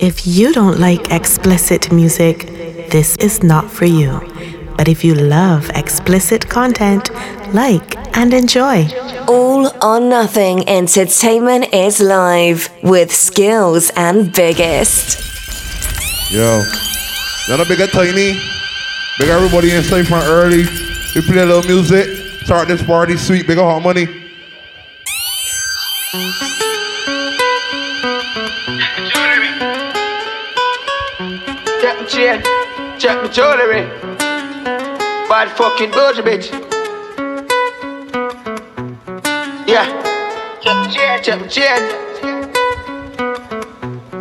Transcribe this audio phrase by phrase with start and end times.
[0.00, 2.46] If you don't like explicit music,
[2.88, 4.18] this is not for you.
[4.78, 7.10] But if you love explicit content,
[7.52, 8.88] like and enjoy.
[9.28, 15.20] All or Nothing Entertainment is live with Skills and Biggest.
[16.32, 16.62] Yo,
[17.48, 18.40] y'all big and tiny.
[19.18, 20.64] Big everybody inside from early.
[21.14, 22.08] We play a little music.
[22.46, 23.46] Start this party sweet.
[23.46, 24.06] Big hot money.
[33.32, 33.82] Jewelry.
[35.28, 36.50] Bad fucking bougie bitch.
[39.66, 39.86] Yeah.
[40.60, 41.82] Chain, check my chain.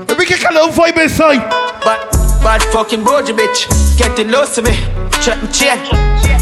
[0.08, 1.40] Let me kick a little vibe inside.
[1.84, 2.12] Bad,
[2.44, 3.98] bad fucking bougie bitch.
[3.98, 4.76] Getting close to me.
[5.23, 5.80] Check my chain,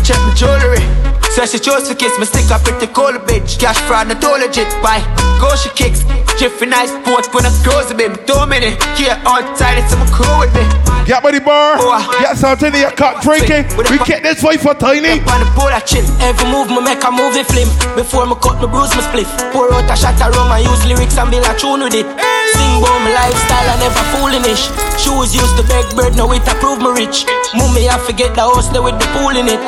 [0.03, 1.16] check my jewelry.
[1.38, 3.59] Chose to kiss me, stick up pretty cold bitch.
[3.59, 4.66] Cash fraud, not all legit.
[4.82, 5.05] Why?
[5.38, 6.02] Go she kicks.
[6.40, 8.26] Jiffy nice sports, when I close a bit.
[8.26, 10.66] Two minutes, here outside, it's some cool with me.
[11.05, 11.78] Get by the bar.
[11.78, 13.70] Oh, get something in your cup drinking.
[13.78, 15.22] We get this vibe for tiny.
[15.30, 16.03] On the board I chill.
[16.20, 17.70] Every move me make a movie film.
[17.94, 19.30] Before me cut me bruise me spliff.
[19.54, 22.04] Pour out a shot of rum and use lyrics and build a tune with it.
[22.52, 24.67] Sing about my lifestyle and never foolish.
[25.00, 27.23] Shoes used to beg bread, now it approve me rich.
[27.56, 29.61] Mummy I forget the house there with the pool in it.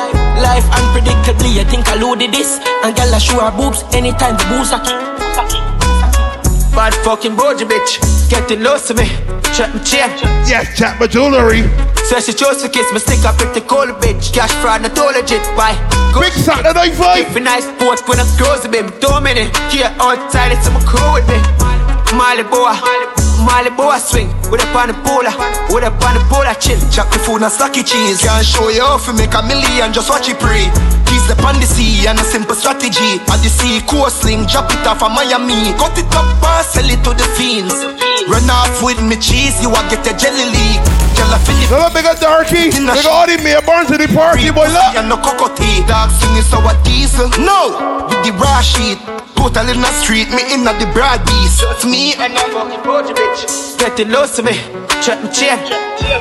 [0.44, 2.56] Life unpredictably, I think I loaded this.
[2.80, 4.96] And girl I show her boobs anytime the booze are kick.
[6.72, 9.04] Bad fucking bougie bitch, getting close to me.
[9.52, 10.08] Check my chain.
[10.48, 11.68] Yes, check my jewelry.
[12.08, 14.32] Says she chose to kiss me, stick up pretty cold bitch.
[14.32, 15.44] Cash fraud, not all legit.
[15.52, 15.76] Why?
[16.16, 17.28] Big Saturday vibe.
[17.28, 18.88] If a nice sports when I close the bim.
[18.96, 21.36] Two minutes, here outside, it's some crew with me.
[22.16, 22.72] Molly boy,
[23.44, 24.32] Molly boy swing.
[24.48, 25.34] With up on the polar,
[25.68, 26.80] with up on the polar chill.
[26.88, 28.24] Chop the food and stocky cheese.
[28.24, 30.72] Can't show you off, you make a million, just watch it pray.
[31.20, 33.20] Keys the on the sea and a simple strategy.
[33.28, 35.76] At the sea coastling, drop it off of Miami.
[35.76, 37.76] Cut it up and sell it to the fiends.
[38.28, 40.80] Run off with me cheese, you will get a jelly leak.
[41.16, 41.68] Girl, I feel it.
[41.68, 42.72] Look, big Darkie.
[42.72, 44.68] Big all the me burns in the party, boy.
[44.72, 44.96] Look.
[44.96, 45.84] And no cocotte.
[45.84, 47.28] Dog singing so a diesel.
[47.36, 48.96] No, with the raw sheet.
[49.36, 51.64] Total in the street, me in the broad beast.
[51.68, 52.80] It's me and I'm fucking
[53.12, 53.76] bitch.
[53.78, 54.56] Getting close to me.
[55.04, 55.58] Check my chain,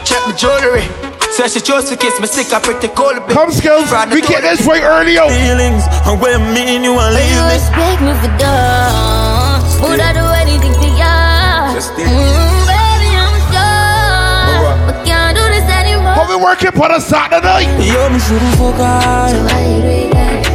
[0.03, 1.18] check my jewelry.
[1.39, 3.31] Says she chose to kiss me, stick up pretty cold bitch.
[3.31, 3.87] Come, skills.
[4.11, 5.29] We get this right early, yo.
[5.29, 7.55] Feelings, and when me and you are But you leaving.
[7.55, 9.63] respect me for done.
[9.87, 11.79] Would I do anything for ya?
[11.79, 14.67] Mm, baby, I'm sure.
[14.83, 16.11] But can't do this anymore.
[16.11, 17.71] How we working for the Saturday?
[17.87, 19.31] Yo, me shouldn't focus.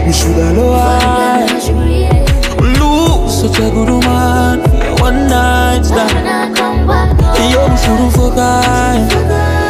[0.05, 1.49] Me shoulda lower.
[2.61, 6.29] Lose such a good woman for your one night stand.
[7.49, 9.64] Yo, me shouldn't focus.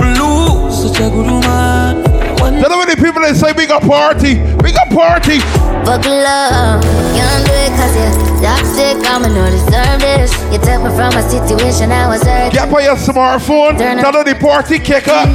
[0.00, 3.36] Me shoulda such a good woman for your one Tell them when the people that
[3.36, 5.38] say big a party, big a party.
[5.84, 6.82] Buckle up,
[7.16, 8.12] can't do it cause you're
[8.44, 8.96] toxic.
[9.08, 10.32] I'ma not deserve this.
[10.52, 12.52] You took me from a situation I was hurt.
[12.52, 13.78] Get by your smartphone.
[13.78, 15.28] Tell them the party kick up.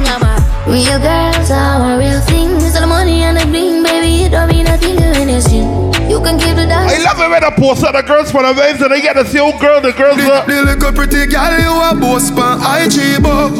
[0.66, 2.74] Real girls are real things.
[2.74, 5.83] All the money and the bling, baby, it don't mean nothing to anything.
[6.14, 8.54] You can keep the I love it when I post out the girls for the
[8.54, 10.46] waves and they get to see old girl, the girls up.
[10.46, 13.50] The little pretty girl you a boss pan IG but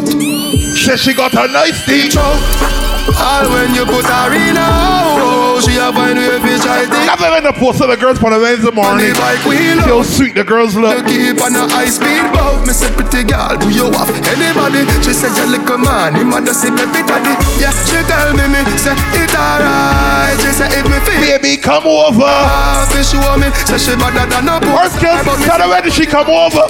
[0.79, 2.15] Says she got a nice thing.
[2.17, 7.07] All when you put her in a oh, she a find way fi try thing
[7.07, 9.15] Love it when I post the girls the waves in the morning.
[9.15, 10.91] See how sweet the girls look.
[10.99, 14.83] You keep on a high speed boat Me say pretty girl do you have anybody
[15.01, 18.45] She said you little man Him a just see me daddy Yeah she tell me
[18.51, 22.23] me say it alright She say if me feel Baby, come over.
[22.27, 25.91] Ah, Fi show me Say she better than a boy First girl, tell her when
[25.91, 26.67] she come over.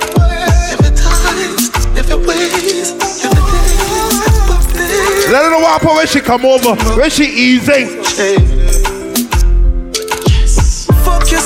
[5.30, 6.74] Let her know what happen when she come over.
[6.98, 8.53] When she easing.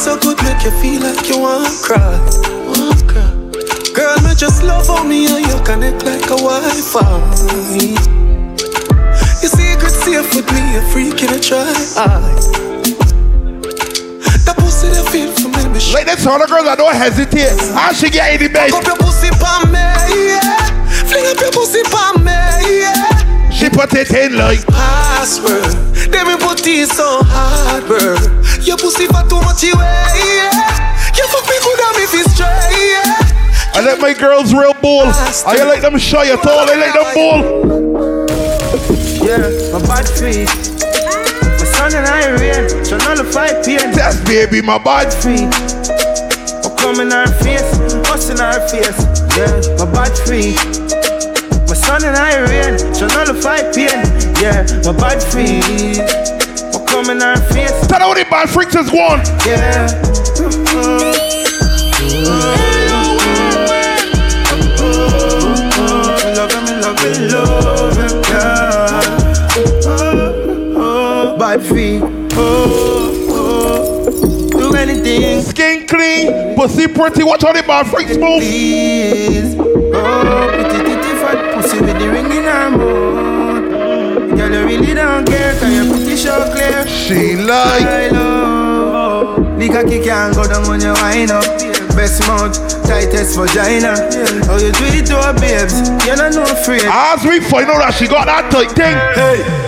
[0.09, 2.17] So good, make you feel like you want to cry.
[3.93, 7.03] Girl, me just love how me and you connect like a Wi-Fi.
[9.43, 11.65] Your secret safe with me, a freak in a try.
[14.47, 17.59] That pussy that feel for me, me Like that's all the girls that don't hesitate.
[17.75, 18.73] How she get in the bed?
[18.73, 19.85] Up your pussy pa me,
[20.25, 21.05] yeah.
[21.05, 23.08] Fling up your pussy pa me, yeah.
[23.69, 25.77] She put it in like Password.
[26.09, 28.17] Then me put it so hard, bro.
[28.65, 30.97] Your pussy for too much away, yeah.
[31.13, 33.77] You fuck me good and me feel straight, yeah.
[33.77, 35.05] I let my girls real bull.
[35.05, 36.65] I like them shy at all.
[36.65, 38.25] I like them bull.
[39.21, 40.49] Yeah, my bad feet.
[40.49, 43.93] My son and I rain, so nullify pain.
[43.93, 45.53] That's baby, my bad feet.
[46.65, 47.69] Oh, come in our face,
[48.09, 49.05] us in our face.
[49.37, 50.88] Yeah, my bad feet
[51.89, 54.05] sun and I rain, so nullify pain.
[54.43, 55.97] Yeah, my bad feet.
[56.71, 57.87] for coming in our face?
[57.87, 59.21] Tell all the bad freaks is gone.
[59.47, 59.89] Yeah.
[66.37, 69.01] Love him, love him, love him, yeah.
[69.87, 72.03] Oh, oh, bad feet.
[72.35, 75.43] Oh, oh, do anything.
[75.43, 77.25] Skin clean, pussy pretty.
[77.25, 78.43] Watch how the bad freaks move.
[79.95, 80.68] Oh
[82.75, 84.37] in.
[84.37, 86.87] Girl, you really don't care, cause you're pretty sure clear.
[86.87, 87.83] She like.
[87.83, 89.59] I love.
[89.59, 91.45] The cocky can't go down when you wind up.
[91.97, 92.55] Best mouth,
[92.87, 93.97] tightest vagina.
[94.47, 95.91] How you do it to her babes?
[96.07, 96.83] You're not no afraid.
[96.85, 98.95] As we find out that she got that tight thing.
[99.15, 99.68] Hey.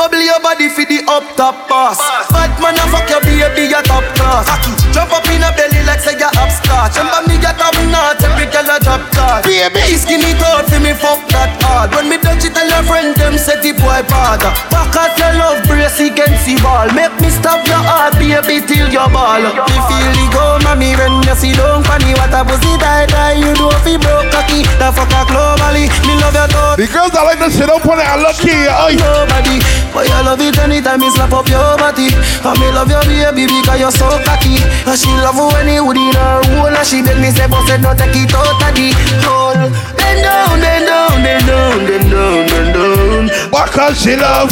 [0.00, 2.00] Bubble your body for the up top boss.
[2.32, 4.48] Bad man, I fuck your baby, your top class.
[4.96, 6.96] Jump up in a belly like say you're upscotch.
[6.96, 9.44] Remember me get up not every girl a drop card.
[9.44, 11.92] Baby, skinny throat for me fuck that hard.
[11.92, 14.40] When me touch it, tell your friend them say the boy bad.
[14.72, 16.88] Back out your love brace against the ball.
[16.96, 19.44] Make me stop your heart, baby, till your ball.
[19.44, 22.16] Me feel the go, mommy, when you see don't funny.
[22.16, 24.64] What a pussy die die, you do fi broke cocky.
[24.80, 26.80] The fuck a globally, me love your thought.
[26.80, 28.72] The girls that like to sit up on it and look here.
[28.96, 29.60] Nobody.
[29.92, 32.08] But you love it anytime you slap up your body.
[32.14, 34.58] And me love your baby because you're so cocky.
[34.86, 37.68] And she love when you would in her hole And she beg me say, boss
[37.80, 38.88] no take it out of the
[39.26, 39.58] hole.
[39.98, 43.50] Then down, then down, then down, then down, then down.
[43.50, 44.50] What cause she love?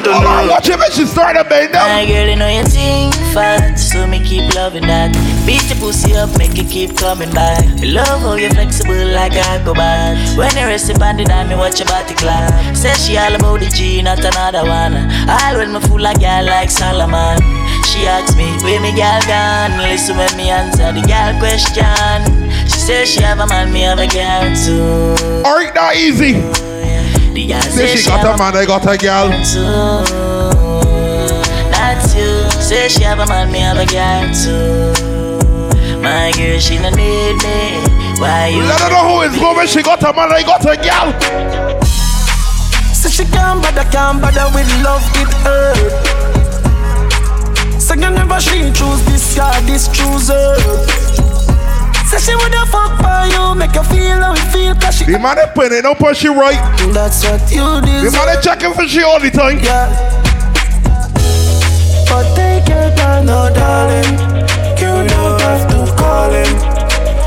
[0.00, 1.88] Turn on, watch it when she start to bend down.
[1.90, 5.12] My girl, you know you think fat, so me keep loving that.
[5.44, 7.66] Beat your pussy up, make it keep coming back.
[7.80, 10.16] Me love how you're flexible like a acrobat.
[10.38, 12.74] When you rest upon the dime, me watch your body clap.
[12.74, 14.96] Say she all about the G, not another one.
[15.28, 17.38] All when me fool like girl like Solomon.
[17.84, 19.76] She asks me, where me girl gone?
[19.84, 22.24] Listen when me answer the girl question.
[22.64, 25.44] She says she have a man, me have a girl too.
[25.44, 26.40] Alright, not easy.
[27.32, 29.30] The girl Say say she got a man, I got a girl.
[29.46, 30.90] too.
[31.70, 32.50] That's you.
[32.60, 34.92] Say she have a man, me have a girl too.
[36.02, 37.80] My girl, she no need me.
[38.20, 38.62] Why you?
[38.62, 39.66] Let her know who is going.
[39.68, 41.80] She got a man, I got a girl.
[42.92, 45.90] So she can't bother, can't bother with love, it hurt
[47.80, 51.19] So you never she choose this guy, this choose her
[52.10, 55.18] Say she woulda fuck for you, make you feel how it feel Cause she The
[55.18, 56.58] man is putting up on she right.
[56.90, 59.62] That's what you The man is checking for she all the time.
[59.62, 59.86] Yeah
[62.10, 64.10] But take your time, no darling
[64.82, 66.50] You don't have to call him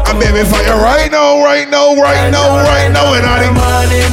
[0.04, 4.12] I'm baby for you right now, right now, right now, right now, and I morning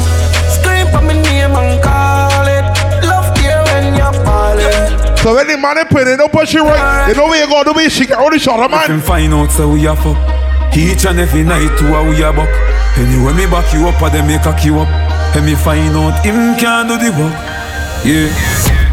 [0.54, 2.62] Scream for my name and call it
[3.02, 7.08] Love you when you're falling So when the man is putting up on she right,
[7.08, 8.86] you know where you go to be, she can only shot a man.
[8.88, 10.39] Them find out so we a fuck.
[10.76, 12.48] Each and every night to a we a buck.
[12.96, 14.88] Anyway me back you up or them make cock you up.
[15.34, 17.34] And me find out him can do the work.
[18.04, 18.30] Yeah.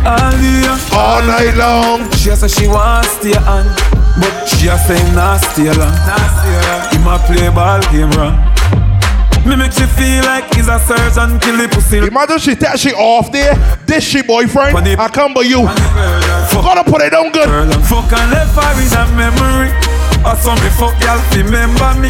[0.06, 2.10] All the All night long.
[2.18, 3.66] She a say she want stay on,
[4.20, 5.94] but she a say nah stay long.
[6.92, 8.38] Him a play ball game wrong.
[9.46, 12.00] Me make she feel like he's a surgeon kill the pussy.
[12.00, 14.76] Imagine she take she off there, this she boyfriend.
[14.76, 15.64] I come by you.
[16.52, 17.48] Gotta put it on good.
[17.86, 19.97] fuck and left her in a memory.
[20.26, 22.10] Or some me fuck y'all remember me.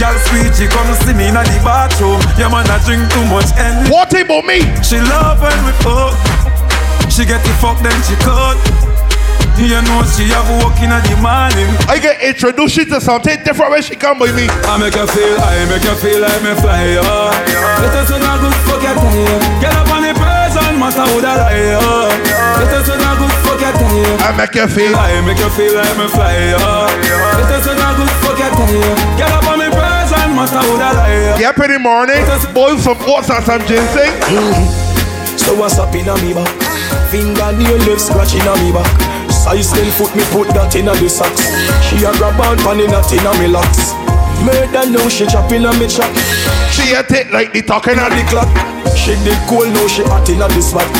[0.00, 2.20] Girl sweet, she come see me in the bathroom.
[2.36, 4.60] Your man a drink too much and What about me?
[4.82, 6.14] she love when we fuck.
[7.10, 8.58] She get the fuck then she cut.
[9.56, 11.66] You know she have work in the morning.
[11.88, 14.46] I get introduced you to something different when she come by me.
[14.68, 17.32] I make her feel, I make her feel like me fly, oh.
[17.80, 19.40] Let us not good fuck your time.
[19.64, 22.12] Get up on the person, master would I lie, oh.
[22.60, 24.20] Let us not good fuck your time.
[24.22, 24.92] I make you feel.
[24.92, 26.92] I make you feel like me fly, oh.
[27.40, 28.96] Let us not good fuck your time.
[29.16, 31.40] Get up on the person, master would I lie, oh.
[31.40, 32.20] Yeah, pretty morning.
[32.52, 34.12] Boil some oats and some ginseng.
[35.40, 36.52] So what's up in a me back?
[37.08, 39.15] Fingernail left scratching a me back.
[39.46, 41.46] Size 10 foot me put that in a the socks.
[41.86, 43.94] She a grab on pan in a tin a me locks.
[44.42, 46.10] Murder now she chopping a me chop.
[46.74, 48.50] She a take like the talking and the clock.
[48.98, 50.90] She did cool now she hot inna the spot.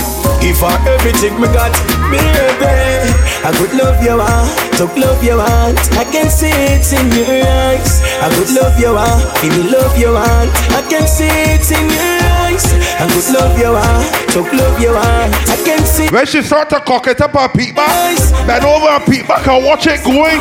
[0.47, 1.75] If I everything me got,
[2.07, 3.11] baby,
[3.45, 5.79] I could love you want, talk love you want.
[5.95, 8.01] I can see it in your eyes.
[8.23, 10.51] I could love you want, feel the love you want.
[10.73, 12.65] I can see it in your eyes.
[12.99, 15.35] I could love you want, talk love you want.
[15.49, 16.09] I can see.
[16.09, 19.47] When she start to cock it up and peek back, bend over and peek back
[19.47, 20.41] and watch it going.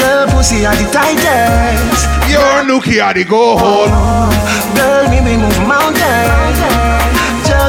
[0.00, 2.08] Your pussy are the tightest.
[2.30, 3.90] Your nookie had to go home.
[4.76, 6.79] Girl, me we move mountains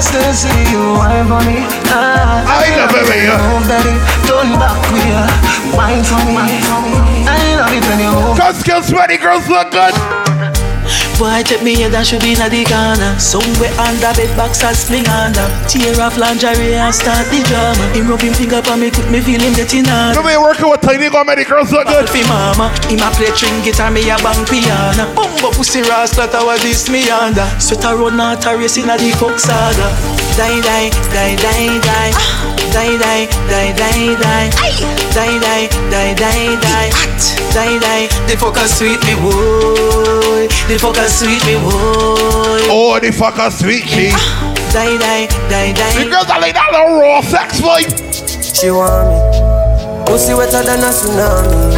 [0.01, 1.61] just to see you wine for me.
[1.93, 3.37] Ah, I love it when you.
[3.37, 3.93] Move daddy,
[4.25, 5.21] turn back queer,
[5.77, 6.41] wine for me.
[7.29, 8.55] I love it when you move.
[8.57, 9.93] Skills sweaty girls look good.
[11.21, 13.13] Boy take me head and should be in the corner.
[13.21, 15.45] Somewhere under bed box and sling under.
[15.69, 17.85] Tear off lingerie and start the drama.
[17.93, 20.17] Him rub him finger on me, put me feel him getting on.
[20.17, 22.09] Come here working with Tiny, go the girls look good.
[22.09, 25.05] Fi mama, him a play string guitar, me a bang piano.
[25.13, 27.45] Bumbo pussy rasta, that was this me under.
[27.61, 29.85] Sweat a run out a race inna the fuck saga.
[30.41, 32.11] Die die, die die die.
[32.73, 34.49] Die die, die die die.
[35.13, 36.89] Die die, die die die.
[37.53, 40.47] Die die, the fucker sweet me boy.
[40.67, 42.65] The fucker sweet me boy.
[42.73, 44.09] Oh, the fucker sweet me.
[44.73, 45.93] Die die, die die.
[45.93, 47.93] The girls are like that little raw sex fight.
[48.41, 49.17] She want me.
[50.07, 51.77] Pussy wetter than a tsunami.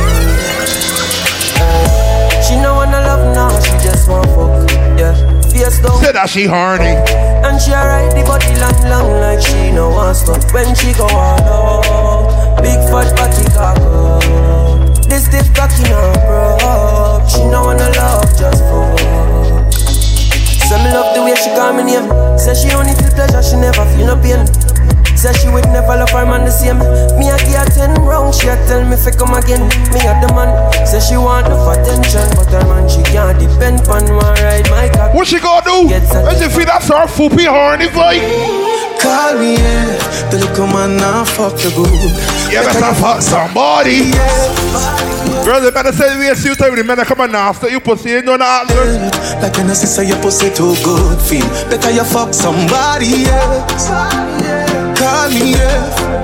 [2.48, 3.50] She no wanna love now,
[5.64, 6.00] face down.
[6.04, 6.96] Say that she horny.
[7.44, 10.44] And she ride the body long, long like she no want stop.
[10.52, 14.20] When she go on out, oh, big fat body cock oh.
[14.20, 15.08] up.
[15.08, 17.24] This stiff cocky no bro.
[17.28, 18.92] She no wanna love just for.
[20.68, 22.08] Say me love the way she call me name.
[22.38, 24.44] Say she only feel pleasure, she never feel no pain.
[25.16, 26.80] Say she would never love her man the same.
[28.34, 29.62] She a tell me fi come again.
[29.94, 30.50] Me a the man.
[30.86, 34.90] Say she want enough attention, but her man she can't depend on one ride my
[34.90, 35.14] cock.
[35.14, 35.88] What she gonna do?
[35.94, 38.26] When she feel that sort of foopy horny fight?
[39.00, 40.30] Call me, yeah.
[40.32, 41.92] The little man now fuck the good.
[42.52, 44.10] Yeah, better fuck somebody.
[45.46, 47.80] Girls, they better say we a suit time with the that come and after you
[47.80, 49.12] pussy ain't no not good.
[49.42, 51.20] Like an say your pussy too good.
[51.20, 53.90] Feel better you fuck somebody else.
[54.98, 56.23] Call me, yeah.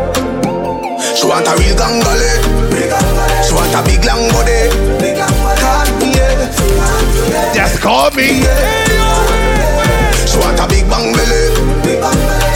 [1.00, 2.32] She want a real gangale.
[3.46, 4.70] She want a big long body.
[5.60, 7.54] Call me, yeah.
[7.54, 8.44] Just call me.
[10.28, 11.44] She want a big bang belly.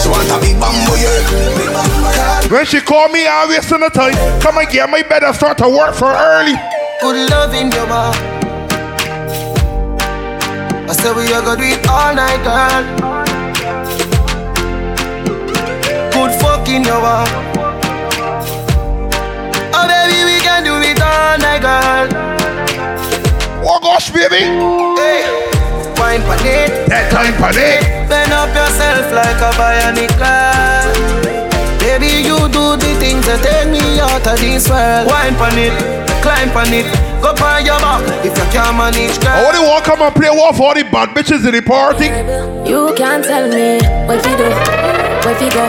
[0.01, 2.51] She want a big bamboo, yeah.
[2.51, 4.13] When she call me, I wasting the time.
[4.41, 6.55] Come and get my bed and start to work for early.
[7.01, 8.13] Good love in your bar.
[10.85, 12.83] I said we are gonna do it all night, girl.
[16.11, 17.52] Good fuck in your bar.
[19.83, 22.07] Oh baby, we can do it all night, girl.
[23.67, 24.47] Oh gosh, baby.
[24.95, 25.27] Hey,
[25.99, 26.87] wine pan it.
[26.87, 27.83] That time pan it.
[28.07, 30.87] Bend up yourself like a bionic girl.
[31.83, 35.03] Baby, you do the things that take me out of this world.
[35.03, 35.75] Wine pan it,
[36.23, 36.87] climb pan it,
[37.19, 39.35] go on your back if you can't manage, girl.
[39.35, 42.07] I only want come and play war for all the bad bitches in the party.
[42.63, 44.47] You can't tell me what you do,
[45.27, 45.67] where you go,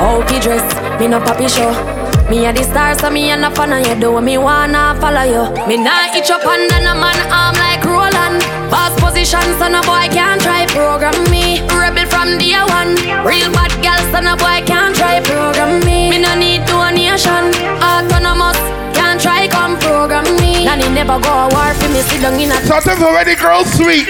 [0.00, 0.64] how you dress.
[0.98, 1.99] Me no papi show.
[2.30, 4.00] Me a the star, so me a no fan of you.
[4.00, 5.50] Do me wanna follow you.
[5.66, 8.38] Me nah itch up under no man arm like Roland.
[8.70, 11.58] Boss position, so no boy can't try program me.
[11.74, 12.94] Rebel from day one.
[13.26, 16.08] Real bad girl, so no boy can't try program me.
[16.08, 17.50] Me no need donation.
[17.82, 18.62] Autonomous
[18.94, 20.64] can't try come program me.
[20.64, 22.00] Nanny never go a war for me.
[22.06, 22.62] Sit down in a.
[22.62, 24.06] Something for any girl sweet.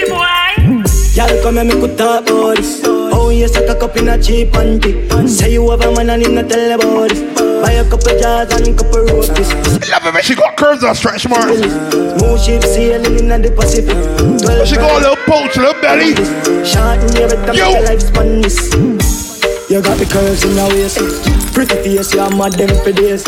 [1.17, 2.85] Y'all come and make we talk about this.
[2.85, 5.09] Oh yes, I cock up in a cheap panty.
[5.27, 7.40] Say you have a man and him not tell about this.
[7.61, 9.49] Buy a couple jars and couple roasties.
[9.91, 11.61] Love it when she got curves and stretch marks.
[11.61, 13.95] Smooth ship sailing in the Pacific.
[14.47, 16.15] When she got a little pouch, little belly.
[16.65, 17.69] Short in every time Yo.
[17.69, 18.71] your lifespan this.
[19.69, 20.99] You got the curves in your waist.
[21.53, 23.23] Pretty face, you're mad them for days.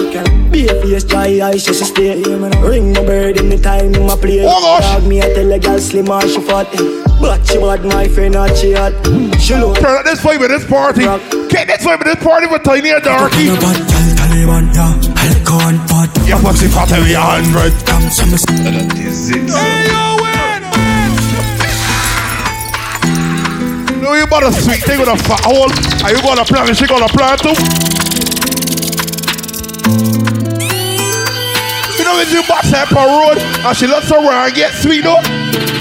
[0.52, 2.22] Be a face, dry eyes, she stay.
[2.60, 4.42] Ring my bird in the time in my play.
[4.44, 4.84] Oh, gosh.
[4.84, 6.68] Dog me, I tell a girl slim or she fat.
[7.22, 8.92] But she bad, my friend, not she hot.
[9.40, 11.04] She look Turn up this vibe with this party.
[11.48, 14.23] Get this vibe with this party with Tiny and Darkie.
[16.34, 17.70] Your pussy fat every hundred.
[17.86, 18.34] Come, some
[24.02, 25.70] No, you bought a sweet thing with a fat hole.
[25.70, 27.54] Are ah, you gonna plant and she gonna plant too?
[31.94, 35.06] You know when you bust her per road and she looks around and get sweet
[35.06, 35.22] though?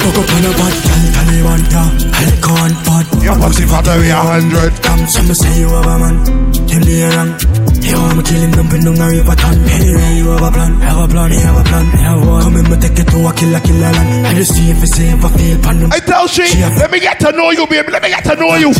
[0.04, 3.08] Coco pan a pot, gal, Taliban, yeah, alcohol, pot.
[3.24, 4.76] Your pussy fat every hundred.
[4.84, 6.52] Come, some say you have a man.
[6.68, 7.51] Him the wrong.
[7.82, 9.58] You want me killing them, pin down a river ton.
[9.66, 12.42] Anyway, you have a plan, have a plan, you have a plan, have one.
[12.42, 14.26] Come in, me take it to a killer, killer land.
[14.26, 15.92] I just see if it's safe, I feel pan.
[15.92, 16.46] I tell she,
[16.78, 17.90] let me get to know you, baby.
[17.90, 18.72] Let me get to know you.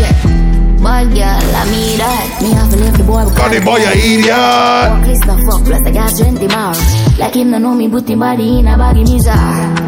[0.82, 2.42] Boy, girl, I mean that.
[2.42, 3.22] Me have oh, to leave the boy.
[3.38, 4.34] Got the boy, you idiot.
[4.34, 6.74] Fuck is the fuck, plus I got 20 more.
[7.22, 9.38] Like him, no know me, put him body in a baggy mizar.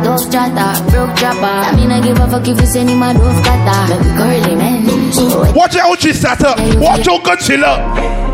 [0.06, 1.42] Dove chatter, broke chopper.
[1.42, 3.80] I mean, I give a fuck if you send him a dove cutter.
[3.90, 5.54] Make me curly, man.
[5.54, 6.58] Watch out, she sat up.
[6.78, 8.33] Watch how good she look.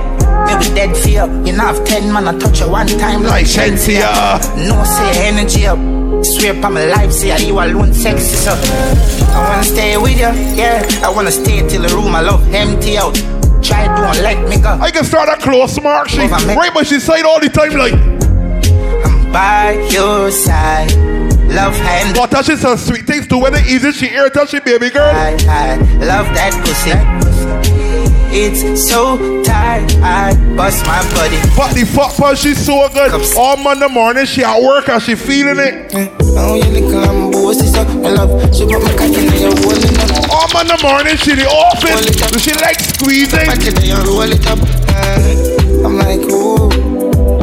[0.51, 1.27] Me be dead for you.
[1.53, 4.41] Know have ten man I touch you one time Like Shenseea.
[4.67, 5.79] No say energy up.
[6.25, 8.53] Swear upon my life, say you alone sexy so.
[8.53, 10.87] I wanna stay with you, yeah.
[11.03, 13.15] I wanna stay till the room I love empty out.
[13.63, 14.71] Try don't let me go.
[14.81, 16.19] I can start a close mark, she.
[16.19, 17.95] Right, but she side all the time like.
[19.05, 20.91] I'm by your side.
[21.49, 22.17] love hand.
[22.17, 24.91] But touch is some sweet things to When it easy, she ear touch it, baby
[24.91, 25.05] girl.
[25.15, 27.20] I, I love that pussy.
[28.33, 31.37] It's so tight, I bust my body.
[31.57, 33.11] But the fuck but she's so good.
[33.37, 35.93] All Monday morning, she at work and she feeling it.
[35.93, 36.07] You
[36.71, 38.53] little lambo, sister, I.
[38.55, 40.31] She put my cocky in your holding up.
[40.31, 42.07] All Monday morning, she the office.
[42.43, 43.47] She like squeezing.
[43.47, 44.47] Cocky in your roll it.
[44.47, 46.71] Uh, I'm like, ooh.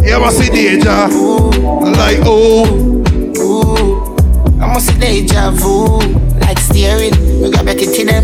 [0.03, 1.09] You ever see Deja?
[1.11, 3.03] I'm like, ooh.
[3.43, 4.15] Ooh.
[4.61, 5.99] I must see deja vu.
[6.39, 7.13] Like steering.
[7.41, 8.23] We got back into them.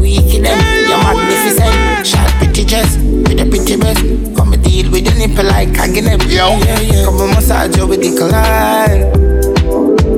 [0.00, 0.79] We kill them.
[1.02, 2.06] Magnificent.
[2.06, 2.96] Shot pretty dress.
[2.96, 4.04] With a pretty breast.
[4.36, 6.20] Come and deal with the nipple like hugging them.
[6.22, 6.58] Yo.
[6.58, 7.04] Yeah, yeah.
[7.04, 9.12] Come and massage you with the collide.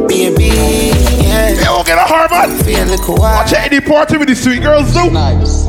[0.08, 0.50] Baby.
[1.22, 1.50] Yeah.
[1.62, 2.56] Yo, get a Harman.
[2.64, 3.12] Feel like a.
[3.12, 5.10] Watch any party with the sweet girls too.
[5.10, 5.66] Nice.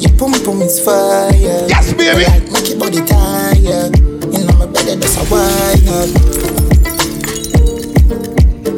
[0.00, 1.30] Your pum pum is fire.
[1.68, 2.24] Yes, baby.
[2.24, 3.98] Like make your body tired.
[4.32, 6.59] You know my better that's a wine up.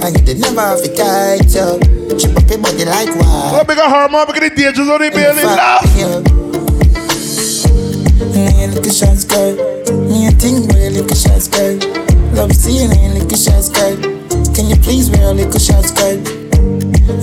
[0.05, 1.81] And you did never have it tight up.
[2.19, 3.55] Chip up your body like wine.
[3.55, 5.45] Oh, big a Harman, big a the dangers on the belly.
[5.45, 5.87] Laugh.
[8.35, 9.55] Me a little shots girl.
[10.11, 11.79] Me a thing where a little shots girl.
[12.35, 13.97] Love seeing a little shots girl.
[14.55, 16.19] Can you please wear a little shots girl?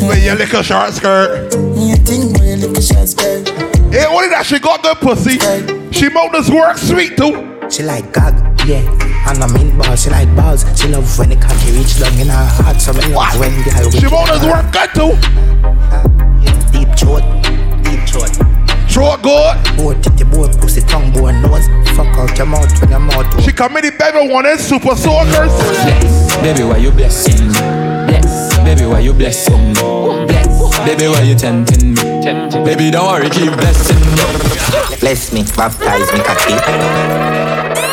[0.07, 1.55] With your little short skirt.
[1.75, 3.43] Me a thing where a little shots girl.
[3.91, 5.39] Hey, only that she got good pussy.
[5.91, 7.59] She mouth this work sweet too.
[7.69, 9.29] She like gag, yeah.
[9.29, 10.65] And I'm in balls, she like balls.
[10.79, 12.79] She love when the cocky reach down in her heart.
[12.79, 15.13] So me love when the girl She mouth this work good too.
[16.69, 17.25] Deep throat,
[17.81, 18.33] deep throat.
[18.89, 19.57] Throat good.
[19.77, 21.65] Both titty, both pussy, tongue, both nose.
[21.97, 23.27] Fuck out your mouth when your mouth.
[23.43, 25.49] She come in the baby one and super soakers.
[25.49, 27.53] Bless, baby, why you blessing me?
[27.53, 29.73] Bless, baby, why you blessing me?
[29.73, 32.01] Bless, baby, why you tempting me?
[32.65, 34.97] Baby, don't worry, keep blessing me.
[34.99, 37.88] Bless me, baptize me, cocky.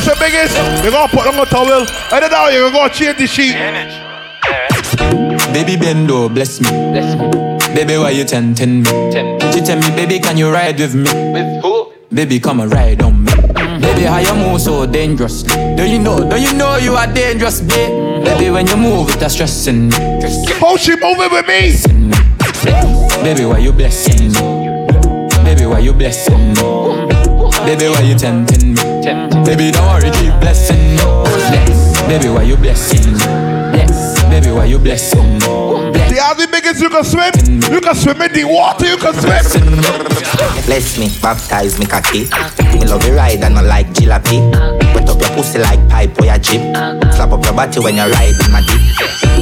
[0.00, 1.84] She said, biggest, you gonna put on a towel.
[2.10, 3.52] And then now you're gonna change the sheet.
[5.52, 6.70] Baby, bendo, bless me.
[6.70, 7.74] Bless me.
[7.74, 8.88] Baby, why you tempting me?
[9.52, 11.04] She tell me, baby, can you ride with me?
[11.32, 11.92] With who?
[12.14, 13.30] Baby, come and ride on me.
[13.30, 13.82] Mm.
[13.82, 15.54] Baby, how you move so dangerously?
[15.76, 16.28] Do you know?
[16.28, 17.90] Do you know you are dangerous, babe?
[17.90, 18.24] Mm.
[18.24, 19.94] Baby, when you move, it's stressing me.
[20.60, 21.76] How she moving with me?
[23.22, 24.78] Baby, why you blessing me?
[25.44, 26.54] Baby, why you blessing me?
[26.54, 27.66] Mm.
[27.66, 28.89] Baby, why you tempting me?
[29.44, 30.96] Baby, don't worry, keep blessing me.
[30.96, 32.02] Bless.
[32.06, 33.24] Baby, why you blessing me?
[33.72, 34.22] Bless.
[34.24, 35.38] Baby, why you blessing me?
[36.10, 37.32] The other biggest you can swim.
[37.72, 39.80] You can swim in the water, you can swim.
[40.66, 42.28] Bless me, baptize me, cocky.
[42.74, 44.40] Me love you ride and I like jalopy.
[44.94, 46.60] Wet up your pussy like pipe or your jeep.
[47.14, 48.82] Slap up your body when you ride in my deep.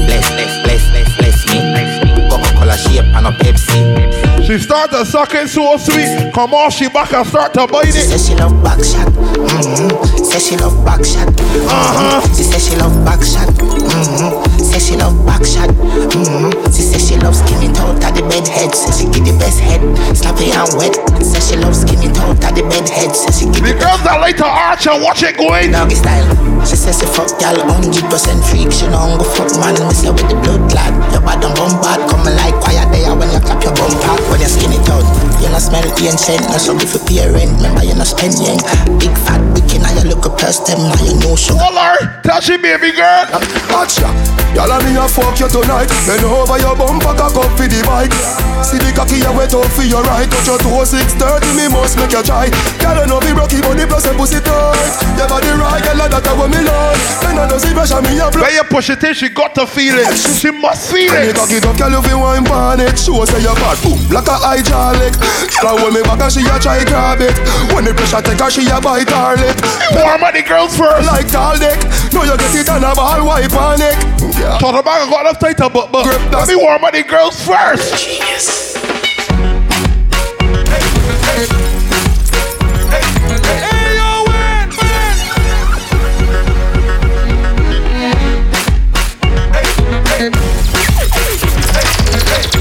[0.06, 2.28] Bless, bless, bless, bless, bless me.
[2.30, 4.17] Coca-Cola shape and a Pepsi.
[4.48, 6.32] She start to suck it so sweet.
[6.32, 8.08] Come on, she back and start to bite She it.
[8.08, 9.04] says she love back shot.
[9.12, 10.24] Mm-hmm.
[10.24, 11.28] Says she love back shot.
[11.36, 12.24] Uh-huh.
[12.32, 13.44] She says she love back shot.
[13.60, 14.64] Mm-hmm.
[14.64, 15.68] Says she love back shot.
[15.68, 16.64] Mm-hmm.
[16.72, 18.72] She says she love skinny out of the bed head.
[18.72, 19.84] Says she give the best head.
[20.16, 20.96] Sloppy and wet.
[21.20, 23.12] Says she love skinny out of the bed head.
[23.12, 25.76] Says she give The girls that like to arch and watch it going.
[25.76, 26.24] doggy style.
[26.64, 28.00] She says she fuck y'all 100%
[28.48, 28.72] freak.
[28.72, 29.76] She don't go fuck man.
[29.76, 30.96] Me say with the blood clot.
[31.12, 32.00] Your bad and bum bad.
[32.08, 34.16] Coming like quiet there when you clap your bum pop.
[34.38, 35.02] When you skin it out.
[35.42, 36.46] You not smell ancient.
[36.46, 37.58] No so if you pay rent.
[37.58, 38.58] Remember you not spend yen.
[39.02, 39.82] Big fat wicked.
[39.82, 40.78] Now you look a purse them.
[40.78, 41.58] Now you know sugar.
[41.58, 42.22] Hold her.
[42.22, 43.26] Tell she baby girl.
[43.74, 44.14] Watch ya,
[44.54, 45.90] y'all and me a fuck you tonight.
[46.06, 48.14] Bend over your bumper, cock up for the bike.
[48.62, 50.28] See the cocky you wet up for your right.
[50.30, 52.50] Touch your toe six thirty, me must make you try.
[52.78, 54.92] Girl, I know be rocky, but the plus and pussy tight.
[55.16, 56.98] Your body right, girl, like that I want me love.
[57.22, 58.44] Then I know see pressure me a blow.
[58.44, 60.12] When you push it in, she got to feel it.
[60.12, 61.16] She must feel it.
[61.16, 61.38] When you it.
[61.38, 62.98] cock it up, girl, you feel wine pan it.
[62.98, 65.16] Show say you bad, boom, like a hydraulic.
[65.58, 67.34] Girl, I hold me back and she a try grab it.
[67.74, 69.56] When the pressure take her, she a bite her lip.
[69.96, 71.08] Warm at the girls first.
[71.08, 71.80] Like tall dick.
[72.12, 73.96] No, you get it on a ball, wipe on it.
[74.36, 74.58] Yeah.
[74.60, 76.48] Thought about I got enough tighter, but but Grip let that.
[76.48, 77.96] me warm at the girls first.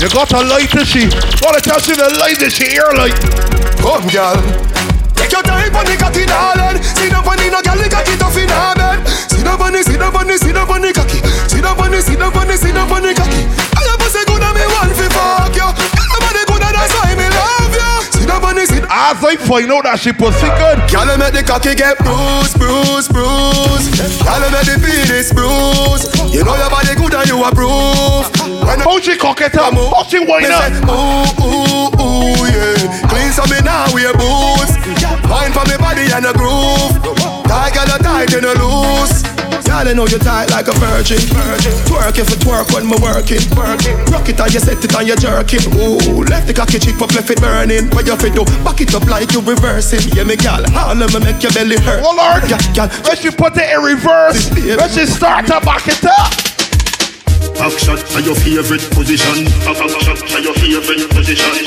[0.07, 1.03] You got a light the she.
[1.43, 3.19] Gotta tell she the light she ear light.
[3.83, 4.39] Come, girl.
[5.19, 6.79] Take your time the cocky, darling.
[6.95, 9.03] Sit down on the no girl, the cocky tough in her bed.
[9.27, 11.19] Sit down on the, down on the, down on the cocky.
[11.51, 13.76] Sit down on the, down on the, down on the cocky.
[18.97, 20.81] As I find out that she pussy good.
[20.89, 23.93] Girl, make the cocky get bruised, bruised, bruised.
[24.25, 26.33] Girl, make the penis bruised.
[26.33, 28.25] You know your body good and you approve.
[28.65, 29.77] When How she cock it up?
[29.77, 30.89] How she wind say, up?
[30.89, 33.05] ooh, ooh, ooh, yeah.
[33.05, 34.73] Clean so me now wear boots.
[35.29, 36.97] Wine for me body and a groove.
[37.45, 39.36] Girl, you tight, you no loose.
[39.69, 41.19] I know you tight like a virgin.
[41.31, 41.73] virgin.
[41.85, 43.41] Twerk if it twerk when me working.
[43.55, 43.97] working.
[44.11, 45.63] Rock it and you set it and you jerking.
[45.77, 47.89] Ooh, left the cocky cheek up, left it burning.
[47.91, 48.45] What you fit do?
[48.63, 50.03] Back it up like you reversing.
[50.15, 52.03] Yeah, me gal, all of me make your belly hurt.
[52.03, 54.51] Oh Lord, gal, gal, let's you put it in reverse.
[54.55, 56.56] Let's just start to back it up.
[57.57, 59.49] Back shot to your favorite position.
[59.65, 61.65] Back shot to your favorite position.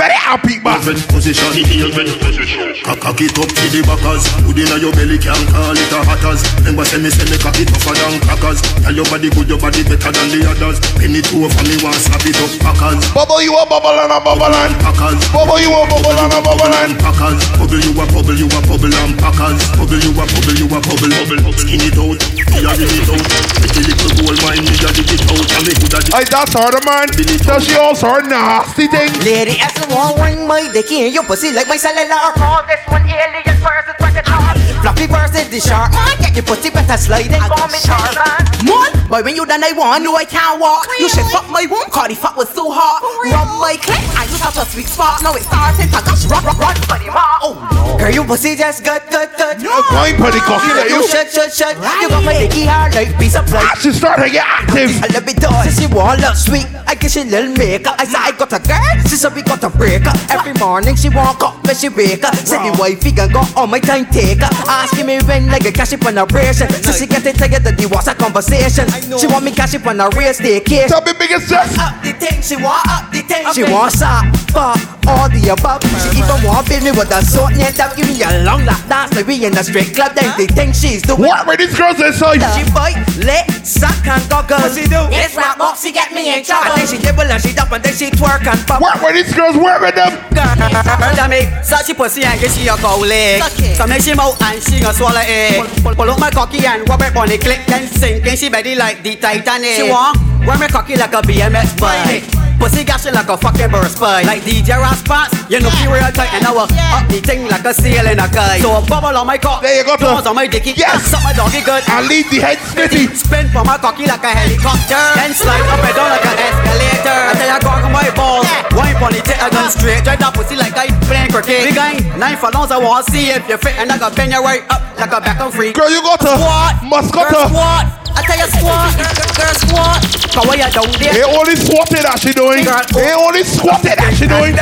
[0.00, 0.80] Very happy, man.
[0.80, 1.52] Favorite position.
[1.52, 2.72] Favorite position.
[2.82, 4.24] Cock it up to the backers.
[4.48, 6.40] Hood inna your belly can't call it a hatters.
[6.64, 8.64] Remember say me say me cock it tougher than crackers.
[8.80, 10.80] Tell your body good, your body better than the others.
[10.96, 13.04] Penny two for me want slap it up packers.
[13.12, 15.20] Bubble you a bubble and a bubble and packers.
[15.36, 17.44] Bubble you a bubble and a bubble and packers.
[17.60, 19.60] Bubble you a bubble you a bubble and packers.
[19.76, 21.52] Bubble you a bubble you a bubble bubble.
[21.60, 23.24] Skin it out, feel it out.
[23.60, 27.08] Pretty little gold mine, me a dig it Hey, that's her, the man.
[27.10, 29.12] Does she also her nasty thing?
[29.24, 32.32] Lady, as the wall ring my dicky in your pussy like my cellular.
[32.38, 34.56] Call this one alien versus like a chart.
[34.80, 35.90] Floppy versus the shark.
[35.92, 37.42] Man, get your pussy better sliding.
[37.42, 38.46] Call me Tarzan.
[38.64, 40.86] Man, boy, when you done, I want, know I can't walk.
[40.98, 43.02] You should fuck my womb, cause the fuck was so hot.
[43.26, 45.22] Rub my clit, I just have a sweet spot.
[45.22, 47.42] Now it's starting to gush, run, run, run, buddy, ma.
[47.42, 47.98] Oh, no.
[47.98, 49.60] Girl, your pussy just good, good, good.
[49.60, 49.82] No.
[49.90, 50.80] Fine, pretty cocky, you.
[50.80, 51.74] Eh, you shut, shut, shut.
[52.00, 53.64] You got my dicky hard like piece of plate.
[53.66, 54.92] Ah, she started to get active.
[55.16, 55.64] Love it, dog.
[55.64, 57.96] Since she want look sweet, I guess she little makeup.
[57.96, 60.12] I said I got a girl, she said we got a breaker.
[60.28, 62.36] Every morning she walk up, when she wake up.
[62.44, 64.52] Said the wifey can go on my time take taker.
[64.68, 66.68] Asking me when like a cash up on a ration.
[66.84, 68.84] So she get it together, the what's a conversation.
[69.16, 70.92] She want me cash up on a real staycation.
[70.92, 71.72] Tell me biggest sex.
[71.80, 73.48] Up the thing, she want up the thing.
[73.56, 74.76] She want sap, fuck,
[75.08, 75.80] all the above.
[76.12, 77.96] She even want build me with a sword and tap.
[77.96, 80.12] Give me a long lap dance, like we in a straight club.
[80.12, 82.44] Then they think she's the What were these girls inside?
[82.52, 84.60] She bite, lit, suck and goggles.
[84.60, 85.05] What she do?
[85.12, 86.72] It's rap box, she get me in trouble.
[86.72, 88.80] And then she dribble and she dump and then she twerk and pop.
[88.80, 90.12] What were these girls wearing them?
[90.32, 93.42] Girl, me such a pussy and get she a go leg.
[93.76, 95.82] So make she mouth and she gonna swallow it.
[95.82, 98.48] Pull, pull up my cocky and rub it on the click, then sink And she
[98.48, 99.76] belly like the Titanic.
[99.76, 102.45] She want wear me cocky like a BMX bike.
[102.58, 106.32] Pussy gashing like a fucking burst pipe Like DJ Raspas, you know she real tight
[106.32, 106.70] And now up
[107.08, 109.76] the thing like a seal in a kite So a bubble on my cock, there
[109.76, 111.06] you go on my dicky, yes.
[111.06, 111.82] Suck my doggy good.
[111.86, 115.02] I leave the head smitty Spin for my cocky like a helicopter.
[115.14, 117.20] Then slide up and down like an escalator.
[117.26, 120.20] I tell you go on my balls Wine on the tip, I gun straight Drive
[120.20, 121.70] that pussy like I playing cricket.
[121.70, 124.16] Big guy, nine for long, I want to see if you fit And I got
[124.16, 127.28] bend you right up like a back and free Girl, you got a Squat, Muscular
[127.52, 127.84] squat.
[128.16, 128.96] I tell you squat,
[129.36, 130.00] girl squat.
[130.32, 134.14] Cause what you down there They only squatted that she doing They only squatted that
[134.14, 134.54] she doing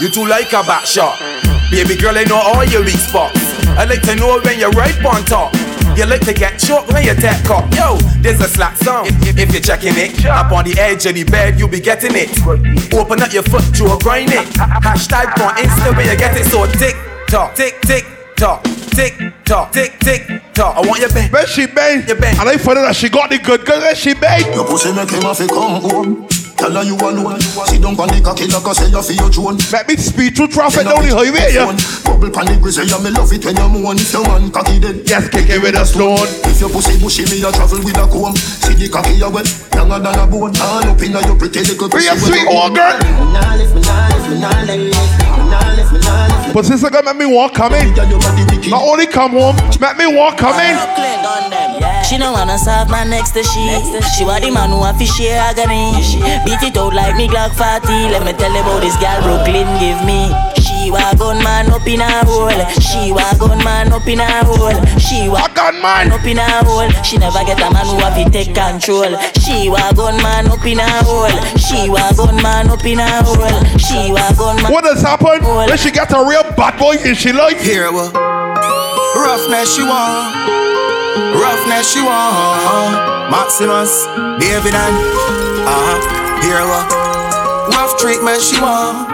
[0.00, 1.20] You too like a back shot
[1.70, 3.36] Baby girl, I know all your weak spots
[3.76, 5.52] I like to know when you're right on top
[5.94, 7.72] you like to get choked when you tap cop.
[7.72, 9.06] Yo, there's a slack song.
[9.06, 12.10] If, if you're checking it, up on the edge of the bed, you'll be getting
[12.14, 12.34] it.
[12.92, 14.44] Open up your foot, to a grind it.
[14.58, 16.46] Hashtag on Insta when you get it.
[16.46, 16.96] So tick
[17.28, 20.74] tock, tick tick tock, tick tock, tick tick tock.
[20.74, 21.30] I want your bang.
[21.30, 22.40] When she bang, your bang.
[22.40, 24.52] And I find out that she got the good girl when she bang.
[24.52, 26.33] Your pussy make him have to come home.
[26.56, 27.40] Tell her you alone.
[27.40, 29.58] Sit down on the cocky like I say you feel your drone.
[29.72, 31.74] Let me speed through traffic down the highway, yeah.
[32.06, 33.98] Bubble pan the grizzly, yeah, me love it when you moan.
[33.98, 36.28] If your man cocky dead, yes, kick it with a stone.
[36.46, 38.36] If your pussy bushy, me a travel with a comb.
[38.36, 40.54] See the cocky you wet, younger than a bone.
[40.62, 42.06] All up inna your pretty little pussy.
[42.06, 42.96] Be a sweet old girl.
[46.54, 47.94] But since sister girl, make me walk come in.
[48.70, 50.76] Not only come home, make me walk come in.
[52.04, 53.64] She don't wanna serve my next to she.
[54.16, 55.92] She want the man who have to share agony.
[56.44, 58.12] Beat it out like me Glock 40.
[58.12, 60.30] Let me tell you about this girl Brooklyn give me.
[60.60, 62.52] She wa gun man up in a hole.
[62.76, 64.76] She wa gun man up in a hole.
[65.00, 66.90] She wa gun man up in a hole.
[67.02, 69.16] She never get a man who have to take control.
[69.40, 71.32] She wa gun man up in a hole.
[71.56, 73.48] She wa gun man up in a hole.
[73.80, 74.70] She wa gun man.
[74.70, 75.42] What has happened?
[75.74, 77.58] When she get a real bad boy in she life?
[77.58, 78.06] Here we
[79.18, 80.30] roughness she want.
[81.34, 82.94] Roughness she want
[83.26, 84.06] Maximus,
[84.38, 84.94] David and
[85.66, 85.98] uh-huh,
[86.46, 86.78] here we
[87.74, 89.10] Rough treatment she want.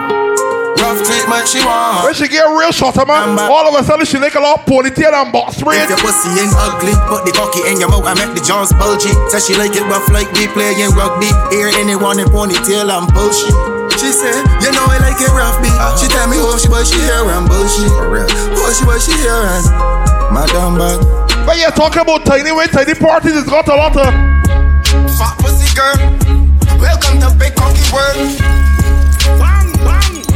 [0.77, 2.05] Rough treatment she want.
[2.05, 4.61] When she get a real shot man All of a sudden she like a lot
[4.69, 8.05] ponytail and box braids If your pussy ain't ugly Put the cocky in your mouth
[8.05, 9.09] I make the jaws bulgy.
[9.33, 11.33] Says she like it rough like we playing rugby.
[11.49, 13.80] Hear anyone in ponytail and bullshit
[14.11, 15.71] she said, you know I like it rough, B.
[15.71, 15.95] Uh-huh.
[15.95, 17.87] She tell me, oh, she boy, she here and bullshit.
[17.95, 18.27] For real.
[18.59, 19.63] Oh, she boy, she here and
[20.35, 20.99] Madam bag.
[21.47, 24.11] But you're talking about tiny way, tiny parties, it's got a lot of
[25.15, 25.95] Fat pussy girl
[26.75, 28.19] Welcome to Big Cocky World
[29.39, 30.27] Bang, bang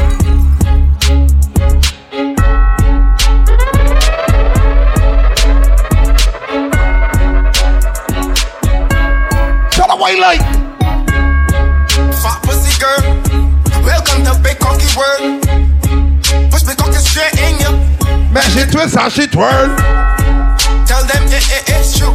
[9.71, 10.54] Shut up, white light
[18.35, 19.71] Make she twist and she twirl.
[20.83, 22.11] Tell them it, it, it's true.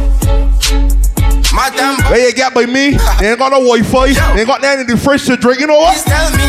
[1.49, 2.93] Madam, Where you get by me?
[3.19, 4.13] They ain't got no Wi-Fi.
[4.13, 5.59] They ain't got nothing in the fridge to drink.
[5.59, 5.97] You know what?
[5.97, 6.45] please tell me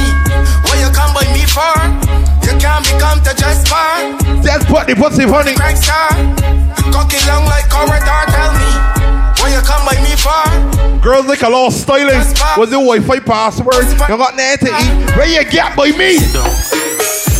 [0.68, 1.72] what you come by me for.
[2.44, 4.12] You can't become to just bar.
[4.44, 5.56] Just put the pussy on it.
[5.56, 6.12] Crack star.
[6.92, 8.20] Cocky long like corridor.
[8.28, 8.61] Tell me
[9.42, 11.02] what you come by me for.
[11.02, 12.14] Girls like a lot of styling.
[12.56, 13.84] Was the Wi-Fi password?
[14.08, 15.16] You got nothing to eat.
[15.16, 16.91] Where you get by me?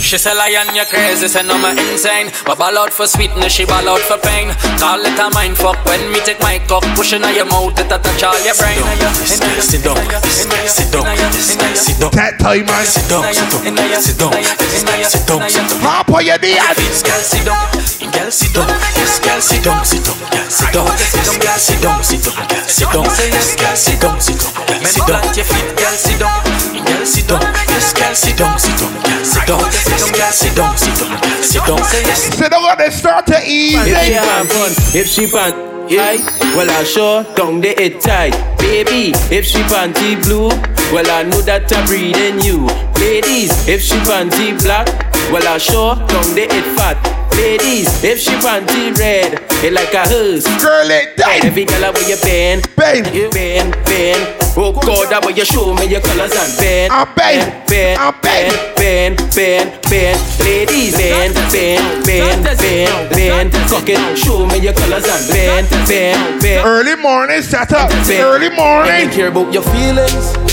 [0.02, 3.64] She say lion, you crazy, say no, me insane But ball out for sweetness, she
[3.64, 7.22] ball out for pain Call it a mind fuck when me take my cock Pushing
[7.22, 8.82] on your mouth, it a touch all your brain
[9.22, 12.10] This girl sit down, this girl sit down, this girl sit down.
[12.12, 12.84] That time, man.
[12.84, 13.62] Sit down, sit down,
[14.02, 15.80] sit down, this girl sit down, sit down.
[15.80, 16.58] Pop on your knees.
[16.76, 17.62] This girl sit down,
[18.10, 21.78] girl sit down, this girl sit down, sit down, girl sit down, this girl sit
[21.78, 25.22] down, sit down, girl sit down, this girl sit down, sit down, girl sit down.
[25.22, 26.61] Plant your feet, girl, sit down Girl
[27.04, 30.76] sit down, this girl sit down, sit down, girl sit down, this girl sit down,
[30.76, 31.20] sit down,
[31.66, 32.14] girl sit down.
[32.32, 33.76] Sit down and they start to eat.
[33.76, 35.52] If she have fun, if she pan,
[35.88, 36.16] yeah,
[36.56, 39.12] well I sure down the it tight, baby.
[39.34, 40.48] If she panty blue,
[40.92, 42.66] well I know that I'm breeding you.
[43.00, 44.88] Ladies, if she panty black,
[45.30, 46.98] well I sure down the it fat.
[47.36, 50.44] Ladies, if she panty red, it like a hearse.
[50.60, 51.44] Girl, it died.
[51.44, 54.20] Every girl where you bend, bend, you bend, bend.
[54.54, 58.52] Oh God, that way you show me your colors and bend, I bend, bend, bend,
[58.76, 60.20] bend, bend, bend.
[60.44, 63.52] Ladies, bend, bend, bend, bend, bend.
[63.72, 66.68] Cock it, show me your colors and bend, bend, bend.
[66.68, 67.90] Early morning, set up.
[68.10, 69.08] Early morning.
[69.08, 70.51] don't care about your feelings.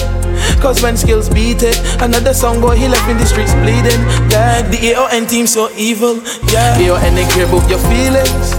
[0.60, 4.02] Cause when skills beat it, another song boy he left in the streets bleeding.
[4.30, 6.22] Yeah, the AON team so evil.
[6.52, 8.54] Yeah, AON they care about your feelings.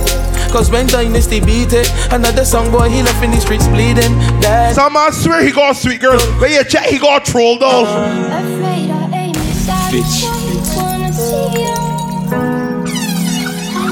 [0.50, 4.12] Cause when Dynasty beat it, another song boy he left in the streets bleeding.
[4.42, 6.18] Yeah, Some I swear he got a sweet girl.
[6.40, 7.84] Where you check, he got a troll doll.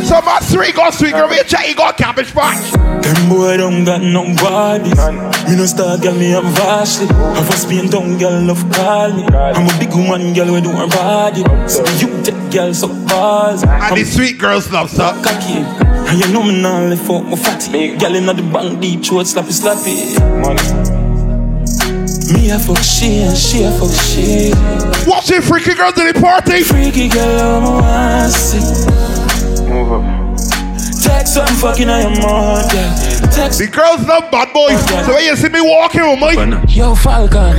[0.09, 1.31] Some my he got sweet girl.
[1.31, 2.73] You check, he got cabbage patch.
[2.73, 4.97] Them boy don't got no bodies.
[5.45, 7.07] Me no star girl, me have vastly.
[7.09, 9.25] Have a Spain town girl love call me.
[9.25, 11.45] I'm a big woman girl we do her body.
[11.69, 13.63] So you take girl so balls.
[13.65, 15.13] And the sweet girls love so.
[15.23, 15.61] Cocky.
[16.09, 17.95] And you know me now left out my fatty.
[17.99, 20.17] Girl inna the bank deep throat slappy slappy.
[22.33, 24.53] Me a fuck she and she a fuck she.
[25.07, 26.63] Watching freaky girls in the party.
[26.63, 29.08] Freaky girl, I'm a see.
[29.69, 30.39] Move up.
[31.03, 33.31] Text some fucking I am on, yeah.
[33.31, 33.59] Text.
[33.59, 34.81] The girls love bad boys.
[35.07, 37.57] So when you see me walking with me, Yo, Falcon.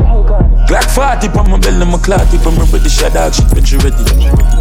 [0.69, 3.65] Glock 40 on my belly, my clock tip on my ready, shut out, shit, when
[3.65, 4.04] she ready.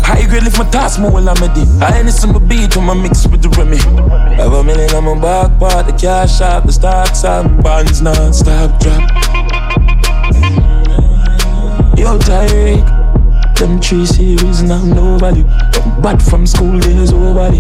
[0.01, 1.65] High grade lift my task, more while I'm ready.
[1.81, 3.77] I ain't some beat on my mix with the Remy.
[4.37, 8.81] Have a million on my back part, the cash shop, the stocks up, bonds non-stop
[8.81, 9.01] drop.
[11.99, 12.98] Yo, Tyreek,
[13.59, 15.43] them three series now nobody.
[16.03, 17.59] Bad from school days, nobody.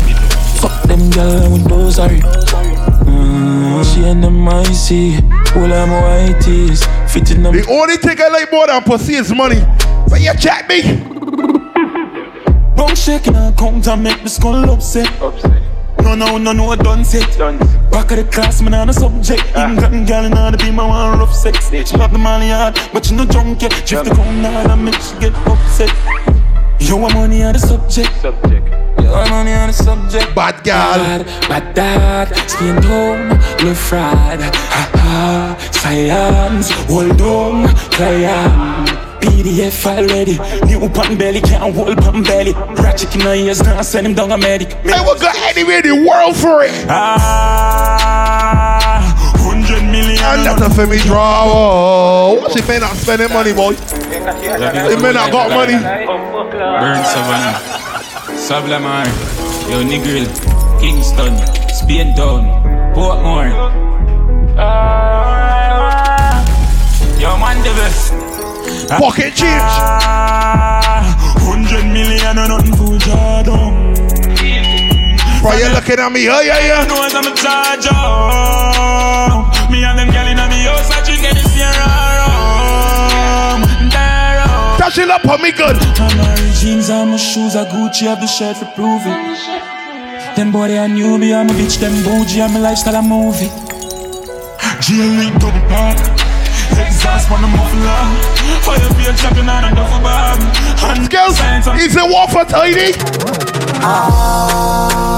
[0.60, 2.20] Fuck them girl with no sorry.
[2.20, 5.16] Mm, she and them icy,
[5.56, 7.54] all them white tees, fitting them.
[7.54, 9.60] the only thing I like more than pussy is money.
[10.08, 15.08] When you check me, Don't Bone shaking her count and make the skull upset.
[16.08, 17.38] No, no, no, no, done set.
[17.90, 19.44] Back of the class, man, on a subject.
[19.54, 21.68] England girl, in order to be my one rough sex.
[21.68, 23.72] She love the money hard, but she no drunk yet.
[23.86, 25.92] Drift the crown hard and make she get upset.
[26.80, 28.10] Yo, I'm money on the subject.
[28.24, 30.34] Yo, I'm money on the subject.
[30.34, 31.24] Bad girl.
[31.46, 33.28] Bad dad, skin home,
[33.62, 34.40] low fried.
[34.40, 39.07] Ha ha, science, hold on, client.
[39.20, 40.38] PDF file ready.
[40.66, 42.52] New pan belly, can't hold pan belly.
[42.82, 44.74] Ratchet in the ears, now send him down a medic.
[44.86, 46.72] I will go anywhere in the world for it.
[46.88, 49.00] Ah,
[49.38, 50.18] hundred million.
[50.22, 51.44] And that's a for me draw.
[51.46, 53.74] Oh, What she may not spending money, boy?
[53.74, 55.74] He may not got money.
[55.78, 57.58] Burn Savannah,
[58.38, 59.04] Sav-la-Mar,
[59.70, 60.26] Yo Negril,
[60.80, 61.36] Kingston,
[61.74, 62.44] Spain Town,
[62.94, 63.50] Portmore.
[64.58, 66.44] Ah,
[67.18, 68.27] Yo Mandeville.
[68.88, 69.74] Pocket change.
[71.44, 73.92] Hundred million and nothing for Jordan.
[75.42, 76.88] Bro, you looking at me, oh yeah, yeah.
[76.88, 77.92] know I'm a charger.
[79.70, 82.08] Me and them gyal inna me house, I drink any serum.
[84.78, 85.76] Touch it up on me good.
[86.16, 90.36] My jeans and my shoes are Gucci, have the shirt for prove it.
[90.36, 93.50] Them boy they a newbie, I'm a bitch, them bougie, I'm a lifestyle, a movie.
[94.80, 95.98] G-Link double park.
[96.78, 98.47] Exhaust on the muffler.
[98.68, 100.36] Fire beer chopping on a duffel bag.
[100.84, 101.40] And Skills,
[101.80, 102.92] is it war for tiny?
[103.80, 105.08] Ah,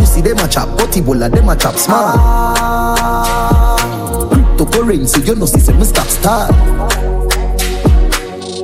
[0.00, 2.16] you see them a chop, butty bola, them a chop smart.
[4.32, 6.54] Cryptocurrency, you know see them stop start.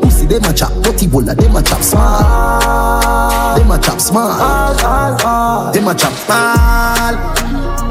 [0.02, 3.58] You see them a chop, butty bola, them a chop smart.
[3.58, 4.30] Them a chop small.
[4.40, 5.72] All, all, all.
[5.72, 7.14] Them a chop small.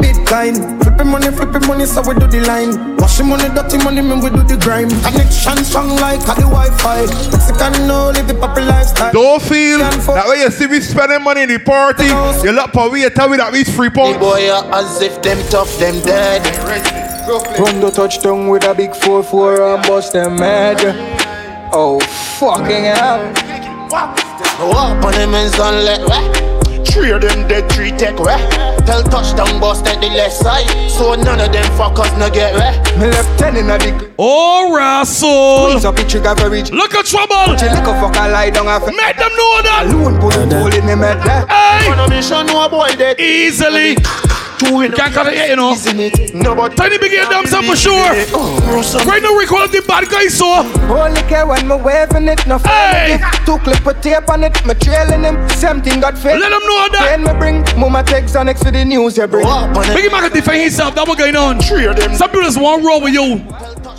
[0.02, 2.98] Bitcoin, flipping money, flipping money, so we do the line.
[2.98, 4.90] Washing money, dirty money, man, we do the grime.
[4.90, 7.06] Connection strong like a the Wi-Fi.
[7.32, 9.12] Mexican no live the proper lifestyle.
[9.12, 12.06] Don't feel that way you see me spending money in the party.
[12.06, 14.20] You look for we, you tell me that we free punch.
[14.20, 16.42] Boy, uh, as if them tough, them dead.
[17.60, 20.78] Run the touchdown with a big 4-4 and bust them head.
[21.74, 22.00] Oh,
[22.40, 23.34] fucking hell.
[24.60, 26.88] Walk on them and sun let right.
[26.88, 28.75] Three of them dead, three take right.
[28.86, 30.70] Tell touchdown bust at the left side.
[30.90, 32.78] So none of them fuckers no get right.
[32.98, 34.14] Me left ten in a big.
[34.20, 35.70] Oh, Russell.
[35.70, 36.64] Squeeze up the trigger very.
[36.64, 37.58] Look at trouble.
[37.58, 39.86] Chill like a fucker lie down a Make them know that.
[39.90, 41.46] Alone put it all in them head there.
[41.48, 41.90] Hey.
[41.90, 41.98] On
[44.62, 44.92] a mission, no boy dead.
[44.92, 44.96] Easily.
[44.96, 46.70] Can't cut it yet, you know.
[46.70, 48.14] Tiny big head damn for sure.
[48.34, 50.46] Oh, right now, we call the bad guy, so.
[50.92, 53.20] Only care when me waving it, no Hey.
[53.46, 55.50] Two clip of tape on it, me trailing him.
[55.50, 56.40] Same thing got fit.
[56.40, 57.06] Let them know that.
[57.10, 59.46] Then me bring mama text on next to the news you bring.
[59.46, 60.96] Biggie Mac defend himself.
[60.96, 61.60] That's what going on.
[61.60, 62.16] Three of them.
[62.16, 63.44] Some people just want roll with you.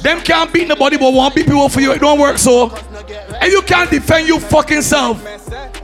[0.03, 1.93] Them can't beat nobody, but want beat people for you.
[1.93, 2.71] It don't work so.
[3.41, 5.23] And you can't defend you fucking self.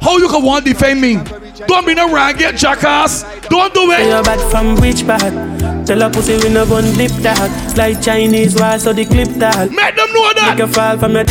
[0.01, 1.19] How you can want defend me?
[1.67, 3.23] Don't be no rag, get jackass.
[3.49, 4.09] Don't do it.
[4.63, 5.87] You bad from which part?
[5.87, 9.71] Tell a pussy we no gun dip that Like Chinese wall so the clip that
[9.71, 11.25] Make them know that Make you fall from your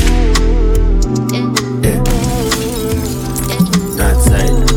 [3.98, 4.68] That side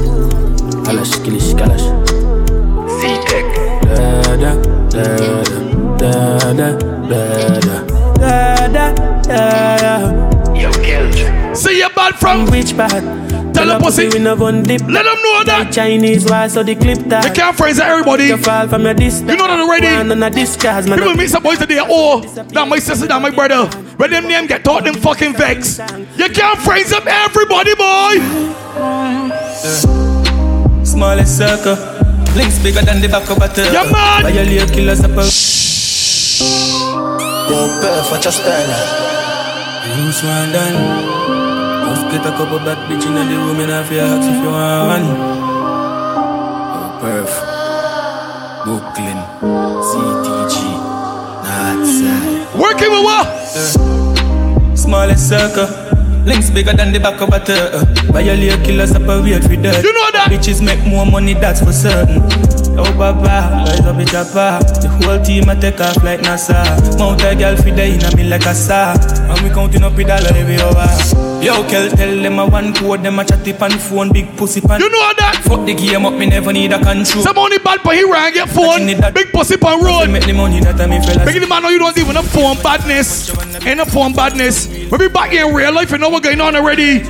[0.84, 1.86] Kalash, kilish, kalash
[3.00, 3.46] C-Tech.
[3.82, 4.52] Da da
[4.88, 5.42] da da
[5.98, 7.18] da da da
[8.18, 11.56] da da da Yo, Kelch.
[11.56, 13.02] See you bad from which part?
[13.54, 14.08] Tell a pussy.
[14.08, 15.64] we no gun dip Let them know that.
[15.64, 18.24] Like Chinese wall so the clip that You can't phrase it, everybody.
[18.24, 19.86] You fall from your distance You know that already.
[19.86, 23.22] One on a disguise man People meet some boys today, oh, that my sister, that
[23.22, 23.66] my brother.
[23.96, 25.78] When them name get taught them fucking vex.
[26.18, 28.18] You can't phrase up everybody, boy.
[30.84, 31.76] Smallest circle.
[32.34, 33.72] Links bigger than the back of a turtle.
[33.72, 34.22] Yeah, man.
[34.22, 35.24] Violate killers up a
[37.46, 38.68] Yo, Perf, what you stand
[39.96, 41.13] Use one done.
[42.24, 44.48] Just get a couple bad bitch in the room and have your ask if you
[44.48, 45.04] want one.
[46.72, 47.30] Oh, perf.
[48.64, 49.18] Brooklyn.
[49.90, 50.56] CTG.
[51.44, 52.40] Northside.
[52.58, 53.26] Working with what?
[54.74, 55.68] Smallest circle.
[56.24, 57.84] Links bigger than the back of a turtle.
[58.10, 59.84] Violate killers separate for dirt.
[59.84, 60.30] You know that?
[60.30, 62.22] Bitches make more money, that's for certain.
[62.76, 64.58] Oh, Baba, rise up, bitch, apa.
[64.82, 66.58] The whole team I take off like NASA.
[66.98, 68.98] Mount a girl for day in a me like a star.
[68.98, 70.88] And we counting up with dollar every hour.
[71.40, 74.60] Yo, Kel, tell them I one code, them a chat tip on phone, big pussy
[74.60, 74.80] pan.
[74.80, 75.42] You know that?
[75.44, 77.22] Fuck the game up, me never need a control.
[77.22, 78.86] Some only bad for here and get phone.
[79.12, 80.10] Big pussy pan road.
[80.10, 81.24] Make the money that I me fella.
[81.24, 83.30] Big the man know you don't even a phone badness.
[83.64, 84.66] Ain't a phone badness.
[84.66, 87.04] We be back in real life and know what's going on already.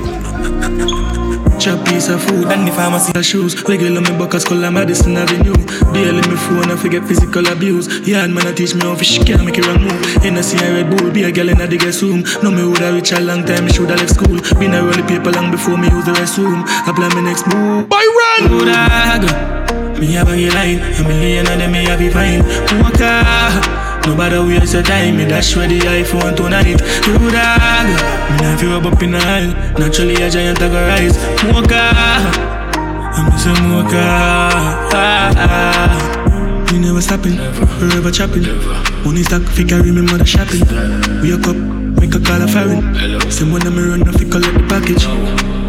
[1.64, 3.56] Chop piece of food and the pharmacy of shoes.
[3.64, 5.56] Regular me buckets call Madison Avenue.
[5.94, 8.06] Daily me phone I forget physical abuse.
[8.06, 10.24] Yeah, man, I teach me how fish can make it wrong move.
[10.26, 12.22] In a see a Red Bull, be a girl in a guest room.
[12.42, 14.36] No me woulda reach a long time, me shoulda left school.
[14.60, 16.68] Been a roll paper long before me use the restroom.
[16.86, 17.88] Apply my next move.
[17.88, 18.50] By run!
[18.52, 19.98] Woulda go.
[19.98, 22.44] Me have a line, a million of them me have be fine.
[24.06, 26.66] Nobody waste your time, me dash where the iPhone tonight.
[27.06, 29.52] You dog, me not feel rub up in the aisle.
[29.78, 31.16] Naturally a giant I go rise.
[31.44, 31.88] Mocha,
[33.16, 34.04] I'm just a mocha.
[34.92, 36.68] Ah, ah.
[36.70, 37.36] We never stopping,
[37.80, 38.44] forever chopping.
[39.04, 40.60] Money stack, figure I remember the shopping.
[41.22, 43.30] Wake up, make a call a foreign.
[43.30, 45.06] Same one I'm run, I collect the package.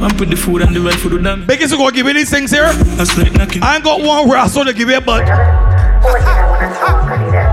[0.03, 1.45] I'm put the food and the right food down.
[1.47, 2.71] Biggest to go give me these things here.
[2.97, 3.63] That's like knocking.
[3.63, 5.25] I ain't got one where I saw to give you a butt.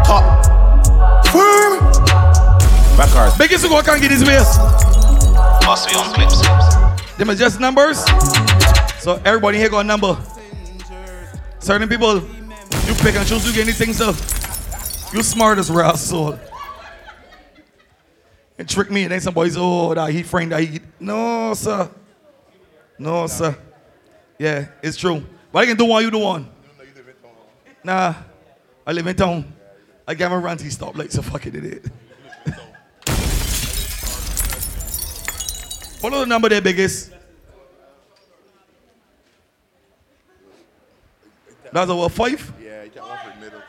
[0.05, 0.52] Top.
[3.09, 3.33] Firm.
[3.38, 4.59] Biggest to go can't get his waist.
[5.67, 6.41] Must be on clips.
[7.17, 8.05] Them are just numbers.
[9.01, 10.17] So everybody here got a number.
[11.59, 12.15] Certain people,
[12.87, 14.09] you pick and choose, you get anything, so
[15.12, 16.38] you smart as raw so
[18.59, 20.81] And trick me, and then some boys, oh, that he framed that he.
[20.99, 21.91] No, sir.
[22.99, 23.57] No, sir.
[24.38, 25.25] Yeah, it's true.
[25.53, 26.49] But I can do one, you do one.
[27.85, 28.15] Nah,
[28.87, 29.53] I live in town.
[30.07, 31.87] I got my ranty stop like so fuck fucking idiot.
[36.03, 37.13] Follow the number there, biggest.
[41.73, 42.53] That's a what, five?
[42.61, 43.63] Yeah, you can't offer it middle.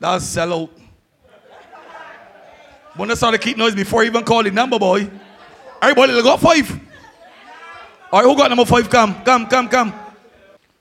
[0.00, 0.70] That's sellout.
[2.96, 5.08] When I started keep noise before I even call the number, boy.
[5.80, 6.68] Everybody got five.
[8.10, 8.90] All right, who got number five?
[8.90, 9.94] Come, come, come, come.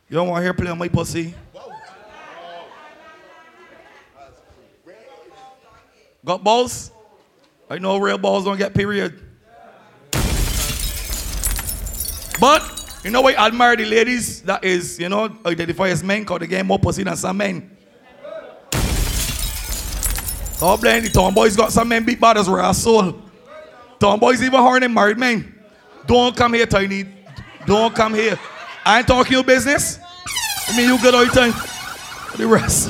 [0.10, 1.36] You don't want to hear play on my pussy?
[6.26, 6.90] Got balls?
[7.70, 9.27] I know real balls don't get period.
[12.40, 16.24] But You know why I admire the ladies that is, you know, identify as men
[16.24, 17.78] because they get more pussy than some men.
[20.60, 23.22] God blame the tomboys got some men big bad as raw soul.
[24.00, 25.56] Tomboys even harder than married men.
[26.06, 27.06] Don't come here, Tiny.
[27.66, 28.38] Don't come here.
[28.84, 30.00] I ain't talking your business.
[30.68, 31.54] I mean, you good all the time.
[32.36, 32.90] The rest.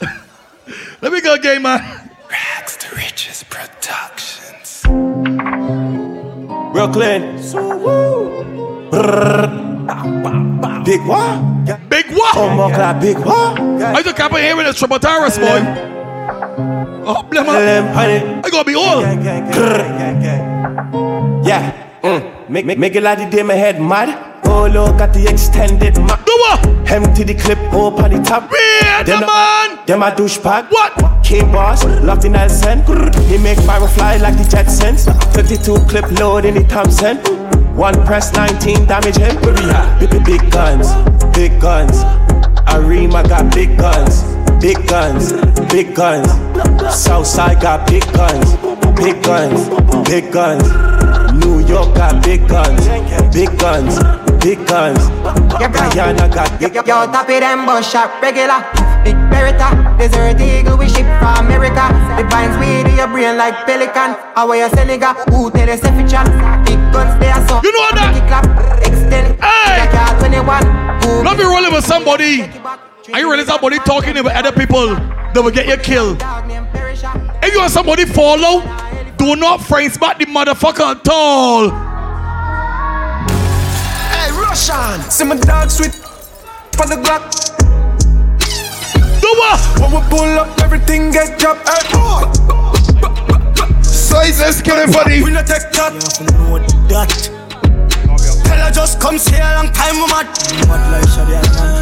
[1.02, 2.10] Let me go, gay man.
[2.30, 4.82] Rags to Riches Productions.
[6.72, 7.38] Brooklyn.
[10.84, 11.88] Big what?
[11.90, 12.36] Big what?
[12.36, 13.60] Oh my God, big what?
[13.60, 15.60] I just can't hear with a Tributaris boy.
[17.06, 19.02] Oh, blame I gotta be old.
[21.46, 21.72] Yeah.
[22.02, 22.48] Mm.
[22.48, 24.40] Make, make, make it like the day my head mad.
[24.44, 26.24] Oh look at the extended map.
[26.24, 26.66] Do what?
[26.90, 28.50] Empty the clip up on the top.
[28.50, 29.84] Yeah, the man.
[29.84, 30.70] Them a douchebag.
[30.70, 31.22] What?
[31.22, 32.82] King boss, locked in Elsen.
[33.28, 35.04] He make fire fly like the Jetsons.
[35.34, 37.18] 32 clip load in the Thompson.
[37.78, 39.38] One press, 19 damage him.
[39.38, 40.00] At?
[40.00, 40.90] Big, big guns,
[41.32, 42.02] big guns.
[42.66, 44.24] Arima got big guns,
[44.60, 45.30] big guns,
[45.70, 46.26] big guns.
[46.92, 48.56] Southside got big guns,
[48.98, 49.68] big guns,
[50.08, 50.66] big guns.
[51.38, 52.84] New York got big guns,
[53.32, 53.94] big guns,
[54.42, 54.98] big guns.
[55.70, 58.77] Guyana got big Yo, yo, top it and bush shot regular.
[59.04, 61.88] Big Beretta, desert eagle we ship from America.
[62.16, 64.16] The vines weed in your brain like pelican.
[64.34, 65.14] How you Senegal?
[65.30, 66.26] Who tell us if it chat?
[66.64, 67.60] Big guns there so.
[67.62, 68.12] You know that?
[68.12, 68.46] Make it clap,
[68.86, 69.40] extend.
[69.40, 69.86] Hey!
[69.86, 70.62] Like a 21.
[71.02, 72.42] Who Not be rolling with somebody.
[73.12, 76.22] Are you really somebody talking about other people that will get you killed?
[77.42, 78.60] If you want somebody follow,
[79.16, 81.70] do not friends back the motherfucker at all.
[84.10, 85.10] Hey, Russian.
[85.10, 85.94] See my dog sweet
[86.76, 87.57] for the Glock.
[89.28, 89.60] Do what?
[89.80, 91.68] When we pull up, everything get dropped.
[91.68, 91.82] Hey.
[93.82, 95.22] Size, let's kill it, buddy.
[95.22, 97.37] We no take that.
[98.58, 100.26] Tell her just come see a long time, we mad.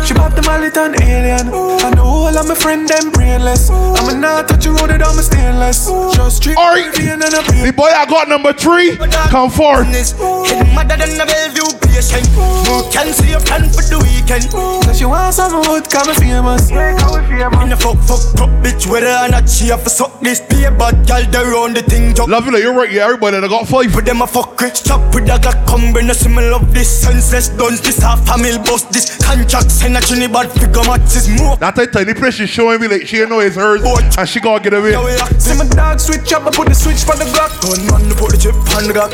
[0.04, 1.48] She pop the mallet and alien.
[1.48, 3.70] I know all of my friend them brainless.
[3.70, 5.88] I'm a not touch you road it on my stainless.
[6.14, 8.96] Just treat Alright, the boy I got number three,
[9.32, 9.86] come forward.
[9.86, 12.28] Hidden madder than a Bellevue patient.
[12.68, 14.52] No can see a plan for the weekend.
[14.52, 16.68] So she wants some wood, come famous.
[16.68, 20.70] In the fuck, fuck, fuck, bitch, whether or not she have to suck this beer,
[20.70, 22.12] but girl, they run the thing.
[22.28, 23.94] Love you, like, you're right, yeah, everybody that got five.
[23.96, 27.80] With them a fuck stop with a Glock, come bring a similar this senseless duns.
[27.80, 31.56] This half family bust this contract, send a trinity bad figure match is more.
[31.56, 34.40] That time, tiny place she's showing me like she ain't know it's hers, and she
[34.40, 34.92] gonna get away.
[35.38, 37.52] See my dog switch up, I put the switch for the Glock.
[37.62, 39.12] Gun man, put the chip on the Glock.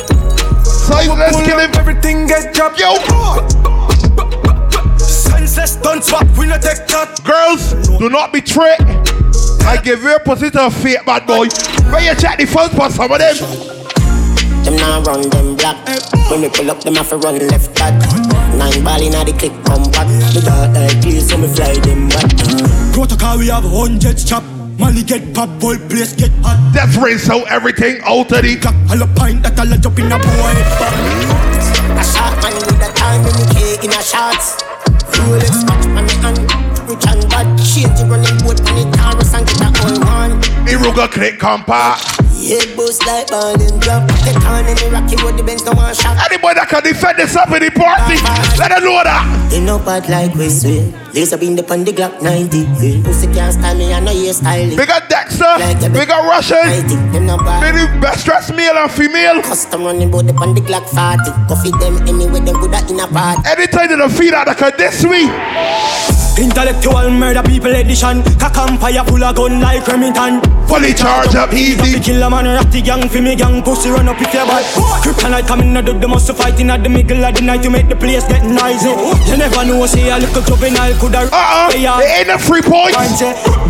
[0.64, 1.70] Size, let's kill him.
[1.74, 2.78] Everything get dropped.
[2.78, 2.96] Yo.
[4.98, 7.20] Senseless don't swap, we no take that.
[7.24, 8.76] Girls, do not betray.
[9.64, 11.48] I give you a to a fake bad boy.
[11.92, 13.81] When you check the first part, some of them.
[14.64, 15.76] Them now run them black.
[16.30, 17.94] When we pull up, them have to run left back.
[18.54, 20.06] Nine ball inna the click come back.
[20.34, 22.30] The dark eye clear, so me fly them back.
[22.92, 24.44] Protocol, we have hundred chop.
[24.78, 26.58] Money get pop, boy, place get hot.
[26.74, 28.58] That's rinse out everything out of the.
[28.90, 30.54] All a pint that all a jump in a boy.
[31.98, 34.62] A shot man with a time in the K in a shots.
[35.18, 36.38] Rolex watch on me hand.
[36.88, 37.46] Rich and bad.
[37.58, 40.40] Change the running boat on the Taurus and get a whole one.
[40.66, 42.31] Iruga click compact.
[42.42, 44.08] Head boost like ball and drop.
[44.26, 46.18] Get on in the rocky with the Benz, no one shot.
[46.26, 48.18] Anybody that can defend this up in the party,
[48.58, 49.22] let them know that.
[49.50, 50.90] They no bad like we swear.
[51.14, 52.66] Laser beam the on the Glock 90.
[52.82, 53.04] Yeah.
[53.04, 54.74] Pussy can't style me, I know you styling.
[54.76, 55.54] Big up Dexter,
[55.94, 56.66] big up Russian.
[57.12, 57.62] Them no bad.
[57.62, 59.40] Big the best dressed male and female.
[59.42, 61.30] Custom running bout the on the Glock 40.
[61.46, 63.38] Coffee them anyway, them good at in a party.
[63.46, 65.30] Anytime they don't feed out, they can this week.
[66.38, 68.22] Intellectual murder people edition.
[68.38, 70.40] Cock and fire full of gun like Remington.
[70.66, 72.00] Fully charged up easy.
[72.00, 73.62] Kill a man, the gang for me gang.
[73.62, 74.64] Pussy run up if you bad.
[75.04, 77.88] Kryptonite coming out of the muscle fighting at the middle of the night to make
[77.88, 78.90] the place get noisy.
[79.30, 81.32] You never know, say I look a little juvenile could have.
[81.32, 81.70] Uh-uh,
[82.00, 82.96] it ain't a free point.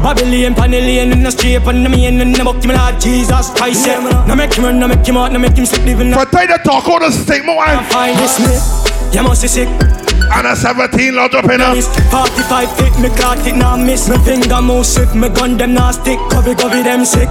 [0.02, 3.86] Babylon, Panellian in the street, and the man in the book, Lord Jesus Christ.
[3.86, 6.12] Now make him run, now make him out, now make him sleep living.
[6.12, 9.18] For time to talk all the and find this me.
[9.18, 10.01] You must be sick.
[10.34, 14.16] And a 17 lodge up in a 45 feet, me clock it now miss Me.
[14.24, 16.18] Finger move swift, me gun them now stick.
[16.30, 17.28] Cover, cover them sick.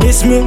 [0.00, 0.40] This me.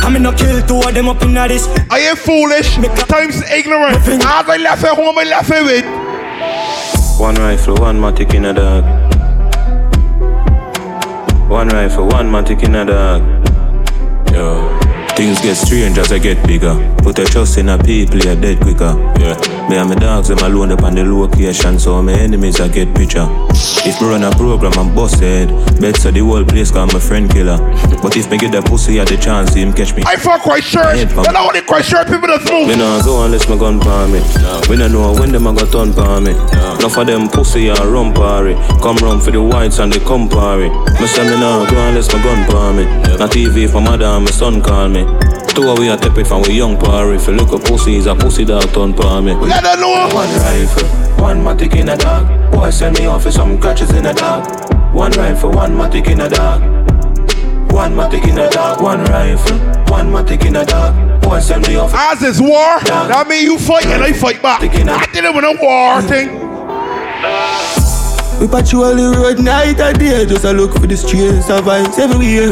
[0.00, 1.66] I'm in a kill two of them up in this.
[1.90, 3.96] I ain't foolish, Me times ignorant.
[3.96, 5.62] As I left at home, I left it.
[5.64, 8.84] With One rifle, one matic in a dog.
[11.50, 13.22] One rifle, one matic in a dog.
[14.32, 14.81] Yo.
[15.22, 16.74] Things get strange as I get bigger.
[16.98, 18.98] Put a trust in a people, you're dead quicker.
[19.20, 19.38] Yeah.
[19.68, 22.92] Me and my dogs, them alone up on the location, so my enemies I get
[22.92, 23.28] picture.
[23.86, 25.48] If me run a program, I'm busted.
[25.80, 27.56] Bet so the whole place call my friend killer.
[28.02, 30.02] But if me get the pussy, I the chance, him catch me.
[30.04, 31.14] I fuck white shirt.
[31.14, 32.66] But I only white shirt people that move.
[32.66, 34.20] Me nah go unless my gun palm me.
[34.68, 36.32] We don't know when them a go turn palm me.
[36.32, 38.54] Enough of them pussy and rum party.
[38.82, 40.66] Come round for the whites and the compare.
[40.98, 42.84] Me say me nah go unless my gun palm me.
[43.18, 45.11] Not TV for mother and my son call me.
[45.54, 47.16] Two of we a tap it from we young party.
[47.16, 49.34] If you look at pussy, is a pussy dog turn palm me.
[49.34, 50.08] Let her know.
[50.14, 50.88] One rifle,
[51.22, 52.52] one matic in a dog.
[52.52, 54.48] Boy send me off for some catches in a dog.
[54.94, 56.62] One rifle, one matic in a dog.
[57.70, 58.80] One matic in a dog.
[58.80, 59.58] One rifle,
[59.92, 61.22] one matic in a dog.
[61.22, 61.92] Boy send me off.
[61.94, 64.62] As is war, that mean you fight and I fight back.
[64.62, 66.42] I did it with a war thing.
[68.40, 71.96] We patrol the road night and day Just a look for the streets of vibes
[71.96, 72.50] everywhere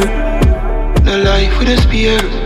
[1.03, 2.40] No life with a spear we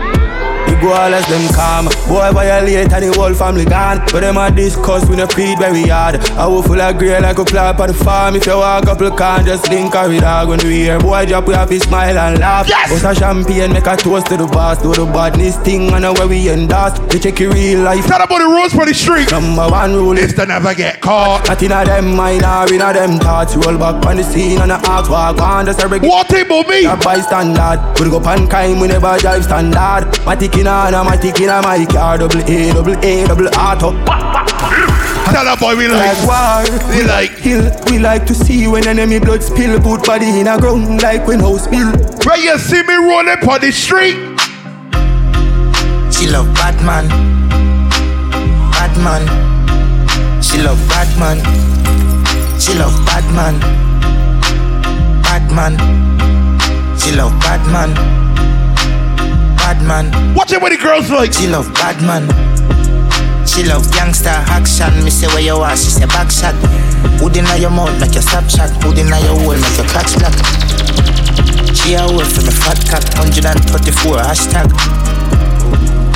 [0.80, 1.86] go all as them calm.
[2.08, 3.98] Boy violate and the whole family gone.
[4.12, 6.16] But them a discuss we no feed very hard.
[6.36, 8.36] I will full of grey like a flap on the farm.
[8.36, 11.24] If you walk up, look can just link a with dog when we hear boy
[11.26, 12.68] drop, we have to smile and laugh.
[12.68, 12.90] Yes!
[12.90, 14.82] Bust a champagne, make a toast to the boss.
[14.82, 16.98] Do the badness thing and know where we endorse.
[17.12, 18.06] We check your real life.
[18.06, 19.30] Tell about the rules for the street.
[19.30, 21.48] Number one rule is to never get caught.
[21.48, 23.56] Not in a them mind or in a them thoughts.
[23.56, 25.66] Roll back on the scene and the ask walk on.
[25.66, 26.14] Just a regular.
[26.14, 26.84] What table me?
[26.84, 27.82] A bystander.
[28.02, 30.12] We go pan kind, we never drive standard.
[30.26, 33.92] Matic in a, matic in a my car, double A, double A, double auto.
[35.32, 37.70] Tell a boy we like, like war, we like hill.
[37.90, 41.40] We like to see when enemy blood spill, put body in a ground like when
[41.40, 41.92] house bill.
[42.24, 44.16] Where you see me rolling on the street?
[46.12, 47.08] She love Batman,
[48.72, 49.26] Batman.
[50.42, 51.38] She love Batman,
[52.60, 53.60] she love Batman,
[55.22, 55.76] Batman.
[56.98, 58.25] She love Batman.
[59.76, 60.34] Batman.
[60.34, 61.32] Watch it when the girls like.
[61.32, 62.24] She love bad man.
[63.46, 65.04] She love gangster action.
[65.04, 66.54] Me say where you are, she say back shot.
[67.20, 68.70] Hood inna your mouth, make your stop shot.
[68.82, 70.32] Hood inna your hole, make your crotch black.
[71.76, 73.04] She a wolf from a fat cock.
[73.20, 74.68] 134 hashtag.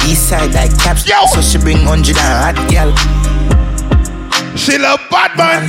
[0.09, 1.07] East side like caps.
[1.07, 1.21] Yo.
[1.35, 2.91] So she bring 100 and hot girl.
[4.57, 5.69] She love Batman.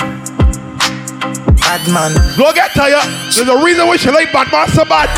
[1.59, 2.15] Batman.
[2.39, 3.03] Go get tired.
[3.35, 5.11] There's a reason why she like Batman so bad.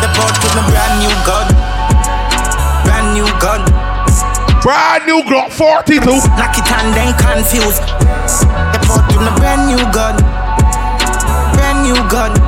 [0.00, 1.57] The bought with my brand new gun.
[3.08, 3.64] Brand new gun.
[4.60, 5.98] Brand new Glock 42.
[6.36, 7.80] Knock it and then confused.
[7.80, 10.16] The bought with my brand new gun.
[11.54, 12.47] Brand new gun.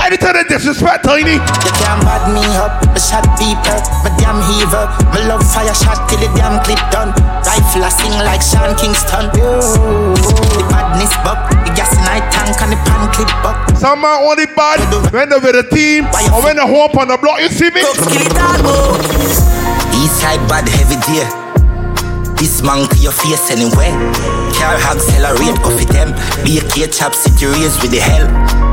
[0.00, 1.40] Anytime they disrespect Tiny.
[1.40, 2.84] You can't bad me up.
[2.92, 3.80] I shot people.
[4.04, 4.84] My damn heaver.
[5.12, 7.10] My love fire shot till the damn clip done.
[7.44, 9.32] Rifle I sing like Sean Kingston.
[9.32, 11.48] The badness buck.
[11.64, 13.56] The gas in I tank and the pan clip buck.
[13.80, 14.80] Some man only bad
[15.12, 17.40] when they're with a team or when they hop on the block.
[17.40, 17.80] You see me?
[20.00, 21.28] East side bad heavy deer.
[22.36, 23.94] This man to your face anywhere.
[24.52, 26.12] Car hog accelerate, go for them.
[26.44, 28.63] Be a K chop city race with the hell.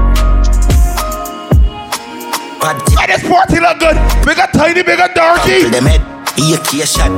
[3.12, 3.99] This party look good.
[4.24, 5.68] Big a tiny, big a Darkie.
[5.68, 5.99] them head.
[6.39, 7.12] Be a K shot.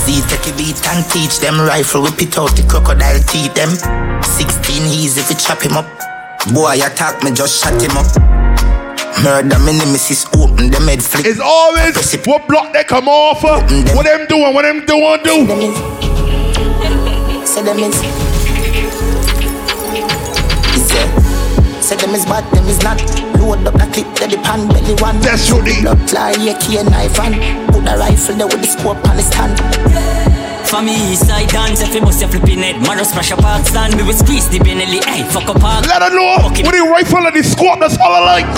[0.00, 2.00] See, take a beat and teach them rifle.
[2.00, 3.68] Whip it out the crocodile teeth them.
[4.24, 5.84] 16 easy if you chop him up.
[6.54, 8.08] Boy, you attack me, just shut him up.
[9.20, 11.26] Murder me nemesis, open them head flick.
[11.26, 11.92] It's always
[12.24, 13.60] what block they come off of.
[13.92, 15.44] What them doing, what them doing, do.
[17.44, 17.96] Say them is.
[21.84, 23.25] Say them is bad, them is not.
[23.46, 25.22] Load up the clip, that the pan belly one.
[25.22, 25.78] That's what they.
[25.78, 27.38] Blood fly, yeah, key and knife and
[27.70, 29.54] put the rifle there with the scope on the stand.
[30.66, 33.64] For me, east side dance, if you must have flipping head, Maro smash up park
[33.64, 35.86] stand, we will squeeze the Benelli, hey, fuck up park.
[35.86, 38.50] Let her know with the rifle and the scope, that's all I like.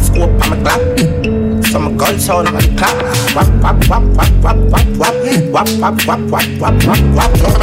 [0.00, 0.80] Scope on my clap.
[1.68, 2.96] So my gun sound on the clap.
[3.34, 5.14] Wap, wap, wap, wap, wap, wap, wap.
[5.52, 7.58] Wap, wap, wap, wap, wap, wap, wap,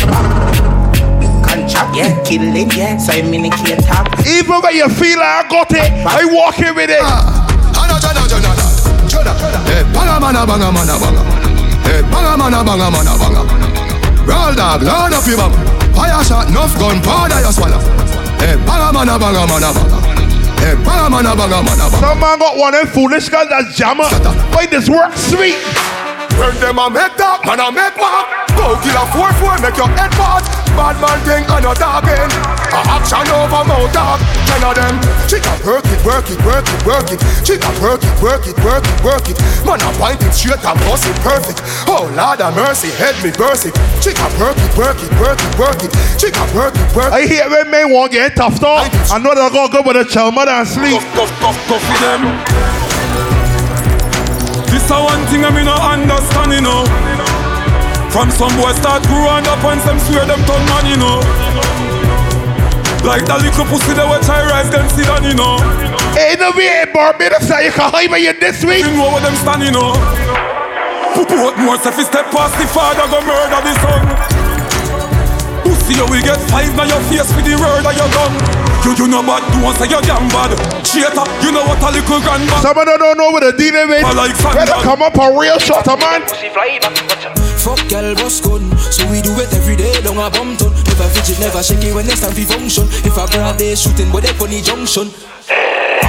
[3.67, 4.27] it.
[4.27, 7.01] Even when you feel I got it, I walk in with it.
[9.93, 10.41] Banga banga
[10.71, 10.93] banga.
[12.11, 13.43] Banga banga banga.
[14.25, 15.57] Roll dog, load up your banga.
[15.95, 17.79] Fire shot, enough gun, powder you swallow.
[18.39, 20.14] Hey, banga mana banga mana banga.
[20.61, 21.63] Eh, hey, banga mana banga.
[21.99, 24.05] Some man got one of foolish guys that's jammer.
[24.53, 25.55] Why this work sweet?
[26.39, 28.27] When them a make that, man a make mark.
[28.55, 30.43] Go kill a four four, make your head part.
[30.75, 32.54] Bad man thing, not talking.
[32.75, 34.19] A action over mouth dog.
[34.51, 34.95] Ten of them.
[35.31, 37.19] She got work it, work it, work it, work it.
[37.47, 39.37] She got work it, work it, work it, work it.
[39.63, 41.63] Man, I point it straight and bust it perfect.
[41.87, 43.75] Oh Lord of mercy, head me burst it.
[44.03, 45.91] She got work it, work it, work it, work it.
[46.19, 47.15] She got work it, work it.
[47.15, 48.91] I hear when men want get tough talk.
[49.07, 50.99] I know they're gonna go with a chill mother and sleep.
[51.15, 52.27] Go, go, go for them.
[54.67, 56.83] This a one thing I me no understand, you know.
[58.11, 61.23] From some boys start growing up and some swear them turn man, you know.
[63.05, 65.61] Like that little pussy that we try rise them sit down, you know.
[66.17, 68.81] Ain't no way, Barbados, you can hide me this week.
[68.81, 69.93] You know what them stand, you know.
[71.13, 74.44] Put more you step past the father, go murder the son.
[75.85, 78.33] Pussy, you will get five now your face with the word of your gun.
[78.81, 80.57] You, you know bad, do want say you're damn bad.
[80.81, 81.13] Cheater,
[81.45, 82.57] you know what a little grandma.
[82.57, 84.01] Some of them don't know what they're dealing with.
[84.17, 86.25] like Better come up a real shot, man.
[87.61, 91.09] Fuck girl, boss gun So we do it every day, long a bum ton Never
[91.09, 94.21] fidget, never shake it when it's time for function If I broad day shooting, but
[94.21, 95.09] they funny junction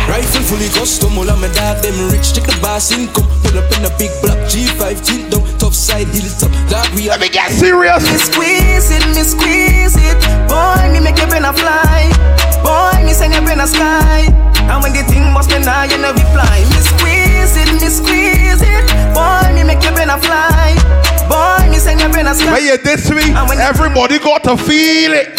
[0.05, 3.24] Rifle fully custom, all of my dad them rich Check the boss income,
[3.57, 7.20] pull up in a big black G5 tint down, top side hilltop Dog we Let
[7.20, 8.04] me get serious.
[8.04, 10.16] Me squeeze it, me squeeze it.
[10.48, 12.11] Boy, me make your brain a fly.
[12.61, 14.28] Boy, me send your brain a sky.
[14.68, 18.61] And when the thing must be now, you know reply Me squeeze it, me squeeze
[18.61, 18.84] it.
[19.14, 20.76] Boy, me make your brain a fly.
[21.30, 22.50] Boy, me send your brain a sky.
[22.50, 25.32] But yeah, this week, everybody got to feel it.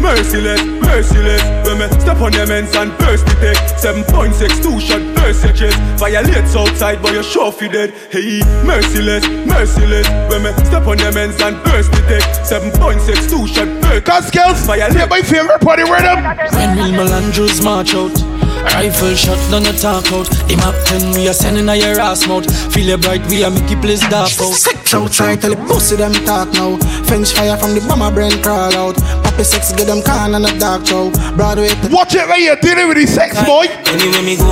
[0.00, 1.42] Merciless, merciless.
[1.68, 5.52] When me step on them ends and burst the tech 7.6, two shot burst your
[5.52, 7.90] chest Violates outside but you're sure fi dead.
[8.10, 10.08] Hey, merciless, merciless.
[10.30, 14.06] When me step on them ends and burst the tech 7.6, two shot burst.
[14.06, 16.24] Cause skills, yeah, my favorite party rhythm.
[16.56, 18.16] When will Melandros march out?
[18.64, 22.26] Rifle shot down your talk out The map 10 we are sending a your ass
[22.26, 25.60] mouth Feel it bright we are make you place dark out Sex outside, tell the
[25.66, 26.76] pussy them talk now.
[27.06, 28.96] French fire from the bomber brain crawl out.
[29.22, 31.10] Poppy sex, get them can and a dark show.
[31.36, 31.70] Broadway.
[31.90, 33.70] Watch it right here, dealing with the sex boy.
[33.90, 34.50] Anyway me go,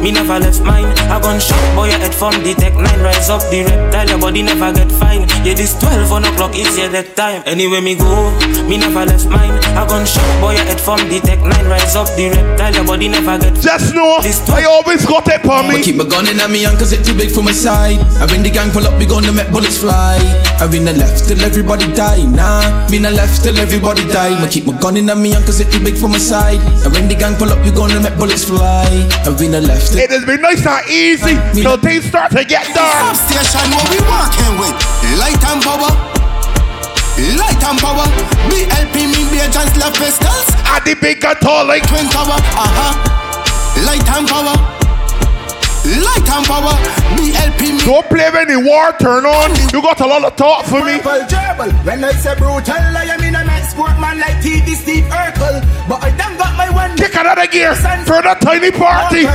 [0.00, 0.88] me never left mine.
[1.12, 3.00] I gun shot boy your head from the tech nine.
[3.00, 5.28] Rise up the reptile, your body never get fine.
[5.44, 7.42] Yeah, this 12 on o'clock is your that time.
[7.44, 8.32] Anyway me go,
[8.68, 9.52] me never left mine.
[9.76, 11.66] I gun shot boy your head from the tech nine.
[11.68, 15.62] Rise up the reptile, your body never get Just know, I always got it for
[15.64, 15.80] me.
[15.80, 17.96] I keep my gun in at me young cause it too big for my side.
[18.20, 20.20] I when the gang pull up, we gonna make bullets fly.
[20.60, 22.22] I win the left till everybody die.
[22.28, 24.36] Nah, been the left till everybody die.
[24.36, 26.60] I keep my gun in at me young cause it too big for my side.
[26.84, 28.84] I when the gang pull up, we gonna make bullets fly.
[29.24, 32.68] I win the left It has been nice and easy till things start to get
[32.76, 33.16] dark.
[33.16, 34.76] Station where we walking with
[35.16, 35.92] light and power.
[37.40, 38.06] Light and power.
[38.52, 40.52] BLP me be a chance left pistols.
[40.68, 42.36] At the big and tall like twin tower.
[42.60, 43.23] Uh huh.
[43.84, 44.56] Light and power.
[45.84, 46.74] Light and power.
[47.16, 47.84] BLP me.
[47.84, 49.50] Don't play when the war turn on.
[49.72, 50.98] You got a lot of talk for me.
[50.98, 51.70] Purple gerbil.
[51.84, 55.60] When I say brutal, I am in a nice sportman like TV Steve Urkel.
[55.88, 56.96] But I done got my one.
[56.96, 59.26] Kick another gear Send for the tiny party.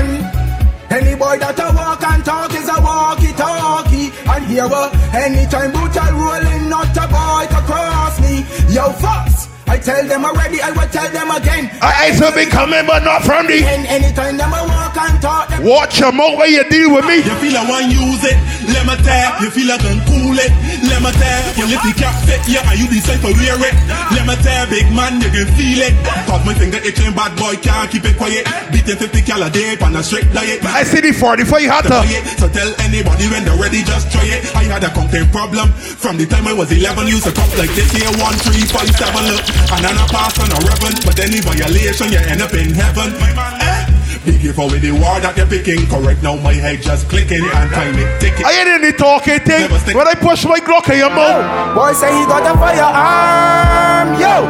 [0.90, 4.10] Any boy that a walk and talk is a walkie talkie.
[4.26, 4.82] And here we
[5.14, 8.42] anytime brutal rolling, not a boy to cross me.
[8.74, 9.39] Yo, Fox.
[9.70, 11.70] I tell them already, I will tell them again.
[11.78, 13.62] I ain't so be coming, but not from the.
[13.62, 17.06] And anytime them a walk and talk, them Watch your mouth when you deal with
[17.06, 17.22] me.
[17.22, 18.34] You feel I want use it,
[18.70, 20.52] let me tell You feel I can cool it,
[20.90, 23.76] let me tell You let the cap fit, yeah, and you decide to wear it
[24.14, 25.94] Let me tell, big man, you can feel it
[26.26, 29.78] Cause my finger itching, bad boy can't keep it quiet Beating 50 cal a day
[29.82, 32.02] on a strict diet I see the 45 hotter.
[32.38, 36.18] So tell anybody when they're ready, just try it I had a content problem From
[36.18, 39.34] the time I was 11, used to come like this here 1, 3, 5, 7,
[39.34, 43.14] look And I'm pass on a reverend But any violation, you end up in heaven
[43.20, 44.00] My man, eh?
[44.26, 45.88] Be careful with the word that you're picking.
[45.88, 48.44] Correct now, my head just clicking and time it ticking.
[48.44, 49.72] I ain't in the talking thing.
[49.96, 51.40] When I push my Glock in your mouth.
[51.72, 54.44] Boy say he got a firearm, yo.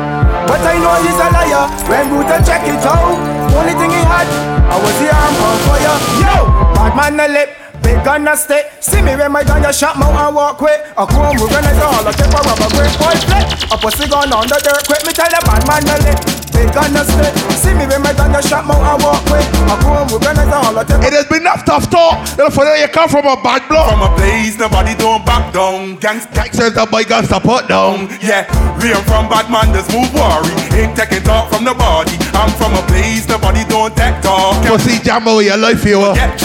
[0.49, 1.69] But I know he's a liar.
[1.85, 3.13] When Brutal check it out,
[3.53, 4.25] only thing he had,
[4.73, 6.35] I was the arm on fire, yo.
[6.73, 7.68] Bad man the lip.
[7.81, 8.69] Big gun a stay.
[8.79, 10.83] See me when my gun just shot mouth and walk away.
[10.97, 13.45] A chrome we gonna do all a tip a rubber break boy flip.
[13.71, 15.05] A pussy gun on the dirt quick.
[15.05, 16.19] Me tell the bad man the lip.
[16.51, 17.31] Big gun a stay.
[17.55, 19.45] See me when my gun just shot mouth and walk away.
[19.71, 20.99] A chrome we gonna do all a tip.
[21.05, 21.28] It has
[21.69, 22.51] been enough tough talk.
[22.53, 23.93] For that you come from a bad block.
[23.93, 25.97] From a place, nobody don't back down.
[25.97, 28.09] Gangs, Says the boy got put down.
[28.21, 28.49] Yeah,
[28.81, 30.49] we are from bad man, there's move worry.
[30.73, 32.17] Ain't taking talk from nobody.
[32.33, 34.65] I'm from a place, nobody don't take talk.
[34.65, 36.01] Pussy jam away your life, you.
[36.15, 36.41] Get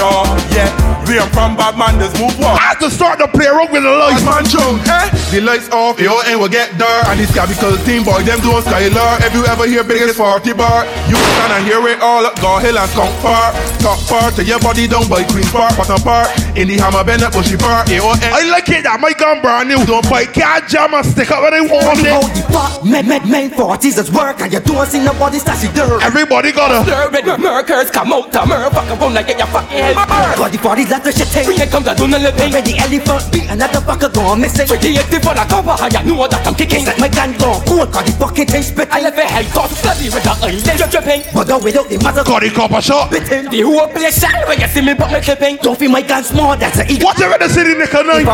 [0.52, 0.94] yeah.
[1.08, 2.56] We are from bad man, just move on.
[2.56, 4.24] I have to start to play around with the lights.
[4.24, 5.12] Man show, eh?
[5.32, 7.08] The lights off, your end will get dark.
[7.12, 9.20] And this capital team boy, them doing skylar.
[9.20, 12.24] If you ever hear biggest 40 bar, you can and hear it all.
[12.24, 12.40] Up.
[12.40, 13.52] Go hill and skunk far.
[13.84, 15.76] Top part to your body down by Queen's Park.
[15.76, 17.88] Bottom part in the hammer bend up bushy part.
[17.88, 19.78] I like it that my gun brand new.
[19.86, 22.10] Don't buy can't jam and stick up when they want it.
[22.10, 25.70] How the fuck men, men, men 40s is work and you don't see nobody stashy
[25.74, 26.02] dirt.
[26.02, 26.82] Everybody gotta.
[26.84, 28.72] Stir with the murkers, come out to murk.
[28.72, 29.94] Fuck around and get your fucking head.
[29.94, 31.50] Got the 40s that's the shit thing.
[31.54, 32.50] Here comes the tunnel living.
[32.52, 34.66] Where the elephant beat another fucker gone missing.
[34.68, 36.84] With the 80 for the cover, you know that I'm kicking.
[36.84, 38.92] Set my gun gone oh, cold, got the fucking thing spitting.
[38.92, 41.22] I left a head got bloody with the eye, then drip dripping.
[41.34, 43.12] But the without the mother Got the copper shot.
[43.12, 43.50] spitting.
[43.50, 45.56] The whole place shine when you see me put me clipping.
[45.62, 47.06] Don't feel my gun small, that's a eagle.
[47.06, 48.24] Watch it in the city, Nick and night.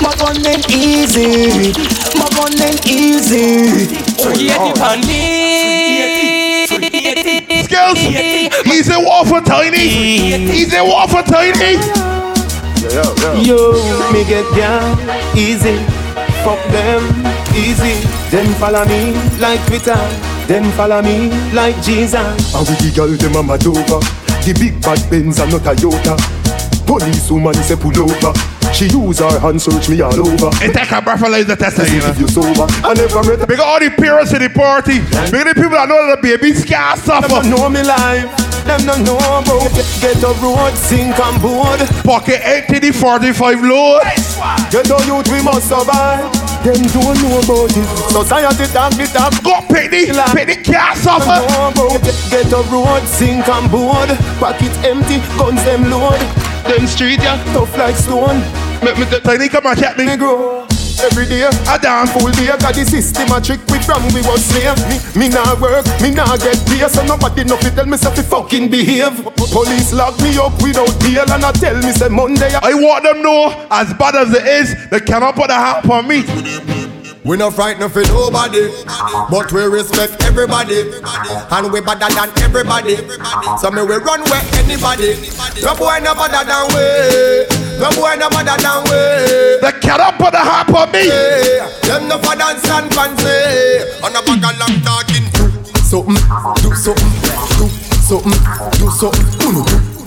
[0.00, 1.72] My gun ain't easy.
[2.18, 3.68] My gun ain't easy.
[4.18, 5.18] So he hit the pandy.
[7.64, 7.98] Skills.
[8.64, 9.88] He's a war for tiny.
[10.48, 11.78] He's a war for tiny.
[13.44, 13.72] Yo,
[14.12, 14.98] me get down
[15.36, 15.78] easy.
[16.44, 17.02] Fuck them
[17.54, 17.94] easy.
[18.30, 20.37] Them follow me like Twitter.
[20.48, 22.16] Them follow me like Jesus.
[22.56, 24.00] And with the girl them a mad over
[24.48, 26.16] The big bad Benz and not a Toyota
[26.88, 28.32] Police woman say pull over
[28.72, 32.08] She use her hand search me all over It take a breathalyzer test, you know.
[32.08, 35.04] If you sober I never met a Big all the parents in the party.
[35.28, 37.28] Big the people that know that the baby scar Them suffer.
[37.28, 38.32] don't know me life.
[38.64, 39.68] Them don't know about
[40.00, 41.80] get a road, sink and board.
[42.08, 44.00] Pocket empty the 45 load.
[44.72, 46.47] Get a youth, we must survive.
[46.64, 47.86] Them don't know about it.
[48.10, 49.32] Society talk the talk.
[49.42, 51.40] Go pick the car suffer.
[51.74, 51.98] Know.
[52.30, 54.10] Get a road, sink and board.
[54.38, 56.18] Pocket empty, guns them load.
[56.68, 58.40] Them street yeah, tough like stone.
[58.84, 60.06] Make me get Tiny come and check me.
[60.06, 60.67] me grow.
[61.00, 62.10] Every day, I dance.
[62.12, 64.74] full day, got the system a trick we from we was slave.
[64.90, 68.10] Me, me nah work, me nah get pay, so nobody know fi tell me say
[68.14, 69.14] fi fucking behave.
[69.52, 72.50] Police lock me up without bail and I tell me say Monday.
[72.62, 76.08] I want them know, as bad as it is, they cannot put a hand on
[76.08, 76.77] me.
[77.28, 78.72] We no frightened for nobody,
[79.28, 80.80] but we respect everybody,
[81.52, 82.96] and we better than everybody.
[83.60, 85.12] So me we run where anybody.
[85.60, 87.44] No boy no better than we.
[87.76, 89.60] No boy no better than we.
[89.60, 91.04] They cannot put a hand on me.
[91.84, 93.28] Them no for dance and fancy.
[94.00, 95.28] On a bag of long talking.
[95.36, 95.52] Do
[95.84, 96.16] something,
[96.64, 97.12] do something,
[97.60, 97.68] do
[98.08, 98.40] something,
[98.80, 99.46] do something.
[99.46, 99.98] Uno, do.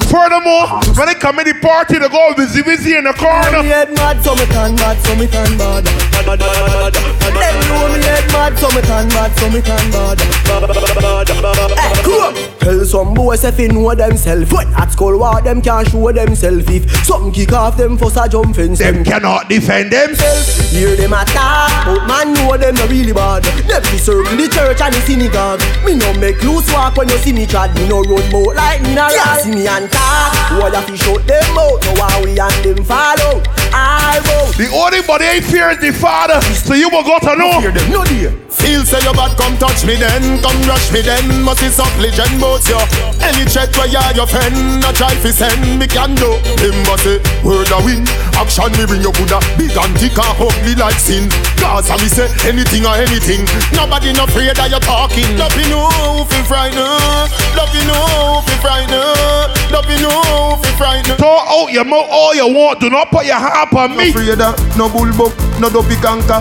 [0.52, 3.64] Furthermore, when they come in the party, they go busy busy in the Me corner.
[3.64, 5.86] head mad, so me turn mad, so me turn bad.
[5.86, 10.20] Them know me head mad, so me turn mad, so me turn bad.
[11.80, 12.60] Hey, come on.
[12.60, 14.52] Tell some boys if they know themselves.
[14.52, 16.66] When at school, what them can't show themselves.
[16.70, 20.72] If something kick off them for a jump fence, Them cannot defend themselves.
[20.72, 23.44] Hear them attack, but man know them not really bad.
[23.44, 25.62] Them circle the church and the synagogue.
[25.86, 27.74] Me no make loose walk when you see me trad.
[27.76, 29.42] Me no run boat like me nah ride.
[29.42, 31.80] See me and talk, why you fi shut them out?
[31.86, 33.42] No why we and them follow.
[33.74, 34.58] I vote.
[34.60, 36.42] The only body ain't fear is the father.
[36.68, 37.60] So you will go to know.
[37.62, 38.32] Hear them, no dear.
[38.52, 41.24] Feel say you bad, come touch me then, come rush me then.
[41.42, 42.78] Must is up legend boats yo.
[43.24, 46.36] Any chat where you your friend, a try fi send me can do.
[46.60, 48.04] Him must say word a win,
[48.36, 51.32] action me bring you coulda big and thick and ugly like sin.
[51.64, 53.48] Cause I me say anything or anything.
[53.72, 55.32] Nobody not afraid that you're talking.
[55.40, 60.02] Love you know fi frightened, love you know fi frightened, love you
[60.32, 61.20] know fi frightened.
[61.20, 62.80] Talk out your mouth all you want.
[62.80, 64.12] Do not put your hand on me.
[64.16, 66.40] No of no bullbuck, no dopey canker.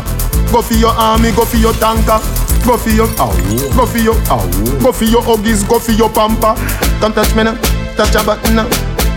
[0.55, 2.22] Go for your army, go for your tanker.
[2.66, 3.32] Go for your ow,
[3.74, 4.45] go for your ow,
[4.82, 6.53] go for your huggies, go for your pamper.
[7.01, 7.57] Come touch me now,
[7.97, 8.68] touch a button now.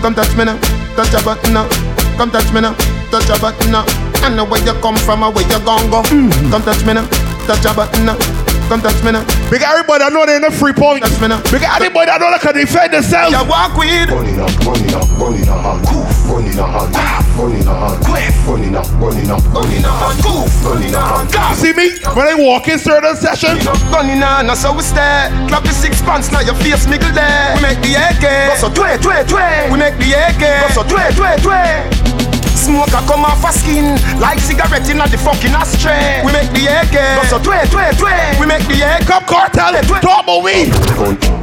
[0.01, 0.57] Come touch me now,
[0.95, 1.67] touch a button now.
[2.15, 2.74] Come touch me now,
[3.11, 3.84] touch a button now.
[4.24, 6.01] I know where you come from and where you gon' go.
[6.03, 6.51] Mm-hmm.
[6.51, 7.05] Come touch me now,
[7.45, 8.43] touch a button now.
[8.70, 11.03] Come touch me now, Big everybody that know they in the free point.
[11.03, 11.38] touch me now.
[11.51, 13.30] Big everybody that know they can defend themselves.
[13.36, 14.09] You walk with.
[14.09, 16.89] Gun in a, gun in a, gun in a hand Gun in a hand
[17.38, 20.82] Gun in a hand Gun in a, gun in a, gun in a hand Gun
[20.82, 23.64] in a hand See me when I walk in certain sessions.
[23.91, 25.30] Gun in hand, that's how we stay.
[25.51, 27.55] Clap the six pants, now your face miggle there.
[27.57, 28.26] We make the AK.
[28.49, 29.72] Go so twe, twe, twe.
[29.72, 30.41] We make the AK.
[30.41, 32.22] Go so twe, twe, twe.
[32.64, 36.24] Smoke a come off a skin like cigarette in the fucking ashtray.
[36.24, 36.95] We make the AK.
[36.95, 38.39] Go so twe, twe, twe.
[38.39, 39.03] We make the AK.
[39.03, 40.72] Come cartel, talk about we.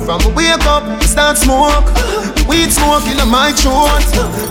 [0.09, 1.85] From we wake up, start smoke.
[2.49, 4.01] Weed smoke in my throat.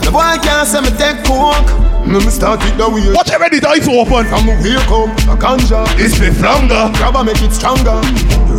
[0.05, 1.65] The boy can't say me take coke.
[2.05, 3.11] Me me start it the way.
[3.17, 4.30] Watch it ready, dice open.
[4.30, 5.89] From we wake up, a ganja.
[5.97, 6.93] It's the longer.
[7.01, 7.97] Grab and make it stronger.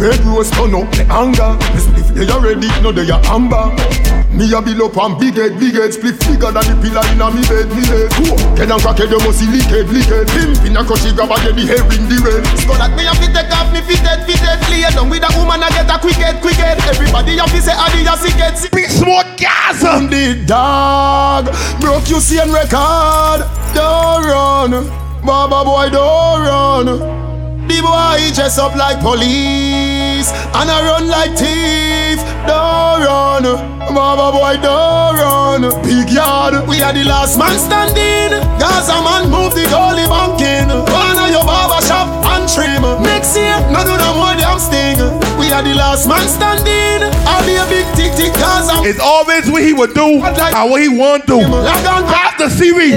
[0.00, 1.60] Red rose turn up the anger.
[1.76, 3.68] This if they are ready, no they are amber.
[4.32, 7.20] Me a build up one big head, big head, split bigger than the pillar in
[7.20, 8.08] a me bed, me bed.
[8.56, 10.32] Get down crackhead, you must see licked, licked.
[10.32, 12.48] Pimp in a crunchy grab and get the hair in the red.
[12.64, 14.60] So that me have to take off me fitted, fitted.
[14.72, 16.80] Lay down with a woman, I get a quick head, quick head.
[16.88, 18.72] Everybody have to say adidas, he gets it.
[18.72, 19.84] Big smoke gas.
[19.84, 23.44] The dog broke you seeing record.
[23.76, 24.88] Don't run,
[25.20, 27.29] Baba boy, don't run.
[27.70, 30.26] The boy dress up like police
[30.58, 32.18] and I run like thief.
[32.42, 33.46] Don't run,
[33.94, 35.62] Baba boy, don't run.
[35.86, 38.34] Big yard, we are the last man standing.
[38.58, 40.66] Gaza man move the goalie banking.
[40.66, 42.82] One of your barber shop and trim.
[43.04, 44.98] Next year, no do no more damn sting.
[45.50, 47.10] We are the last man standing.
[47.26, 48.86] I'll be a big tick tick Gaza.
[48.86, 51.42] It's always what he would do and what he won't do.
[51.42, 52.94] Like on Half the series.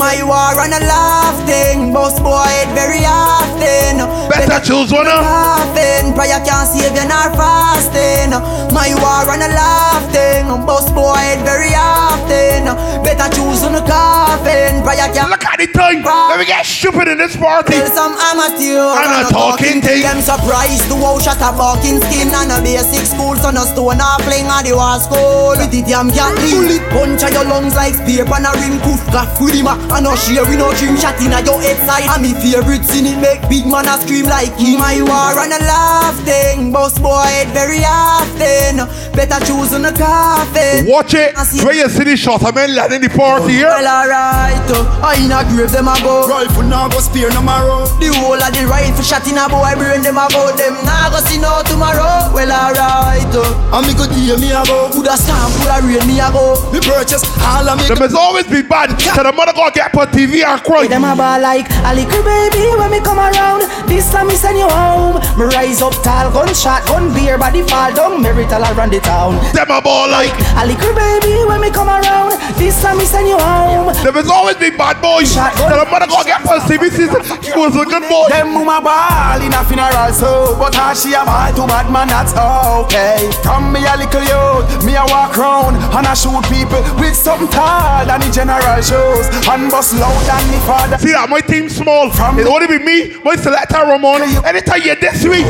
[0.00, 4.00] My war and a laughing, boss boy it very often.
[4.32, 5.04] Better choose one.
[5.04, 8.32] Laughing, prayer can't save you nor fasting.
[8.72, 10.33] My war and a laughing,
[10.66, 12.68] boss boy it very often.
[13.04, 15.30] Better choose on the coffin, can't.
[15.30, 16.02] Look at the time.
[16.04, 17.72] Let me get stupid in this party.
[17.72, 20.02] Tell some amateur And a talking thing.
[20.02, 24.00] Them surprised to how shot a barking skin and a basic school so no stone
[24.00, 25.56] or fling at the war school.
[25.56, 29.02] With it yam cat bullet punch at your lungs like spear and a rim coof
[29.12, 29.68] gaff with him.
[29.68, 32.08] I no share we no dream shot in a your head side.
[32.10, 34.82] And me favorite scene it make big man a scream like him.
[34.82, 38.86] My war and a laugh thing, boss boy it very often.
[39.14, 40.33] Better choose on the coffin.
[40.34, 41.34] Watch it.
[41.64, 43.70] Where you see the shot, I mean, lad in the party here.
[43.70, 46.26] Well alright, uh, I in a grave them a go.
[46.28, 47.86] Rifle now go spear no marrow.
[48.02, 50.50] The whole of the rifle shot in a boy brain them a go.
[50.58, 52.28] Them nah go see no tomorrow.
[52.34, 54.90] Well alright, uh, And me could hear me a go.
[54.90, 56.58] Coulda stamp, coulda rain me a go.
[56.74, 57.86] Me purchase all of me.
[57.86, 58.90] Them has always be bad.
[59.00, 60.86] So the mother gonna get on TV and cry.
[60.90, 63.64] Them a ball like a little baby when me come around.
[63.86, 65.22] This time me send you home.
[65.38, 68.20] Me rise up tall, gunshot, gun beer, body fall down.
[68.22, 69.38] Marital around the town.
[69.54, 70.23] Them a ball like.
[70.56, 72.38] A little baby when me come around.
[72.56, 73.92] This time me send you home.
[74.04, 75.32] Them has always been bad boys.
[75.34, 76.88] So the mother gonna get on TV.
[76.90, 78.28] He was a good boy.
[78.30, 82.08] Them mama ball in a funeral so But how she a ball to bad man
[82.08, 86.80] that's okay From me a little youth, me a walk round And I shoot people
[87.00, 91.28] with something tall than the general shows And bust loud than the father See that
[91.28, 92.08] my team small.
[92.08, 94.22] It only be me, my selector Ramon.
[94.44, 95.46] Anytime you're this week.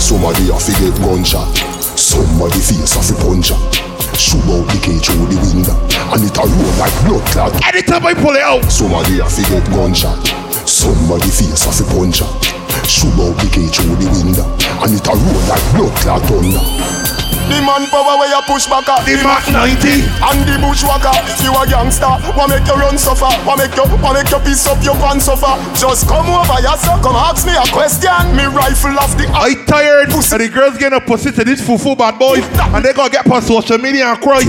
[0.00, 1.69] Somebody a fi get gunshot
[2.10, 3.54] Somebody face a fi puncher.
[4.18, 5.78] Shoot out the cage through the window
[6.10, 7.54] And it a roll like blood clot.
[7.70, 8.64] Anytime I pull it out.
[8.66, 10.18] Somebody a fi get gunshot.
[10.66, 12.26] Somebody face a fi puncher.
[12.90, 14.42] Shoot out the cage through the window
[14.82, 16.99] And it a roll like blood clot thunder
[17.50, 21.50] The man power where you push back at The Mach 90 And the bushwhacker You
[21.50, 24.78] a gangster Wa make you run suffer Wa make you Wa make you piece up
[24.86, 26.96] your pants suffer Just come over here sir.
[27.02, 28.36] Come ask me a question.
[28.36, 30.10] Me rifle off the I tired.
[30.10, 30.34] Pussy.
[30.36, 32.44] and the girls getting a pussy to this fufu bad boys.
[32.74, 34.42] And they gonna get on social media and cry.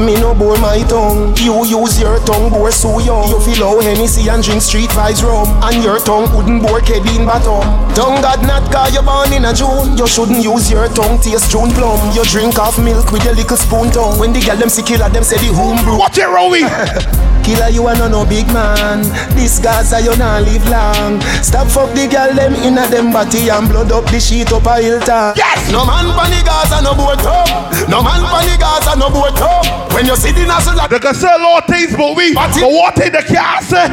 [0.00, 1.36] Me no bore my tongue.
[1.36, 3.28] You use your tongue bore so young.
[3.28, 5.46] You feel how Hennessy and drink street vibes rum.
[5.62, 7.60] And your tongue wouldn't bore Kevin Baton
[7.92, 9.98] Tongue God not cause you born in a June.
[9.98, 12.00] You shouldn't use your tongue taste June plum.
[12.16, 14.18] You drink half milk with your little spoon tongue.
[14.18, 16.64] When the girl them see killer them say the home brew Watch it Rowie
[17.42, 19.02] Killer you are no no big man.
[19.34, 21.20] This Gaza you not live long.
[21.42, 24.76] Stop fuck the girl them inna them body And blood up the sheet up a
[24.82, 25.70] hilltop Yes!
[25.70, 27.48] No man pan the Gaza no boat up.
[27.88, 29.92] No man pan the Gaza no boat up.
[29.92, 32.34] When you see the nozzle like They can say a lot of things but we
[32.34, 33.88] But what thing they can't say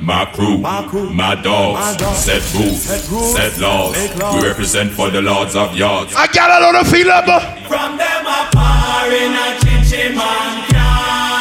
[0.00, 3.96] My crew, my, dogs, set rules, set laws.
[4.34, 6.12] We represent for the lords of yards.
[6.14, 10.68] I got a lot of feeling but From them a par in a chichi man
[10.68, 11.33] can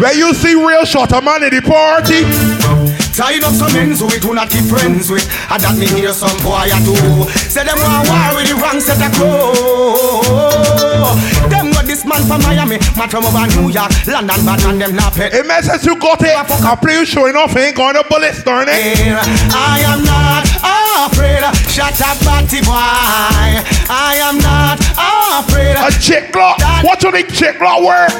[0.00, 2.20] When you see real shot a man in the party.
[3.16, 5.24] Tied up some ends we do not keep friends with.
[5.48, 6.92] And that me hear some boy a do.
[7.48, 10.28] Say them want war with the wrong set of clothes.
[11.48, 14.96] Them got this man from Miami Man from over New York London but and them
[14.96, 16.36] not pet It messes you got it.
[16.36, 19.00] I play you showing off ain't going to bullets darn it.
[19.00, 20.44] I am not
[21.08, 21.40] afraid
[21.72, 22.76] Shut up batty boy.
[23.88, 24.76] I am not
[25.40, 28.12] afraid A chick clock Watch on the chick clock work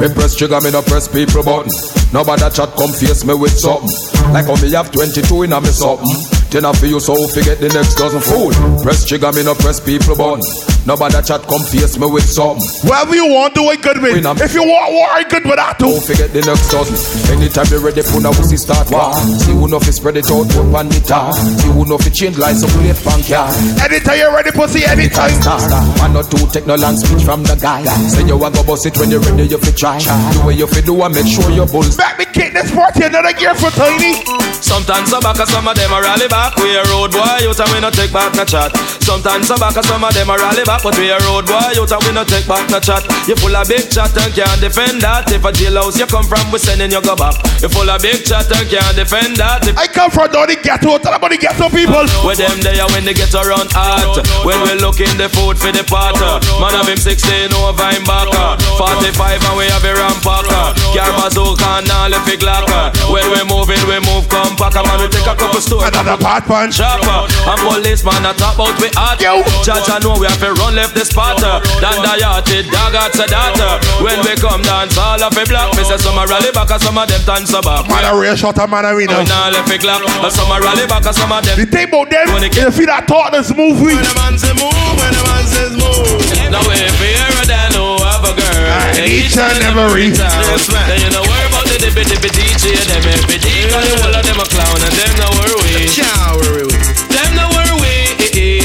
[0.00, 1.72] Me press trigger, me no press people button.
[2.12, 3.90] Nobody chat come face me with something.
[4.32, 6.37] Like how me have 22 in a me something.
[6.50, 8.56] Then I feel you so forget the next dozen fool.
[8.80, 10.40] Press trigger, me no press people button.
[10.88, 12.64] Nobody chat come face me with something.
[12.88, 14.24] Whatever you want, do it good with.
[14.40, 15.92] If you want war, I good with that too.
[15.92, 16.96] Don't forget the next dozen.
[17.28, 19.12] Anytime you ready, put a pussy start war.
[19.44, 21.36] See who know fi spread it out, put on the tar.
[21.36, 23.52] See who know fi change lines, so play bank yard.
[23.84, 25.36] Anytime you ready, pussy, anytime.
[25.44, 25.68] Start.
[26.00, 27.84] Man not two take no long speech from the guy.
[28.08, 30.00] Say you want go bust it when you ready, you fi try.
[30.00, 32.00] The way you fi do, I make sure your bulls.
[32.00, 34.24] Back me kick this party another gear for tiny.
[34.64, 36.37] Sometimes I back, and some of them a rally back.
[36.62, 38.72] We a road boy, you tell me no take back no chat.
[39.04, 40.78] Sometimes I back, and some of them a rally back.
[40.78, 43.02] back, but we a road boy out and we no take back no chat.
[43.26, 45.26] You full of big chat and can't defend that.
[45.32, 47.34] If a jailhouse you come from, we sending you go back.
[47.58, 49.66] You full of big chat and can't defend that.
[49.66, 52.06] If I come from down the ghetto, tell about the ghetto people.
[52.22, 54.22] With them there when they get around hot.
[54.46, 56.14] When we looking the food for the pot.
[56.62, 58.30] Man of him 16 over him back.
[58.78, 60.76] 45 and we have a rampacker.
[60.94, 62.94] Car bazooka and all if it glocker.
[63.10, 64.78] When we moving, we move compact.
[64.78, 65.90] Man, we take a couple stores.
[66.28, 66.76] Another part punch.
[66.76, 67.24] Chopper.
[67.48, 69.16] And policeman a talk about we hot.
[69.64, 71.40] Judge I know we have to run left this spot.
[71.40, 73.80] Dan the yachted dog at the data.
[74.04, 75.72] When we come dance all of a block.
[75.76, 77.88] Me say some a rally back and some of them dance a back.
[77.88, 79.16] Man, a real shot a man a winner.
[79.16, 80.04] When all left a clap.
[80.04, 81.56] And some a rally back and some of them.
[81.56, 83.96] The thing about them, you feel that talk this move we.
[83.96, 86.20] When the man say move, when the man says move.
[86.52, 89.00] Now we fear than who have a girl.
[89.00, 92.72] Each and every Then you know worry about the dippy dippy DJ.
[92.88, 93.68] Them every day.
[93.68, 95.84] Cause the whole of them a clown and them no worry.
[95.92, 96.76] Can't worry we.
[97.12, 97.68] Them no worry.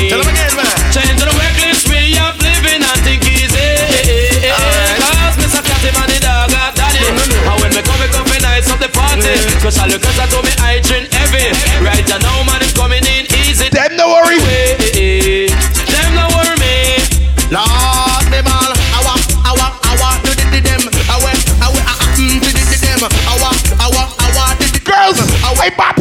[0.07, 0.75] Tell them again, man.
[0.93, 3.75] Change the reckless way of living and think easy.
[5.03, 5.61] Cause Mr.
[5.65, 7.03] Catty man the dog got daddy.
[7.03, 7.49] Mm-hmm.
[7.49, 9.25] And when me come, me come nights of the party.
[9.25, 9.57] Mm-hmm.
[9.59, 11.51] Especially cause I told me I drink heavy.
[11.83, 12.52] Right now, man,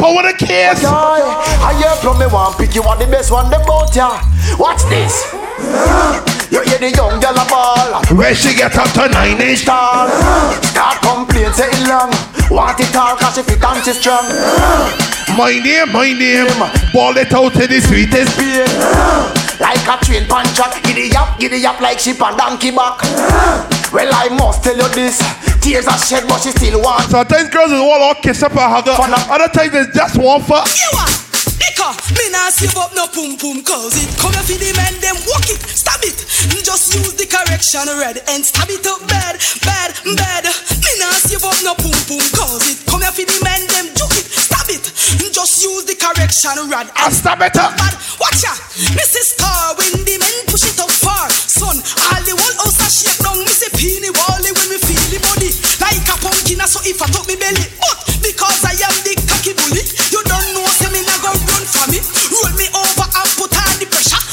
[0.03, 0.83] I with a kiss.
[0.83, 4.19] I hear from me one pick you are the best one them both ya.
[4.59, 5.31] Watch this.
[6.51, 8.03] You hear the young girl a ball.
[8.11, 10.11] Where she get up to nine inch tall.
[10.59, 12.11] Start complain say it long.
[12.51, 14.27] Want it all cause she fit and she strong.
[15.39, 16.51] My name, my name.
[16.91, 18.67] Ball it out to the sweetest pain.
[19.63, 22.99] Like a train punch up, giddy up, giddy up like sheep and donkey back.
[23.93, 25.21] Well, I must tell you this.
[25.61, 27.11] Tears are shed, but she still wants.
[27.11, 29.29] Sometimes girls is all all kiss up and hug up.
[29.29, 31.22] Other times it's just one for.
[31.83, 35.19] Ika, me nah save up no pum pum cause it come for the men them
[35.27, 36.15] walk it, stab it.
[36.63, 39.35] Just use the correction red and stab it up bad,
[39.67, 40.47] bad, bad.
[40.79, 44.15] Me nah save up no pum pum cause it come for the men them juke
[44.15, 44.85] it, stab it.
[45.35, 47.75] Just use the correction red and stab it up.
[47.75, 47.99] Bad.
[48.15, 48.55] Watch ya,
[48.95, 49.35] Mrs.
[49.35, 51.27] Car when the men push it up far.
[51.35, 53.43] Son, all the whole house a shake down.
[53.43, 55.51] Me say peeny wally when we feel the body
[55.83, 56.63] like a pumpkin.
[56.63, 58.62] So if I talk me belly, but because
[61.73, 61.99] for me.
[62.29, 62.82] Roll me over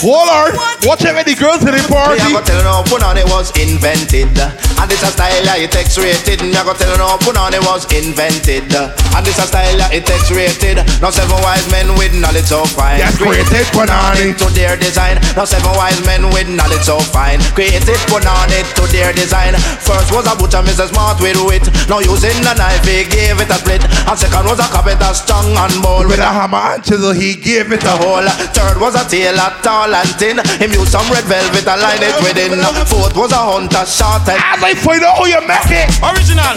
[0.01, 0.57] Hold on.
[0.88, 2.24] Watch how many girls in the party.
[2.24, 4.32] Me a go tell you no put on it was invented.
[4.32, 6.40] And this a style that it X-rated.
[6.40, 8.72] Me a go tell you no put on it was invented.
[8.72, 10.80] And this a style that it X-rated.
[11.05, 12.96] Now seven wise men with knowledge so fine.
[12.96, 14.40] Yes, created, put on it.
[14.40, 15.20] to their design.
[15.36, 17.44] Now seven wise men with knowledge so fine.
[17.53, 19.53] Created put on it to their design.
[19.84, 20.88] First was a butcher Mr.
[20.88, 21.68] Smart with wit.
[21.92, 23.84] Now using the knife he gave it a split.
[24.09, 27.68] And second was a carpenter strong and bold With a hammer and chisel, he gave
[27.68, 28.24] it a hole
[28.57, 32.16] Third was a tailor tall and thin Him used some red velvet and line it
[32.22, 34.26] within Fourth was a hunter shot.
[34.28, 36.57] and As I find out how you make it Original,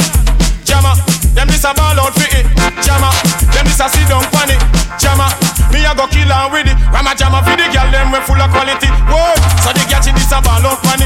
[0.63, 0.95] Jammer,
[1.35, 2.47] them this a ball out for it.
[2.81, 3.11] Jammer,
[3.51, 4.61] them this a sit down pan it.
[4.95, 5.27] Jammer,
[5.75, 6.77] me a go kill her with it.
[6.89, 8.87] Rama Jammer for the girl them we full of quality.
[9.11, 11.02] Whoa, so the girl she this a ball out pan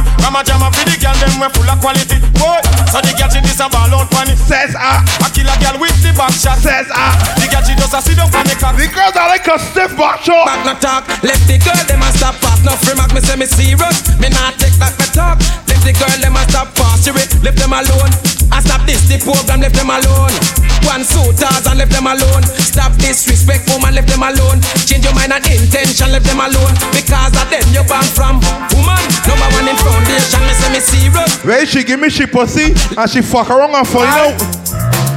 [1.27, 2.17] them we full of quality.
[2.39, 4.39] Whoa, so the girl she this a ball out pan it.
[4.39, 6.59] Says ah, I kill a girl with the back shot.
[6.63, 8.79] Says ah, the girl she just a sit down pan the cock.
[8.79, 10.47] The girls are like a stiff back shot.
[10.47, 12.63] Back no talk, let the girl them a stop pass.
[12.63, 14.07] No free mark, me say me serious.
[14.17, 15.37] Me not take back my talk.
[15.67, 17.05] Let the girl them a stop pass.
[17.05, 18.36] You it, them alone.
[18.67, 20.35] I stop this the program, left them alone.
[20.83, 22.43] One suitors and left them alone.
[22.59, 24.59] Stop disrespect, woman, left them alone.
[24.83, 26.75] Change your mind and intention, left them alone.
[26.91, 28.43] Because of them you born from.
[28.75, 31.31] Woman, number one in foundation, me say me serious.
[31.47, 34.35] Where she give me she pussy and she fuck around and find out.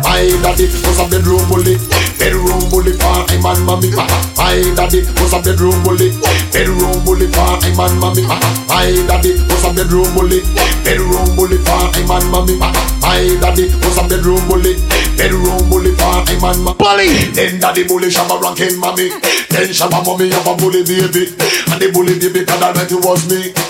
[0.06, 1.74] My daddy was a bedroom bully,
[2.20, 3.90] bedroom bully I'm and mommy.
[4.36, 6.12] My daddy was a bedroom bully,
[6.52, 8.22] bedroom bully I'm and mommy.
[8.68, 10.44] My daddy was a bedroom bully,
[10.84, 12.56] bedroom bully I'm and mommy.
[13.00, 14.76] My daddy was a bedroom bully,
[15.16, 16.76] bedroom bully I'm and mommy.
[16.78, 17.08] Bully.
[17.32, 19.08] Then daddy bully shabba ranking mommy.
[19.48, 21.32] Then shabba mommy have a bully baby,
[21.72, 23.69] and the bully baby God Almighty was me.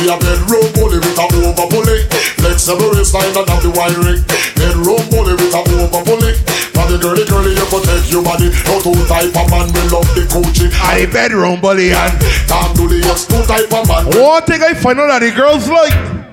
[0.00, 2.08] We a bedroom bully with a over bully
[2.40, 4.24] Flexible waistline and have the wiring.
[4.56, 6.32] Bedroom bully with a over bully
[6.72, 8.48] For the girly girly you protect your body.
[8.64, 10.72] No two type of man we love the coochie.
[10.80, 12.16] I bedroom bully and
[12.48, 14.08] Tom do the two type of man.
[14.16, 16.29] One thing I find out that the girls like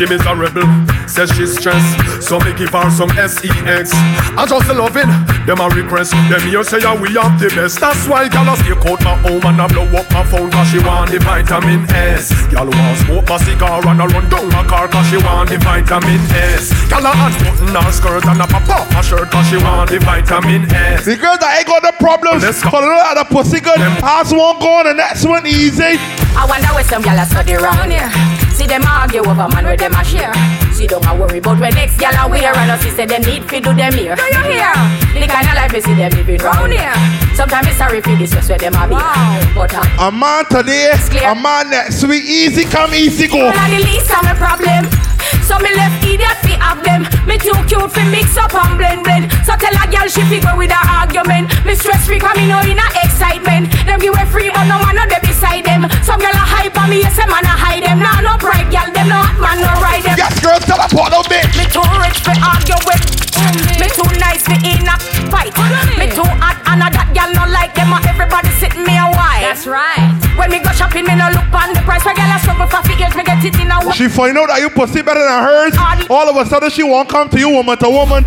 [0.00, 0.64] she miserable.
[1.04, 3.44] Says she's stressed, so me give her some sex.
[3.44, 5.04] I just love it.
[5.44, 7.80] Them a request, them here say yeah, we have the best.
[7.80, 10.68] That's why gal a stay out my home and I blow up my phone cause
[10.72, 12.32] she want the vitamin S.
[12.48, 15.50] Gal want to smoke my cigar and I run down my car cause she want
[15.50, 16.72] the vitamin S.
[16.88, 19.98] Gal a unbutton her skirt and I pop off my shirt cause she want the
[20.00, 21.04] vitamin S.
[21.04, 23.76] The girls that ain't got the problems, for the lot of pussy good.
[24.00, 26.00] Pass one go on the next one easy.
[26.32, 28.49] I wonder where some gyal a study round here.
[28.60, 30.34] See them argue over man where them a share.
[30.74, 33.48] See don't a worry about when next gyal a wear and us say them need
[33.48, 34.14] fi do them here.
[34.14, 34.74] Do you hear?
[35.16, 36.92] The kind of life we see them living round here.
[37.34, 39.54] Sometimes it's sorry for this where them a be.
[39.54, 40.92] But uh, A man today,
[41.24, 42.24] a man next week.
[42.24, 43.48] Easy come, easy go.
[43.48, 45.09] Well, the least of my problem.
[45.46, 47.06] So me left idiot fi have them.
[47.26, 49.32] Me too cute fi mix up and blend blend.
[49.46, 51.50] So tell a girl she fi go with her argument.
[51.64, 53.72] Me stress free cause me know in a excitement.
[53.86, 55.88] Them give away free but no man no there beside them.
[56.02, 57.98] Some girl a hype on me yes a man a hide them.
[57.98, 60.16] Nah no pride girl them no hot man no ride them.
[60.18, 61.46] Yes girls tell a part of it.
[61.56, 63.29] Me too rich fi argue with.
[63.78, 64.96] Me too nice me in a
[65.32, 65.52] fight.
[65.98, 67.92] Me too hot and a that girl no like them.
[67.92, 69.42] and Everybody sitting me a while.
[69.42, 70.10] That's right.
[70.38, 72.04] When me go shopping me no look on the price.
[72.04, 74.60] Where girl a struggle for figures me get it in a She find out that
[74.60, 75.74] you pussy better than hers.
[76.10, 78.24] All of a sudden she won't come to you woman to woman.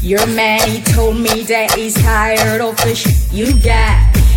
[0.00, 3.96] Your man, he told me that he's tired of the shit you got.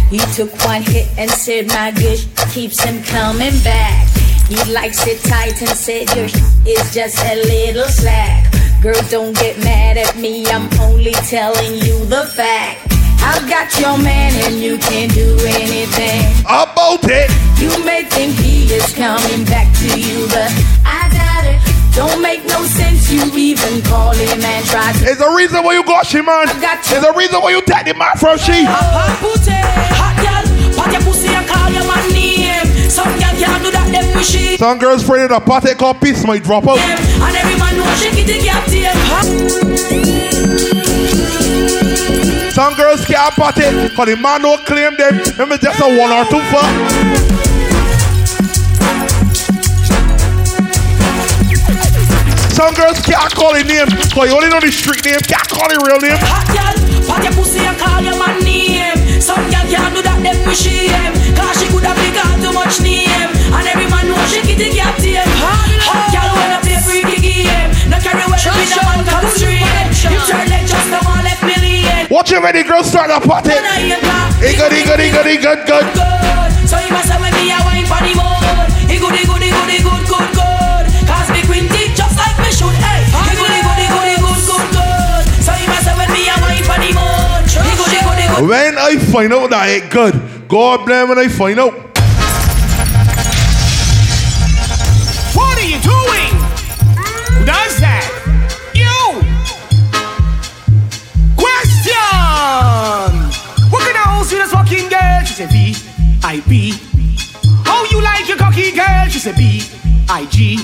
[0.09, 4.07] He took one hit and said my good sh- keeps him coming back.
[4.47, 8.47] He likes it tight and said your sh- is just a little slack.
[8.81, 12.85] Girl, don't get mad at me, I'm only telling you the fact.
[13.25, 16.21] I've got your man and you can't do anything.
[16.45, 17.27] About it.
[17.57, 20.53] You may think he is coming back to you, but
[20.85, 21.59] I doubt it.
[21.97, 24.99] Don't make no sense you even call him and try to.
[25.03, 26.45] There's a reason why you got she man.
[26.61, 28.63] There's a reason why you take the man from she.
[28.63, 29.57] Hot pussy,
[29.97, 30.45] hot girl,
[30.77, 32.61] pat your pussy and call your man name.
[32.93, 34.59] Some girl can't do that, them wish it.
[34.59, 36.77] Some girls afraid of the party called peace might drop out.
[36.77, 37.56] And every man know
[37.95, 38.67] shake it, can't
[42.51, 43.61] Some girls can't party
[43.95, 45.15] cause the man don't claim them.
[45.51, 47.17] Is just a one or two fuck.
[52.57, 55.69] Some girls can't call it name cause you only know the street name, can't call
[55.69, 56.17] it real name.
[56.25, 56.73] Hot girl,
[57.05, 59.21] pat your pussy and call your man name.
[59.21, 61.13] Some girl can't do that, them wish him.
[61.37, 63.29] Cause she could have been too much name.
[63.53, 65.66] And every man know shake it, can't tame.
[65.85, 67.69] Hot girl wanna play freaky game.
[67.91, 69.63] No carry well with a man come straight.
[70.07, 72.07] You turn like just the one left million.
[72.09, 73.51] Watch your ready girls start a party.
[73.53, 75.85] He good, he good, he good, he good, good.
[76.67, 78.67] So you must have me a wine for the moon.
[78.87, 80.83] He good, he good, he good, he good, good, good.
[81.07, 82.75] Cause me queen dick just like me should.
[82.79, 85.23] Hey, he good, he good, he good, he good, good, good.
[85.43, 87.43] So you must have me a wine for the moon.
[87.47, 88.47] He good, he good, he good.
[88.47, 90.15] When I find out that it good,
[90.47, 91.73] God blame when I find out.
[105.37, 105.75] Said V,
[106.23, 106.73] I B.
[107.63, 109.05] How you like your cocky girl?
[109.07, 109.61] She said B,
[110.09, 110.57] I G.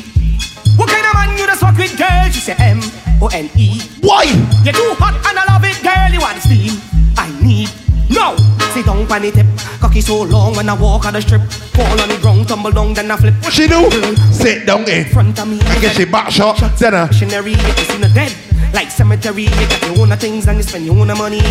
[0.78, 2.26] What kind of man you this fuck with girl?
[2.32, 2.80] She said M,
[3.22, 3.80] O N E.
[4.02, 4.24] Why?
[4.64, 6.10] You're too hot and I love it, girl.
[6.12, 6.82] You want steam?
[7.16, 7.83] I need.
[8.10, 8.36] No!
[8.74, 9.46] Sit down on the tip.
[9.80, 11.42] Cocky so long when I walk on the strip.
[11.78, 13.36] Fall on the ground, tumble down, then I flip.
[13.42, 13.90] What she do?
[14.32, 15.60] Sit down in front of me.
[15.62, 16.58] and get your back shot.
[16.80, 18.34] Then uh, Missionary, you can see the dead.
[18.74, 21.42] Like cemetery, you got your own things and you spend your own money.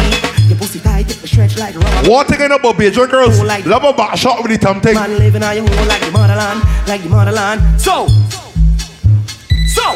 [0.48, 1.88] Your pussy tight, it stretch like rubber.
[1.88, 4.94] I know about Beijing girls, love a back shot with the thumb thing.
[4.94, 7.80] Man living on your home like the motherland, like the motherland.
[7.80, 8.08] So,
[9.70, 9.86] so,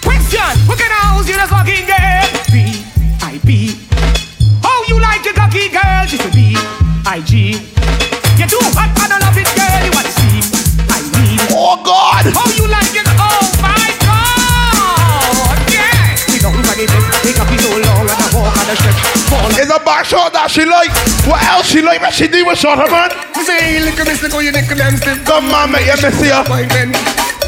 [0.00, 2.46] question: What kind of house you just fucking get?
[2.50, 2.84] B
[3.20, 3.76] I B.
[3.90, 3.93] How you
[5.04, 6.02] like your cocky girl?
[6.08, 6.56] She said B
[7.04, 7.60] I G.
[8.40, 9.80] You're too hot I love it, girl.
[9.84, 10.40] You want to see?
[10.90, 11.38] I need.
[11.52, 12.24] Oh God!
[12.32, 13.06] How you like it?
[13.14, 15.56] Oh my God!
[15.70, 16.16] Yeah.
[16.16, 17.22] Sit down for the test.
[17.22, 18.98] Take up so long and I walk on the stretch.
[19.54, 20.90] It's a back shot that she like.
[21.28, 22.00] What else she like?
[22.00, 23.10] What she do with shot her man?
[23.44, 25.24] Say, look at me, look how you neck them stiff.
[25.24, 26.42] Come on, mate, you miss ya.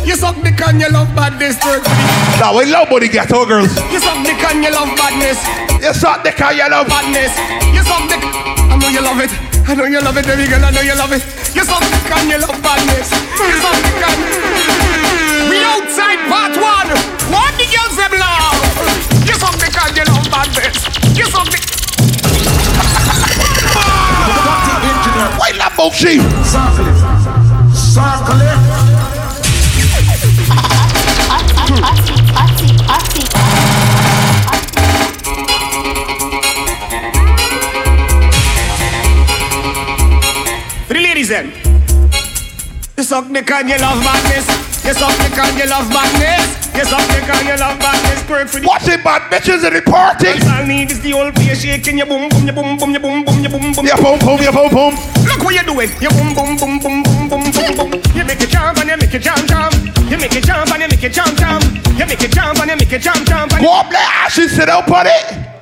[0.07, 2.07] You suck dick and you love badness, work for me.
[2.39, 3.75] Now we love body ghetto girls.
[3.91, 5.43] You suck dick and you love badness.
[5.83, 7.35] You suck dick and you love badness.
[7.75, 8.23] You suck dick.
[8.23, 9.35] I know you love it.
[9.67, 10.63] I know you love it, baby girl.
[10.63, 11.27] I know you love it.
[11.59, 13.11] You suck dick and you love badness.
[13.35, 14.23] You suck dick and.
[15.51, 16.95] We outside part one.
[17.35, 18.63] What the girls them love?
[19.27, 20.87] You suck dick and you love badness.
[21.19, 21.67] You suck dick.
[25.35, 26.23] Why not Mochi?
[26.47, 27.75] Circle it.
[27.75, 28.66] Circle it.
[41.27, 41.77] For the ladies then.
[42.97, 44.47] You suck dick and you love badness.
[44.85, 46.70] Yes, up because you love badness.
[46.73, 48.23] Yes, up because you love badness.
[48.24, 48.66] Twerk for the.
[48.66, 50.28] What's it, bad bitches in the party?
[50.28, 53.01] All I need is the old place shaking your boom, boom, your boom, boom, your
[53.01, 53.85] boom, boom, your boom, boom.
[53.86, 54.94] Yeah, boom, boom, yeah, boom, boom.
[55.27, 55.90] Look what you're doing.
[56.01, 57.90] You boom, boom, boom, boom, boom, boom, boom, boom.
[58.15, 59.74] You make it jump and you make it jump, jump.
[60.09, 61.65] You make it jump and you make it jump, jump.
[61.98, 63.51] You make it jump and you make it jump, jump.
[63.59, 65.56] Go up there, Ashley, sit up on it.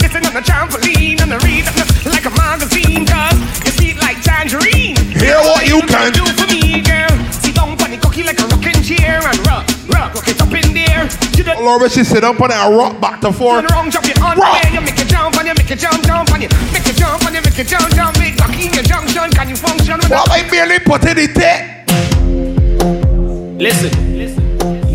[0.00, 1.64] Listen on the trampoline and the read
[2.08, 4.96] like a magazine, cause you see it like tangerine.
[5.12, 7.12] Hear what you can do for me, girl.
[7.32, 10.52] Sit down on the cocky like a rocking chair and rock, rock, rock it up
[10.52, 11.04] in there.
[11.36, 13.68] You don't Laura, she sit up on it and rock back to forth.
[13.68, 14.64] turn around, drop it on Rock.
[14.72, 17.22] You make it jump and you make it jump, jump and you make it jump
[17.24, 18.16] and you make it jump, jump.
[18.16, 21.28] Big cocky in your junction, can you function with Well, I merely put in the
[21.28, 21.76] tip.
[23.60, 24.15] Listen.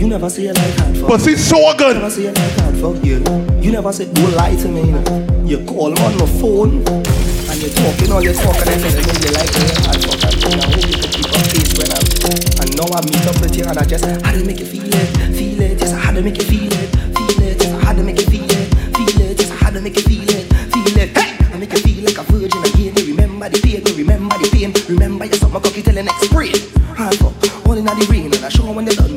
[0.01, 1.07] You never say a like hard fuck.
[1.09, 1.93] Pussy so good.
[1.93, 3.21] You never say a like hard fuck, you.
[3.61, 5.45] You never say don't lie to me, you.
[5.45, 9.05] You call me on my phone and you're talking all your talk and then you
[9.05, 11.93] know you like me hard fuck and you know you can keep up pace when
[11.93, 12.01] I'm
[12.65, 14.89] and now I meet up with you and I just had to make you feel
[14.89, 17.85] it, feel it, just I had to make you feel it, feel it, just I
[17.85, 20.29] had to make you feel it, feel it, just I had to make you feel
[20.33, 21.13] it, feel it.
[21.13, 22.97] Hey, I make you feel like a virgin again.
[22.97, 26.01] You remember the pain, you remember the pain, remember you suck my cocky till the
[26.01, 26.57] next spray.
[26.97, 27.37] Hard fuck,
[27.69, 29.10] all in the rain and I show when they done,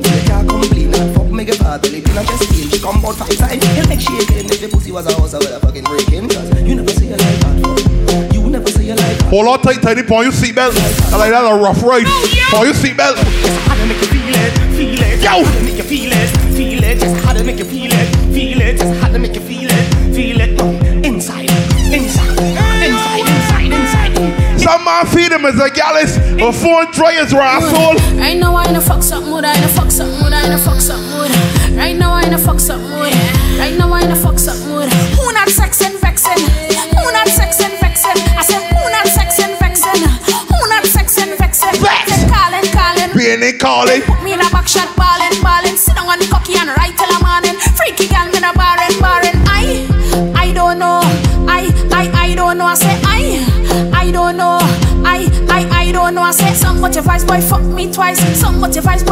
[1.80, 2.26] fuck make a father, they been on.
[2.70, 4.46] She come about five times, you make shaking.
[4.51, 6.28] If your pussy was a house, I would have fucking breaking.
[6.28, 8.32] Cause you never say a like hard fuck.
[8.32, 10.76] You never say a like Hold on tight, tighty, pull your seatbelt.
[11.12, 12.05] I like that a rough ride.
[12.06, 13.16] Oh, pull your seatbelt.
[13.66, 15.22] How to make you feel it, feel it.
[15.22, 15.44] Yo.
[15.44, 16.98] How to make you feel it, feel it.
[17.01, 18.78] Just how to make you feel it, feel it.
[18.78, 20.52] Just how to make you feel it, feel it.
[20.52, 20.70] No,
[21.02, 21.51] inside,
[21.90, 22.38] inside,
[22.82, 24.60] inside, inside, inside.
[24.60, 27.94] Some man feed him as a gallus, a phone dryers or a soul.
[28.16, 30.46] Right now I in a fuck something mood, I in a fuck something mood, I
[30.46, 31.34] in a fuck something mood.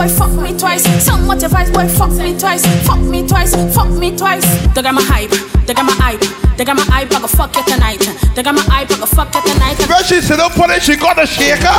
[0.02, 0.82] Boy fuck me twice.
[1.04, 2.64] Some what your vice boy fuck me twice.
[2.86, 3.54] Fuck me twice.
[3.74, 4.44] Fuck me twice.
[4.74, 5.30] They got my hype.
[5.66, 6.22] They got my hype.
[6.56, 7.12] They got my hype.
[7.12, 8.02] I go fuck you tonight.
[8.34, 8.90] They got my hype.
[8.90, 9.78] I go fuck you tonight.
[9.86, 11.70] When she sit up on it, she got a shaker.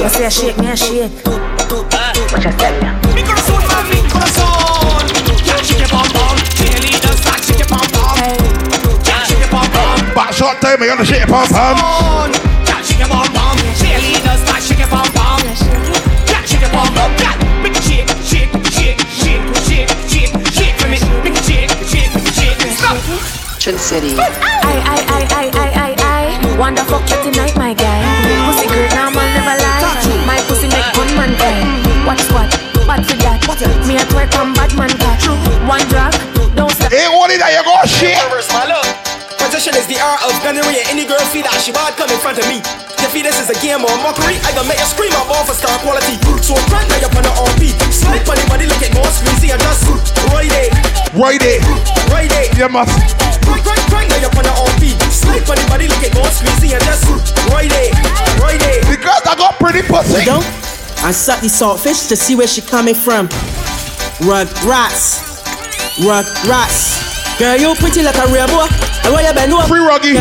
[0.00, 1.12] You say shake me a shake.
[1.28, 2.92] What you tell ya?
[3.14, 5.04] Mi corazón, mami, corazón.
[5.44, 6.36] Ya, shake your bum bum.
[6.56, 8.16] Cheerleaders, like shake your bum bum.
[9.04, 10.14] Ya, shake your bum bum.
[10.16, 12.32] Back shot time, I gotta shake it, pom pom.
[12.64, 13.56] Ya, shake your bum bum.
[13.76, 15.40] Cheerleaders, like shake your bum bum.
[15.44, 17.17] Ya, shake your bum bum.
[23.68, 24.16] Chill City.
[24.16, 24.24] I,
[24.64, 26.82] I, I, I, I, I, I Wonder
[41.18, 42.62] girl feel that she bad come in front of me.
[43.02, 44.38] You feel this is a game or mockery?
[44.46, 46.14] I gonna make you scream out all for star quality.
[46.38, 47.74] So grind now up on the RP.
[47.90, 49.82] Slide on the body like it more squeezy and just
[50.30, 50.70] ride it.
[51.18, 51.60] Ride it.
[52.14, 52.54] Ride it.
[52.54, 52.94] Yeah, must.
[53.42, 54.94] Grind, grind, grind now up on the RP.
[55.10, 57.02] Slide on the body like it more squeezy and just
[57.50, 57.90] ride it.
[58.38, 58.86] Ride it.
[58.86, 60.22] The girls that got pretty pussy.
[60.22, 60.46] Don't.
[61.02, 63.26] I suck the saltfish to see where she coming from.
[64.22, 65.42] Rug rats.
[65.98, 67.02] Rug rats.
[67.38, 68.87] Girl, you pretty like a real boy.
[69.08, 69.64] And why you been over?
[69.66, 70.12] Free ruggy.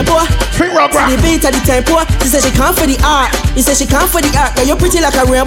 [0.56, 2.08] Free rug To the beat of the tempo.
[2.24, 3.36] She said she come for the art.
[3.52, 4.56] He said she come for the art.
[4.56, 5.44] Girl, you pretty like a real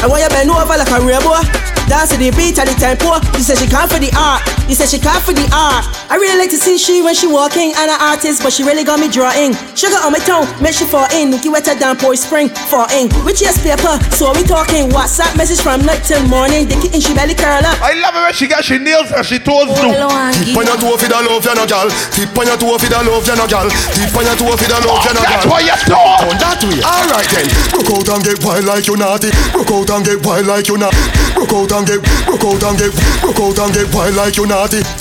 [0.00, 0.04] boy.
[0.04, 1.40] And why you been over like a real boy?
[1.88, 3.18] Dance to the beat of the tempo.
[3.34, 4.46] She said she come for the art.
[4.70, 5.82] He said she come for the art.
[6.06, 8.86] I really like to see she when she walking and an artist, but she really
[8.86, 9.58] got me drawing.
[9.74, 11.34] Sugar on my tongue, make she fall in.
[11.34, 13.10] Nookie wetter than boy spring, fall in.
[13.26, 14.86] Which yes paper, so we talking.
[14.94, 16.70] WhatsApp message from night till morning.
[16.70, 17.74] The kitten she belly curl up.
[17.82, 19.90] I love it when she got she nails and she toes do.
[19.90, 21.90] Tip on your toe for the love, you no gal.
[22.14, 23.66] Tip on your toe for the love, you no gal.
[23.66, 25.42] Tip on your toe for the love, you no gal.
[25.42, 26.22] That's why you toe.
[26.22, 26.78] On that way.
[26.86, 27.50] Alright then.
[27.74, 29.34] Broke out and get wild like you naughty.
[29.50, 30.96] Broke out and get wild like you naughty.
[31.34, 34.46] Broke out and get, broke out and get, broke out and get wild like you
[34.46, 34.99] naughty.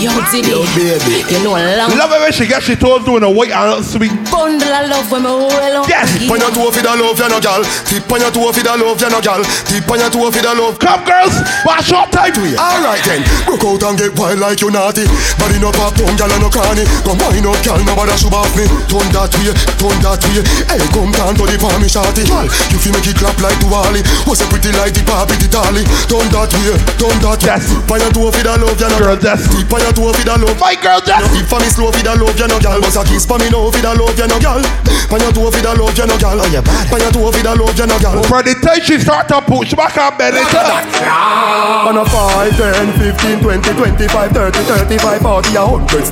[0.00, 0.50] Yo, Diddy.
[0.56, 1.20] Yo, baby.
[1.28, 3.84] You know a long Love it when she got she toes doing a white and
[3.84, 4.10] sweet.
[4.32, 5.84] bundle of love when me roll on.
[5.88, 6.08] Yes.
[6.16, 7.62] Tip on your toe for the love, you no gal.
[7.84, 9.42] Tip on your toe for the love, you no gal.
[9.68, 10.76] Tip on your toe for the love.
[10.80, 11.36] Come girls,
[11.66, 12.34] bash up tight.
[12.40, 15.04] We Alright then, broke out and get wild like you naughty.
[15.36, 16.88] Body no pop down, gal and no cranny.
[17.04, 18.64] Come wine up, gal, nobody should off me.
[18.88, 20.40] Turn that way, turn that way.
[20.72, 22.24] Hey, come down to the palm, me shorty.
[22.24, 24.00] Gal, you feel make it clap like Duali.
[24.24, 25.84] Was a pretty like the Barbie, the dolly.
[26.08, 27.52] Turn that way, turn that way.
[27.52, 27.68] Yes.
[27.68, 29.42] Tip on your toe for the love, you no Girl, yes.
[29.50, 30.58] Tip on you two fi da love.
[30.58, 31.20] My girl, just.
[31.20, 32.80] No, if for me slow fi da love, you no girl.
[32.80, 34.62] Bust a kiss for me no fi da love, you no girl.
[35.10, 36.38] Pan your two fi da love, you no girl.
[36.38, 36.86] Oh, you bad.
[36.88, 38.22] Pan your two fi da love, you no girl.
[38.24, 41.90] From the time she start to push back and bend it up.
[41.90, 46.06] On a five, ten, fifteen, twenty, twenty-five, thirty, thirty-five, forty, a hundred,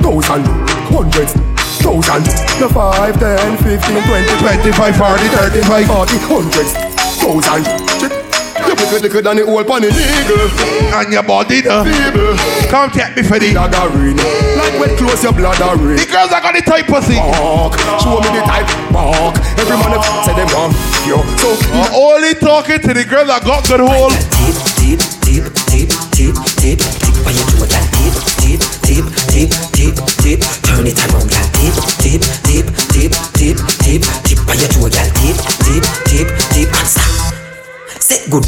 [0.00, 0.46] thousand,
[0.86, 1.28] hundred
[1.82, 2.24] thousand,
[2.58, 6.72] the five, ten, fifteen, twenty, twenty-five, forty, thirty-five, forty, hundreds,
[7.20, 8.15] thousand.
[8.66, 9.90] You liquid, liquid and the whole pan the.
[9.94, 12.34] And your body the feeble.
[12.66, 14.18] Come take me for the Daggerine.
[14.58, 16.02] Like when close your blood ring.
[16.02, 17.14] The girls are got the type pussy.
[17.14, 17.78] Bark.
[18.02, 18.66] Show me the type.
[18.90, 19.38] Bark.
[19.54, 20.74] Every man say them want
[21.06, 21.22] yo.
[21.38, 24.10] So I'm only talking to the girls that got good hold.
[24.34, 27.16] Deep, deep, deep, deep, deep, deep, deep.
[27.22, 29.94] When you do it like deep, deep, deep, deep, deep,
[30.26, 30.40] deep.
[30.66, 32.45] Turn it around, like deep, deep, deep, deep,
[38.36, 38.44] The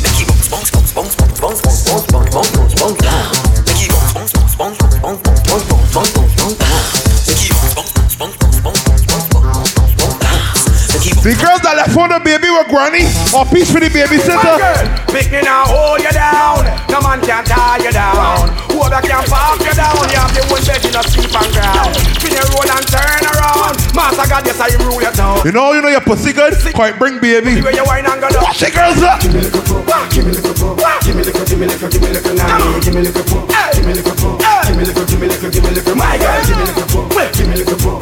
[11.40, 14.60] girls that left for the baby with granny or peace for the babysitter.
[15.08, 16.68] Pick me now, hold you down.
[16.92, 18.52] No man can tie you down.
[18.68, 21.96] Whoever can park you down, you have the one bed in a sleep and ground.
[22.20, 23.87] Spin your roll and turn around.
[23.94, 25.44] Master God, yes, I rule you down.
[25.44, 26.54] You know, you know your pussy good.
[26.74, 27.60] Quite bring baby.
[27.60, 28.42] Where you wine and go down.
[28.42, 29.20] Watch the girls up.
[29.20, 32.02] Give me little poo, give me little poo, give me little, give me little, give
[32.02, 33.42] me little nanny, give me little poo,
[33.74, 36.40] give me little poo, give me little, give me little, give me little, my girl,
[36.46, 37.98] give me little poo, give me little poo,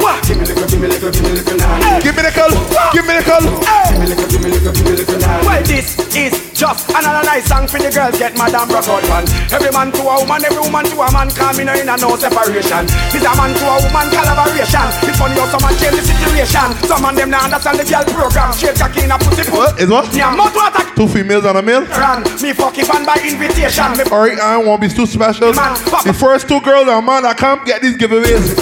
[0.77, 2.03] give me little, give me little, give me little nanny.
[2.05, 2.53] Give me the call.
[2.93, 3.41] Give me the call.
[3.41, 5.47] Give me little, give me little, give me little nanny.
[5.47, 9.01] Well, this is just another nice song for the girls get mad and broke out
[9.09, 9.25] man.
[9.49, 11.97] Every man to a woman, every woman to a man, call me no in a
[11.97, 12.85] no separation.
[13.09, 14.85] This a man to a woman collaboration.
[15.01, 16.69] It's funny how someone change the situation.
[16.85, 18.53] Some man them not understand the girl program.
[18.53, 19.49] Straight cocky in a pussy.
[19.49, 19.81] What?
[19.81, 20.13] Is what?
[20.13, 20.85] Yeah, mouth water.
[20.93, 21.85] Two females and a male.
[21.97, 22.21] Run.
[22.41, 23.97] Me fucking fan by invitation.
[23.97, 25.53] Me Alright, I won't be too special.
[25.53, 28.53] The first two girls and man, I can't get these giveaways.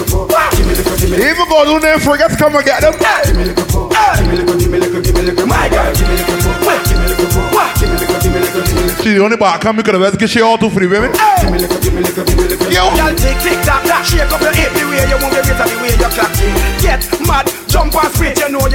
[1.06, 2.94] Even go do them forget to come and get them.
[3.26, 5.90] Give me little poo, give me little, give me little, give me little, my girl,
[5.90, 7.50] give me little poo, give me little poo,
[7.82, 9.04] give me little, give me little, give me little.
[9.04, 11.10] She the only back come, could have get she all two for the women.
[11.42, 12.70] Give me little, give me little, give me little.
[12.70, 12.94] Yo.
[12.94, 15.58] Girl, tick, tick, tock, tock, shake up your hip the way you move your waist
[15.58, 16.10] and the way you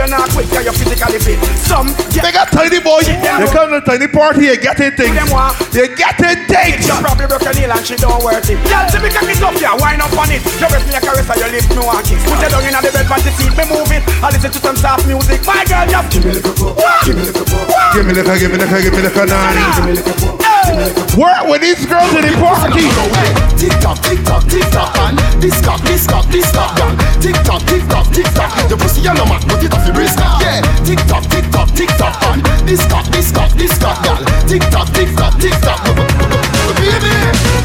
[0.00, 1.36] you're not quick, you're physically fit.
[1.60, 3.04] Some They got tiny boy.
[3.04, 3.20] They
[3.52, 5.12] come to tiny party, you getting things.
[5.76, 6.88] You getting things.
[6.88, 8.56] She probably broke a nail and she don't worth it.
[8.64, 10.40] Girl, see me cock it up, yeah, wind up on it.
[10.56, 12.24] You rest me a caress and your lips me want kiss.
[12.24, 14.02] Put your down in the bed, but the seat me move it.
[14.24, 15.44] I listen to some soft music.
[15.44, 16.72] My girl, just give me little poo,
[17.04, 17.60] give me little poo,
[17.92, 19.60] Give me the car, give me the car, give me the nanny.
[19.76, 20.59] give me little poo.
[21.18, 22.86] Work with these girls in the party.
[23.58, 26.94] Tick tock, tick tock, tick tock, and this cock, this cock, this cock, gal.
[27.20, 28.54] Tick tock, tick tock, tick tock.
[28.70, 30.18] Your pussy no mat, but it off your wrist.
[30.18, 30.62] Yeah.
[30.86, 34.22] Tick tock, tick tock, tick tock, and this cock, this cock, this cock, gal.
[34.46, 35.82] Tick tock, tick tock, tick tock.
[36.78, 37.14] Baby,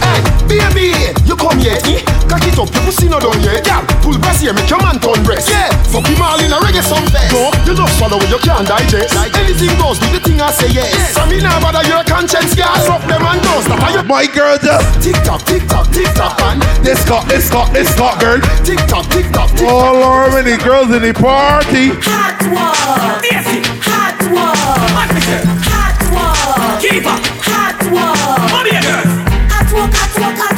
[0.01, 1.24] hey, baby,
[1.65, 2.15] you come eh?
[2.29, 3.81] Cock it up, your pussy no done yet, gal.
[4.01, 5.49] Pull brass here, make your man turn breast.
[5.49, 5.69] Yeah.
[5.89, 7.33] Fuck him all in a reggae song fest.
[7.33, 9.13] No, you just swallow when you can't digest.
[9.33, 10.93] Anything goes, do the thing I say yes.
[11.13, 12.73] So me now bother your conscience, gal.
[12.85, 13.81] Fuck them and don't stop.
[13.93, 17.71] You My girl just tick tock, tick tock, tick tock, and this cock, this cock,
[17.73, 18.41] this cock, girl.
[18.61, 19.73] tick tock, tick tock, tick tock.
[19.73, 21.93] All over many girls in the party.
[22.05, 23.21] Hot one.
[23.25, 23.61] Nancy.
[23.85, 24.53] Hot one.
[24.93, 25.21] What me?
[25.65, 26.81] Hot one.
[26.81, 27.21] Keep up.
[27.45, 28.51] Hot one.
[28.53, 29.13] Mommy and girls.
[29.49, 30.54] Hot one, hot one, hot one.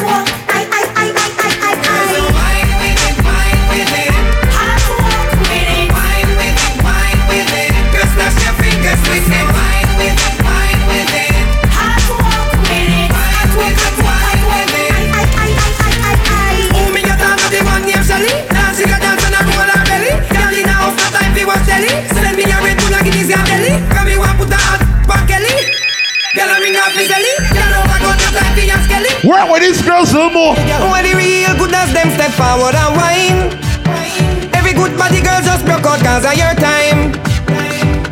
[29.28, 30.56] Work with these girls a little more.
[30.56, 33.52] When the real good as them step forward and wine.
[34.56, 37.12] Every good body girl just broke out cause of your time.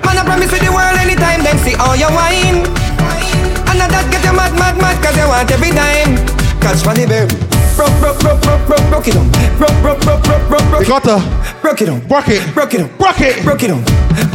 [0.03, 2.67] Man, I promise with the world anytime them see all your wine.
[3.63, 6.19] And now that get you mad, mad, mad cause you want every time.
[6.59, 7.31] Catch the bear.
[7.79, 9.31] Broke, broke, broke, broke, broke, broke it on.
[9.55, 10.87] Broke, broke, broke, broke, broke, broke.
[10.87, 12.07] Got to Broke it on.
[12.07, 12.43] work it.
[12.53, 12.91] Broke it on.
[12.99, 13.43] Rock it.
[13.43, 13.83] Broke it on.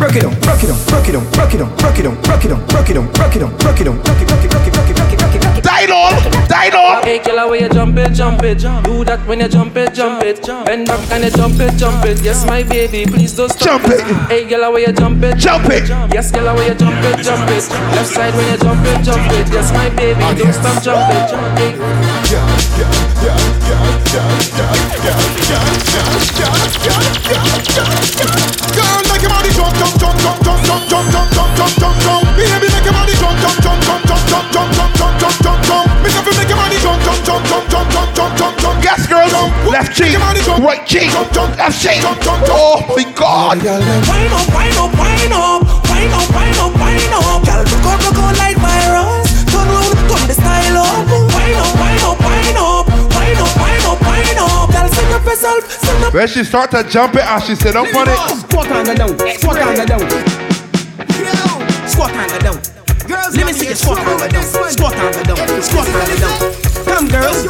[0.01, 0.33] Broke it on.
[0.41, 0.81] Broke it on.
[0.89, 1.25] Broke it on.
[1.29, 1.77] Broke it on.
[1.77, 2.17] Broke it on.
[2.25, 2.67] Broke it on.
[2.67, 3.07] Broke it on.
[3.13, 3.57] Broke it on.
[3.61, 3.97] Broke it on.
[4.03, 4.40] Broke it, broke
[5.87, 6.49] broke it, broke it.
[6.49, 6.71] Die on.
[6.71, 7.03] Die on.
[7.03, 8.59] Hey, killer, when you jump it, jump it.
[8.59, 10.43] Do that when you jump it, jump it.
[10.65, 12.21] Bend back and you jump it, jump it.
[12.23, 14.01] Yes, my baby, please don't stop Jump it.
[14.29, 15.89] Hey, killer, when you jump it, Jump it.
[16.13, 17.65] Yes, killer, when you jump it, jump it.
[17.95, 19.49] Left side when you jump it, jump it.
[19.53, 21.25] Yes, my baby, don't stop jumping.
[21.57, 21.73] Hey.
[28.71, 31.71] Girl, make your body jump, jump, jump, jump, jump, jump, jump, jump, jump, jump, jump,
[31.71, 31.71] jump.
[31.71, 31.97] Baby, make your body jump, jump, jump, jump, jump, jump, jump, jump, jump, jump, jump,
[32.01, 32.31] jump.
[32.37, 34.70] Make up make your body jump, jump, jump, jump, jump, jump, jump,
[37.69, 38.01] jump, jump.
[40.71, 41.13] right cheek,
[41.59, 42.01] left cheek.
[42.05, 43.59] Oh my God.
[43.59, 47.43] Wine up, wine up, wine up, wine up, wine up, wine up.
[47.45, 49.29] Girl, look out, look out like virus.
[49.51, 51.07] Turn round, turn the style up.
[51.35, 54.71] Wine up, wine up, wine up, wine up, wine up, wine up.
[54.71, 56.15] Girl, send up yourself, send up.
[56.15, 58.19] When she start to jump it and she sit up on it.
[58.47, 60.09] Squat and go down, squat and go down.
[61.89, 62.59] Squat and go down.
[63.09, 65.95] Girls, let me see you squat and go down, squat and go down, squat and
[65.95, 66.60] go down
[67.11, 67.43] girls.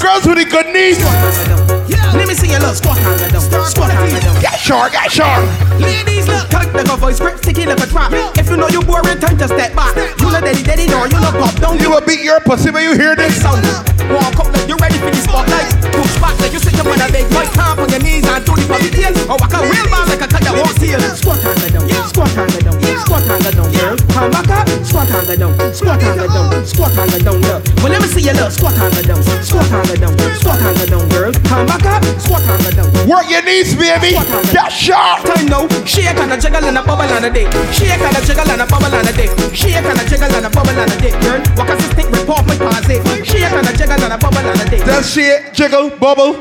[0.00, 1.79] Girls with the good knees.
[2.14, 4.40] Let me see your love squat and go down, squat and go down.
[4.40, 5.42] Get short, get short.
[5.80, 8.12] Ladies, look, like a voice, grip, sticky like a trap.
[8.36, 9.96] If you know you boring, time to step back.
[10.20, 11.78] You know daddy, daddy, no, you know pop down.
[11.78, 13.40] You will beat your pussy when you hear this.
[13.42, 13.62] Sound.
[14.10, 15.70] Walk up like you ready for the spotlight.
[15.94, 17.46] Push back like you sit up on a big mic.
[17.54, 19.14] Tap on your knees and do the puppy tail.
[19.30, 20.98] Or walk a real man like a cat that won't steal.
[21.14, 23.96] Squat and go down, squat and go down, squat and go down, girl.
[24.10, 27.38] Come back up, squat and go down, squat and go down, squat and go down,
[27.38, 27.60] girl.
[27.82, 30.58] Well, let me see your love, squat and go down, squat and go down, squat
[30.58, 31.30] and go down, girl.
[31.46, 32.90] Come back up, squat and go down.
[33.08, 34.16] Work your knees, baby.
[34.52, 35.24] Get short.
[35.26, 37.48] Time now, shake and a jiggle and a bubble and a dick.
[37.72, 39.30] Shake and a jiggle and a bubble and a dick.
[39.54, 41.40] Shake and a jiggle and a bubble and a dick, girl.
[41.56, 43.02] Walk a stick, report my pass it.
[43.26, 44.84] Shake and a jiggle and a bubble and a dick.
[44.84, 46.38] Just shake, jiggle, bubble.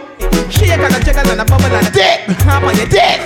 [0.50, 2.30] Shake and a jiggle and a bubble and a dick.
[2.46, 3.20] Hop on your dick.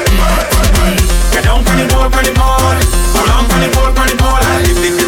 [1.31, 2.77] Get down for the board, for the board.
[3.15, 5.02] Hold on for the board, for the board.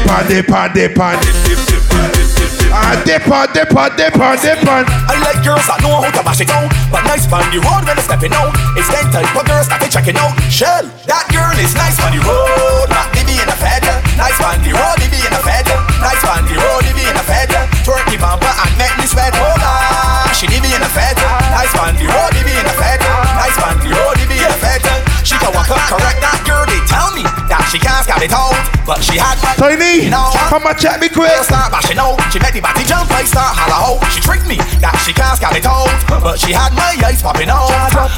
[0.00, 0.10] Dip.
[0.10, 2.30] I dip, I dip, I dip, I dip.
[2.70, 6.40] I dip, I dip, I dip, I I like girls that know how to mash
[6.40, 6.70] it out.
[6.90, 8.54] But nice on the road when they're stepping out.
[8.78, 10.38] It's that type of girls that they checking out.
[10.46, 12.86] Shell, that girl is nice on the road.
[12.94, 13.96] Not they be in a feather.
[14.14, 15.78] Nice on the road, they be in a feather.
[15.98, 17.62] Nice on the road, they be in a feather.
[17.82, 19.34] Twerk the bumper and make me sweat.
[19.34, 21.26] Hold on, she they be in a feather.
[21.50, 23.12] Nice on the road, they be in a feather.
[23.34, 24.94] Nice on the road, they be in a feather.
[25.26, 26.22] She can walk up correct.
[26.22, 27.26] That girl They tell me
[27.70, 31.30] she can't scout it out But she had my Tiny, come and check me quick.
[31.30, 34.50] Girl start bashing out She make the body jump I start holla out She tricked
[34.50, 37.70] me that she can't scout it out But she had my eyes popping out.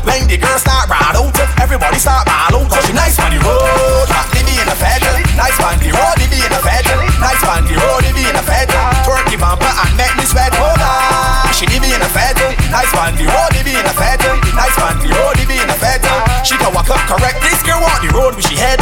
[0.08, 2.70] When the girl start ride out Everybody start ball out.
[2.72, 4.08] Cause she nice on the road
[4.52, 7.74] be in a feather Nice on the road be in a feather Nice on the
[7.80, 10.52] road be in a feather Twerk the bumper and make me sweat.
[10.52, 11.52] Hold on.
[11.56, 15.00] She be in a feather Nice on the road be in a feather Nice on
[15.00, 17.40] the road be in a feather She can walk up correct.
[17.40, 18.80] This girl walk the road with she head.
[18.80, 18.81] up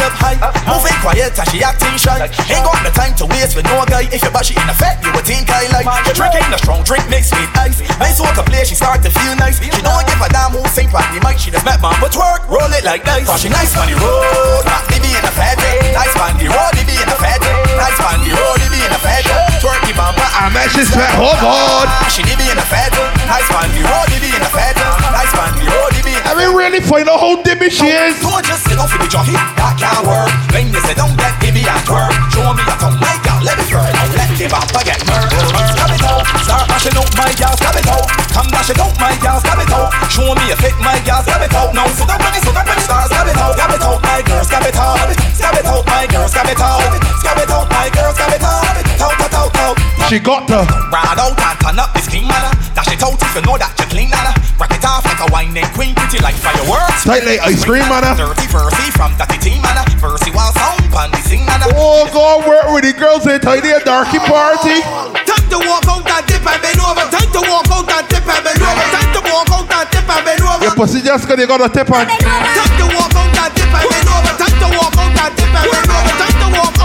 [1.11, 4.07] quiet and she acting shy Ain't got the time to waste with no guy.
[4.07, 5.87] If your body in effect you would think I like.
[6.07, 7.83] You're drinking a strong drink mixed with ice.
[7.99, 9.59] Nice walk a play she start to feel nice.
[9.59, 12.15] She don't give a damn who sing on the mic She just met man but
[12.15, 13.27] twerk roll it like dice.
[13.27, 15.59] Cause she nice on the road Not they be in a fed.
[15.91, 17.41] Nice on the road they be in a fed.
[17.75, 19.25] Nice on the road they be in a fed.
[19.59, 21.85] Twerk the bumper I met she sweat, hold on.
[22.07, 22.95] She they be in a fed.
[23.27, 24.75] Nice on the road they be in a fed.
[25.11, 25.90] Nice on the road
[26.21, 28.19] they be in a I mean, really find out how dimmy she is.
[28.21, 30.29] Don't just sit off in the jockey, that can't work.
[30.53, 33.57] When you say don't get baby and twerk, show me a tongue, my girl, let
[33.57, 33.89] it burn.
[33.89, 35.45] Don't let the bumper get murdered.
[35.75, 38.05] Stab it out, start mashing out, my girl, stab it out.
[38.31, 39.89] Come dash it out, my girl, stab it out.
[40.07, 41.73] Show me a fit, my girl, stab it out.
[41.73, 43.81] Now sit up when it's sit up when it starts, stab it out, stab it
[43.81, 45.09] out, my girl, stab it out.
[45.35, 46.81] Stab it out, my girl, stab it out.
[47.19, 48.77] Stab it out, my girl, stab it out.
[49.01, 49.75] Out, out, out, out.
[50.07, 50.63] She got to.
[50.91, 52.50] Ride out and turn up this clean manner.
[52.73, 54.31] Dash it out if you know that you clean nana.
[54.55, 57.03] Rock it off like a whining queen, pretty like fireworks.
[57.03, 58.15] Tight like ice cream, manna.
[58.15, 59.83] Dirty versy from that team manna.
[59.99, 61.67] Versy while sound pan the sing manna.
[61.75, 64.79] Oh, go work with the girls in tiny and Darkie party.
[65.27, 67.05] Time to walk out and dip and bend over.
[67.11, 68.85] Time to walk out and dip and bend over.
[68.93, 70.63] Time to walk out and dip and bend over.
[70.63, 72.07] Your pussy just gonna go to tip on.
[72.07, 74.33] Time to walk out and dip and bend over.
[74.39, 76.13] Time to walk out and dip and bend over.
[76.15, 76.80] Time to walk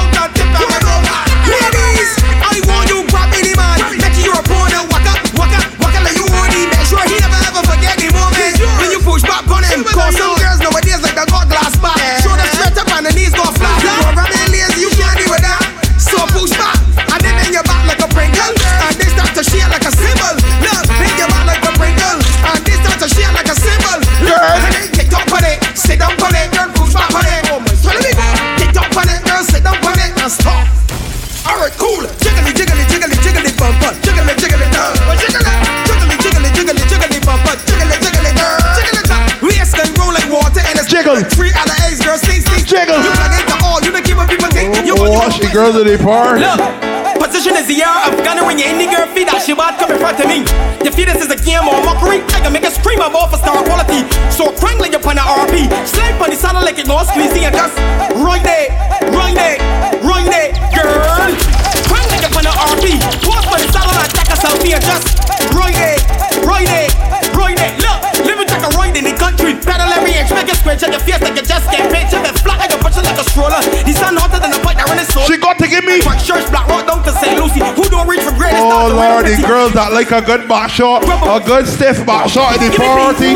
[31.46, 32.02] Alright, cool.
[32.22, 33.94] Jiggly, jiggly, jiggly, jiggly, bum, bum.
[34.02, 34.94] Jiggly, jiggly, down.
[35.22, 37.56] Jiggly, jiggly, jiggly, jiggly, jiggly, bum, bum.
[37.66, 38.58] Jiggly, jiggly, down.
[38.74, 39.24] Jiggly, down.
[39.46, 41.22] Waist can roll like water and it's Jiggle.
[41.34, 42.64] Three out of eight, girl, sing, sing.
[42.66, 42.98] Jiggle.
[42.98, 44.74] You plug into all, you don't give what people think.
[44.86, 46.42] You Oh, she girls in the party.
[46.42, 46.58] Look,
[47.22, 49.78] position is the air of gunner when you're in the girl feet that she bad
[49.78, 50.42] come in front of me.
[50.82, 52.22] You feel this is a game or mockery?
[52.34, 54.02] I can make a scream about for star quality.
[54.34, 55.70] So crank like you on the RP.
[55.86, 57.74] Slide on the saddle like it no squeezing and just
[58.18, 58.72] right there,
[59.14, 59.58] right there,
[64.46, 65.18] yourself here, just
[65.54, 65.98] ride it,
[66.46, 66.90] ride it,
[67.34, 67.72] ride it.
[67.82, 69.54] Look, living like a ride in the country.
[69.58, 72.06] Pedal every inch, make it square, check your face like you just get paid.
[72.10, 73.58] Check it flat like a punch like a stroller.
[73.82, 75.26] The sun hotter than a pipe that run his soul.
[75.26, 76.00] She got to give me.
[76.02, 77.34] Black shirts, black rock down to St.
[77.38, 77.64] Lucie.
[77.74, 78.62] Who don't reach for greatness?
[78.62, 82.30] Oh not the lordy, girls that like a good back shot, a good stiff back
[82.30, 83.34] shot in the party.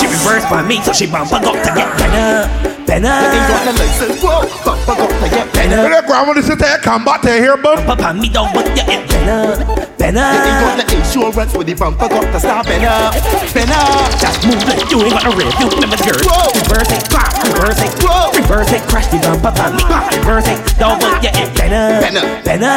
[0.00, 2.48] She reversed by me, so she bumper got to get better,
[2.84, 3.08] better.
[3.08, 5.88] Ain't got the license, whoa, bumper got to get Hey, better.
[5.96, 7.80] that grandma sit there, come back to here, bum.
[7.88, 9.56] Papa, me don't want you get better,
[10.04, 10.84] Ain't got better.
[10.84, 13.84] the insurance with the bumper got to stop better, better.
[14.20, 15.48] Just move like you ain't got a rev.
[15.56, 16.20] You remember the girl.
[16.28, 16.52] Whoa.
[16.68, 18.28] Reverse it, bam, reverse it, Whoa.
[18.36, 20.60] reverse it, crash the bumper, bam, me, bam, reverse it.
[20.76, 22.24] Don't want you get better, Better.
[22.44, 22.76] better.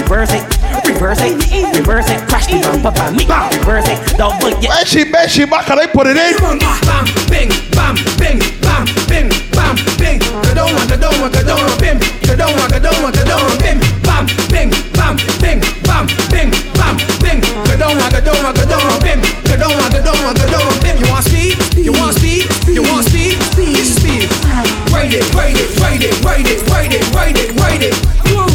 [0.00, 0.44] Reverse it,
[0.88, 1.36] reverse it,
[1.76, 4.00] reverse it, crash the bumper, bam, me, bam, reverse it.
[4.16, 4.72] Don't want you.
[4.72, 6.40] When she bet she back and I put it in.
[6.40, 6.56] Bam,
[7.28, 10.41] bing, bam, bing, bam, bing, bam, bing.
[10.62, 11.98] Kadoma, kadoma, kadoma, bim.
[12.22, 13.80] Kadoma, kadoma, kadoma, bim.
[14.06, 17.40] Bam, bing, bam, bing, bam, bing, bam, bing.
[17.66, 19.20] Kadoma, kadoma, kadoma, bim.
[19.42, 20.96] Kadoma, kadoma, kadoma, bim.
[21.02, 21.58] You want speed?
[21.76, 22.46] You want speed?
[22.68, 23.42] You want speed?
[23.42, 24.30] Speed.
[24.92, 28.51] Ride it, ride it, ride it, ride it, ride it, ride it, ride it.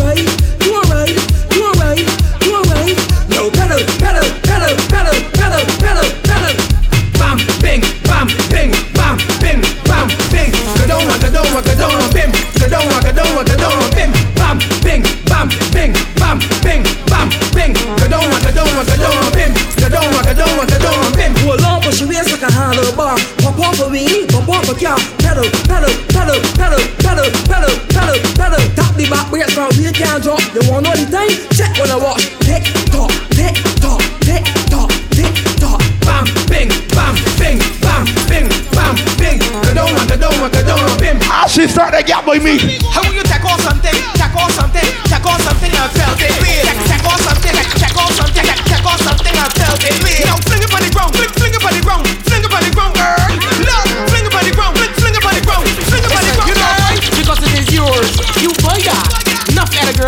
[22.78, 23.18] Wears like a handlebar.
[23.42, 24.98] Pop off a weenie, pop off a cow.
[25.20, 28.64] Pedal, pedal, pedal, pedal, pedal, pedal, pedal, pedal.
[28.76, 30.42] Tap the back brakes from wheel can't drop.
[30.54, 31.34] You want know the time?
[31.54, 32.30] Check when I watch.
[32.46, 32.64] Tick
[32.94, 35.82] tock, tick tock, tick tock, tick tock.
[36.06, 39.40] Bam, bing, bam, bing, bam, bing, bam, bing.
[39.66, 41.18] Kadoma, kadoma, kadoma, bim.
[41.30, 42.58] Ah, she start to get by me.
[42.94, 43.96] How will you take off something?
[44.18, 44.88] Take off something?
[45.10, 46.34] Take off something and felt it.
[46.38, 47.54] Take, take off something?
[47.54, 48.46] Take off something?
[48.46, 50.27] Take, take off something and felt it.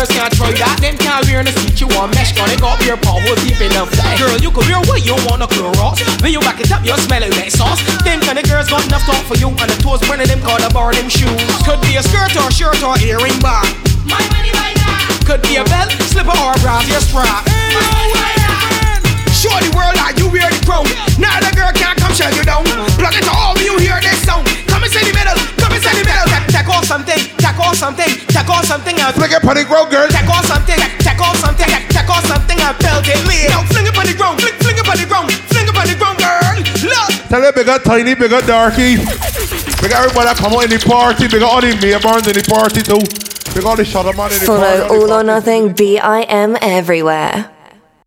[0.00, 0.80] Girls can't try that.
[0.80, 1.76] Them can't wear in the seat.
[1.76, 2.60] You want mesh on it.
[2.60, 3.92] Got your paw deep enough.
[4.16, 6.00] Girl, you could wear what you want to Clorox.
[6.24, 7.84] When you back it up, you smell it like sauce.
[8.00, 9.52] Them kind of girls got enough talk for you.
[9.60, 11.36] And the toes burning them call the bar them shoes.
[11.68, 13.60] Could be a skirt or shirt or earring bar.
[14.08, 15.20] My money buy that.
[15.28, 17.44] Could be a belt, slipper or bra, your strap.
[19.36, 20.88] Show the world how you wear the crown.
[21.20, 22.64] Now the girl can't come shut you down.
[22.96, 24.48] Plug it to all when you hear this sound.
[26.80, 26.80] Middle.
[26.80, 29.64] Take, take off something, take off something, take off something and Flick it on the
[29.64, 30.08] ground, girl.
[30.08, 33.20] Take off something, take off something, take off something and belt it.
[33.50, 35.86] Now fling it on the ground, fling, fling it on the ground, fling it on
[35.86, 36.56] the ground, girl.
[36.88, 37.10] Look.
[37.28, 38.96] Tell them bigger tiny, bigger Darkie.
[38.96, 41.28] Big everybody that come out in the party.
[41.28, 43.00] Big all the neighbors in the party too.
[43.54, 44.94] Big all the shut man in the Follow party.
[44.94, 47.50] All or Nothing BIM everywhere.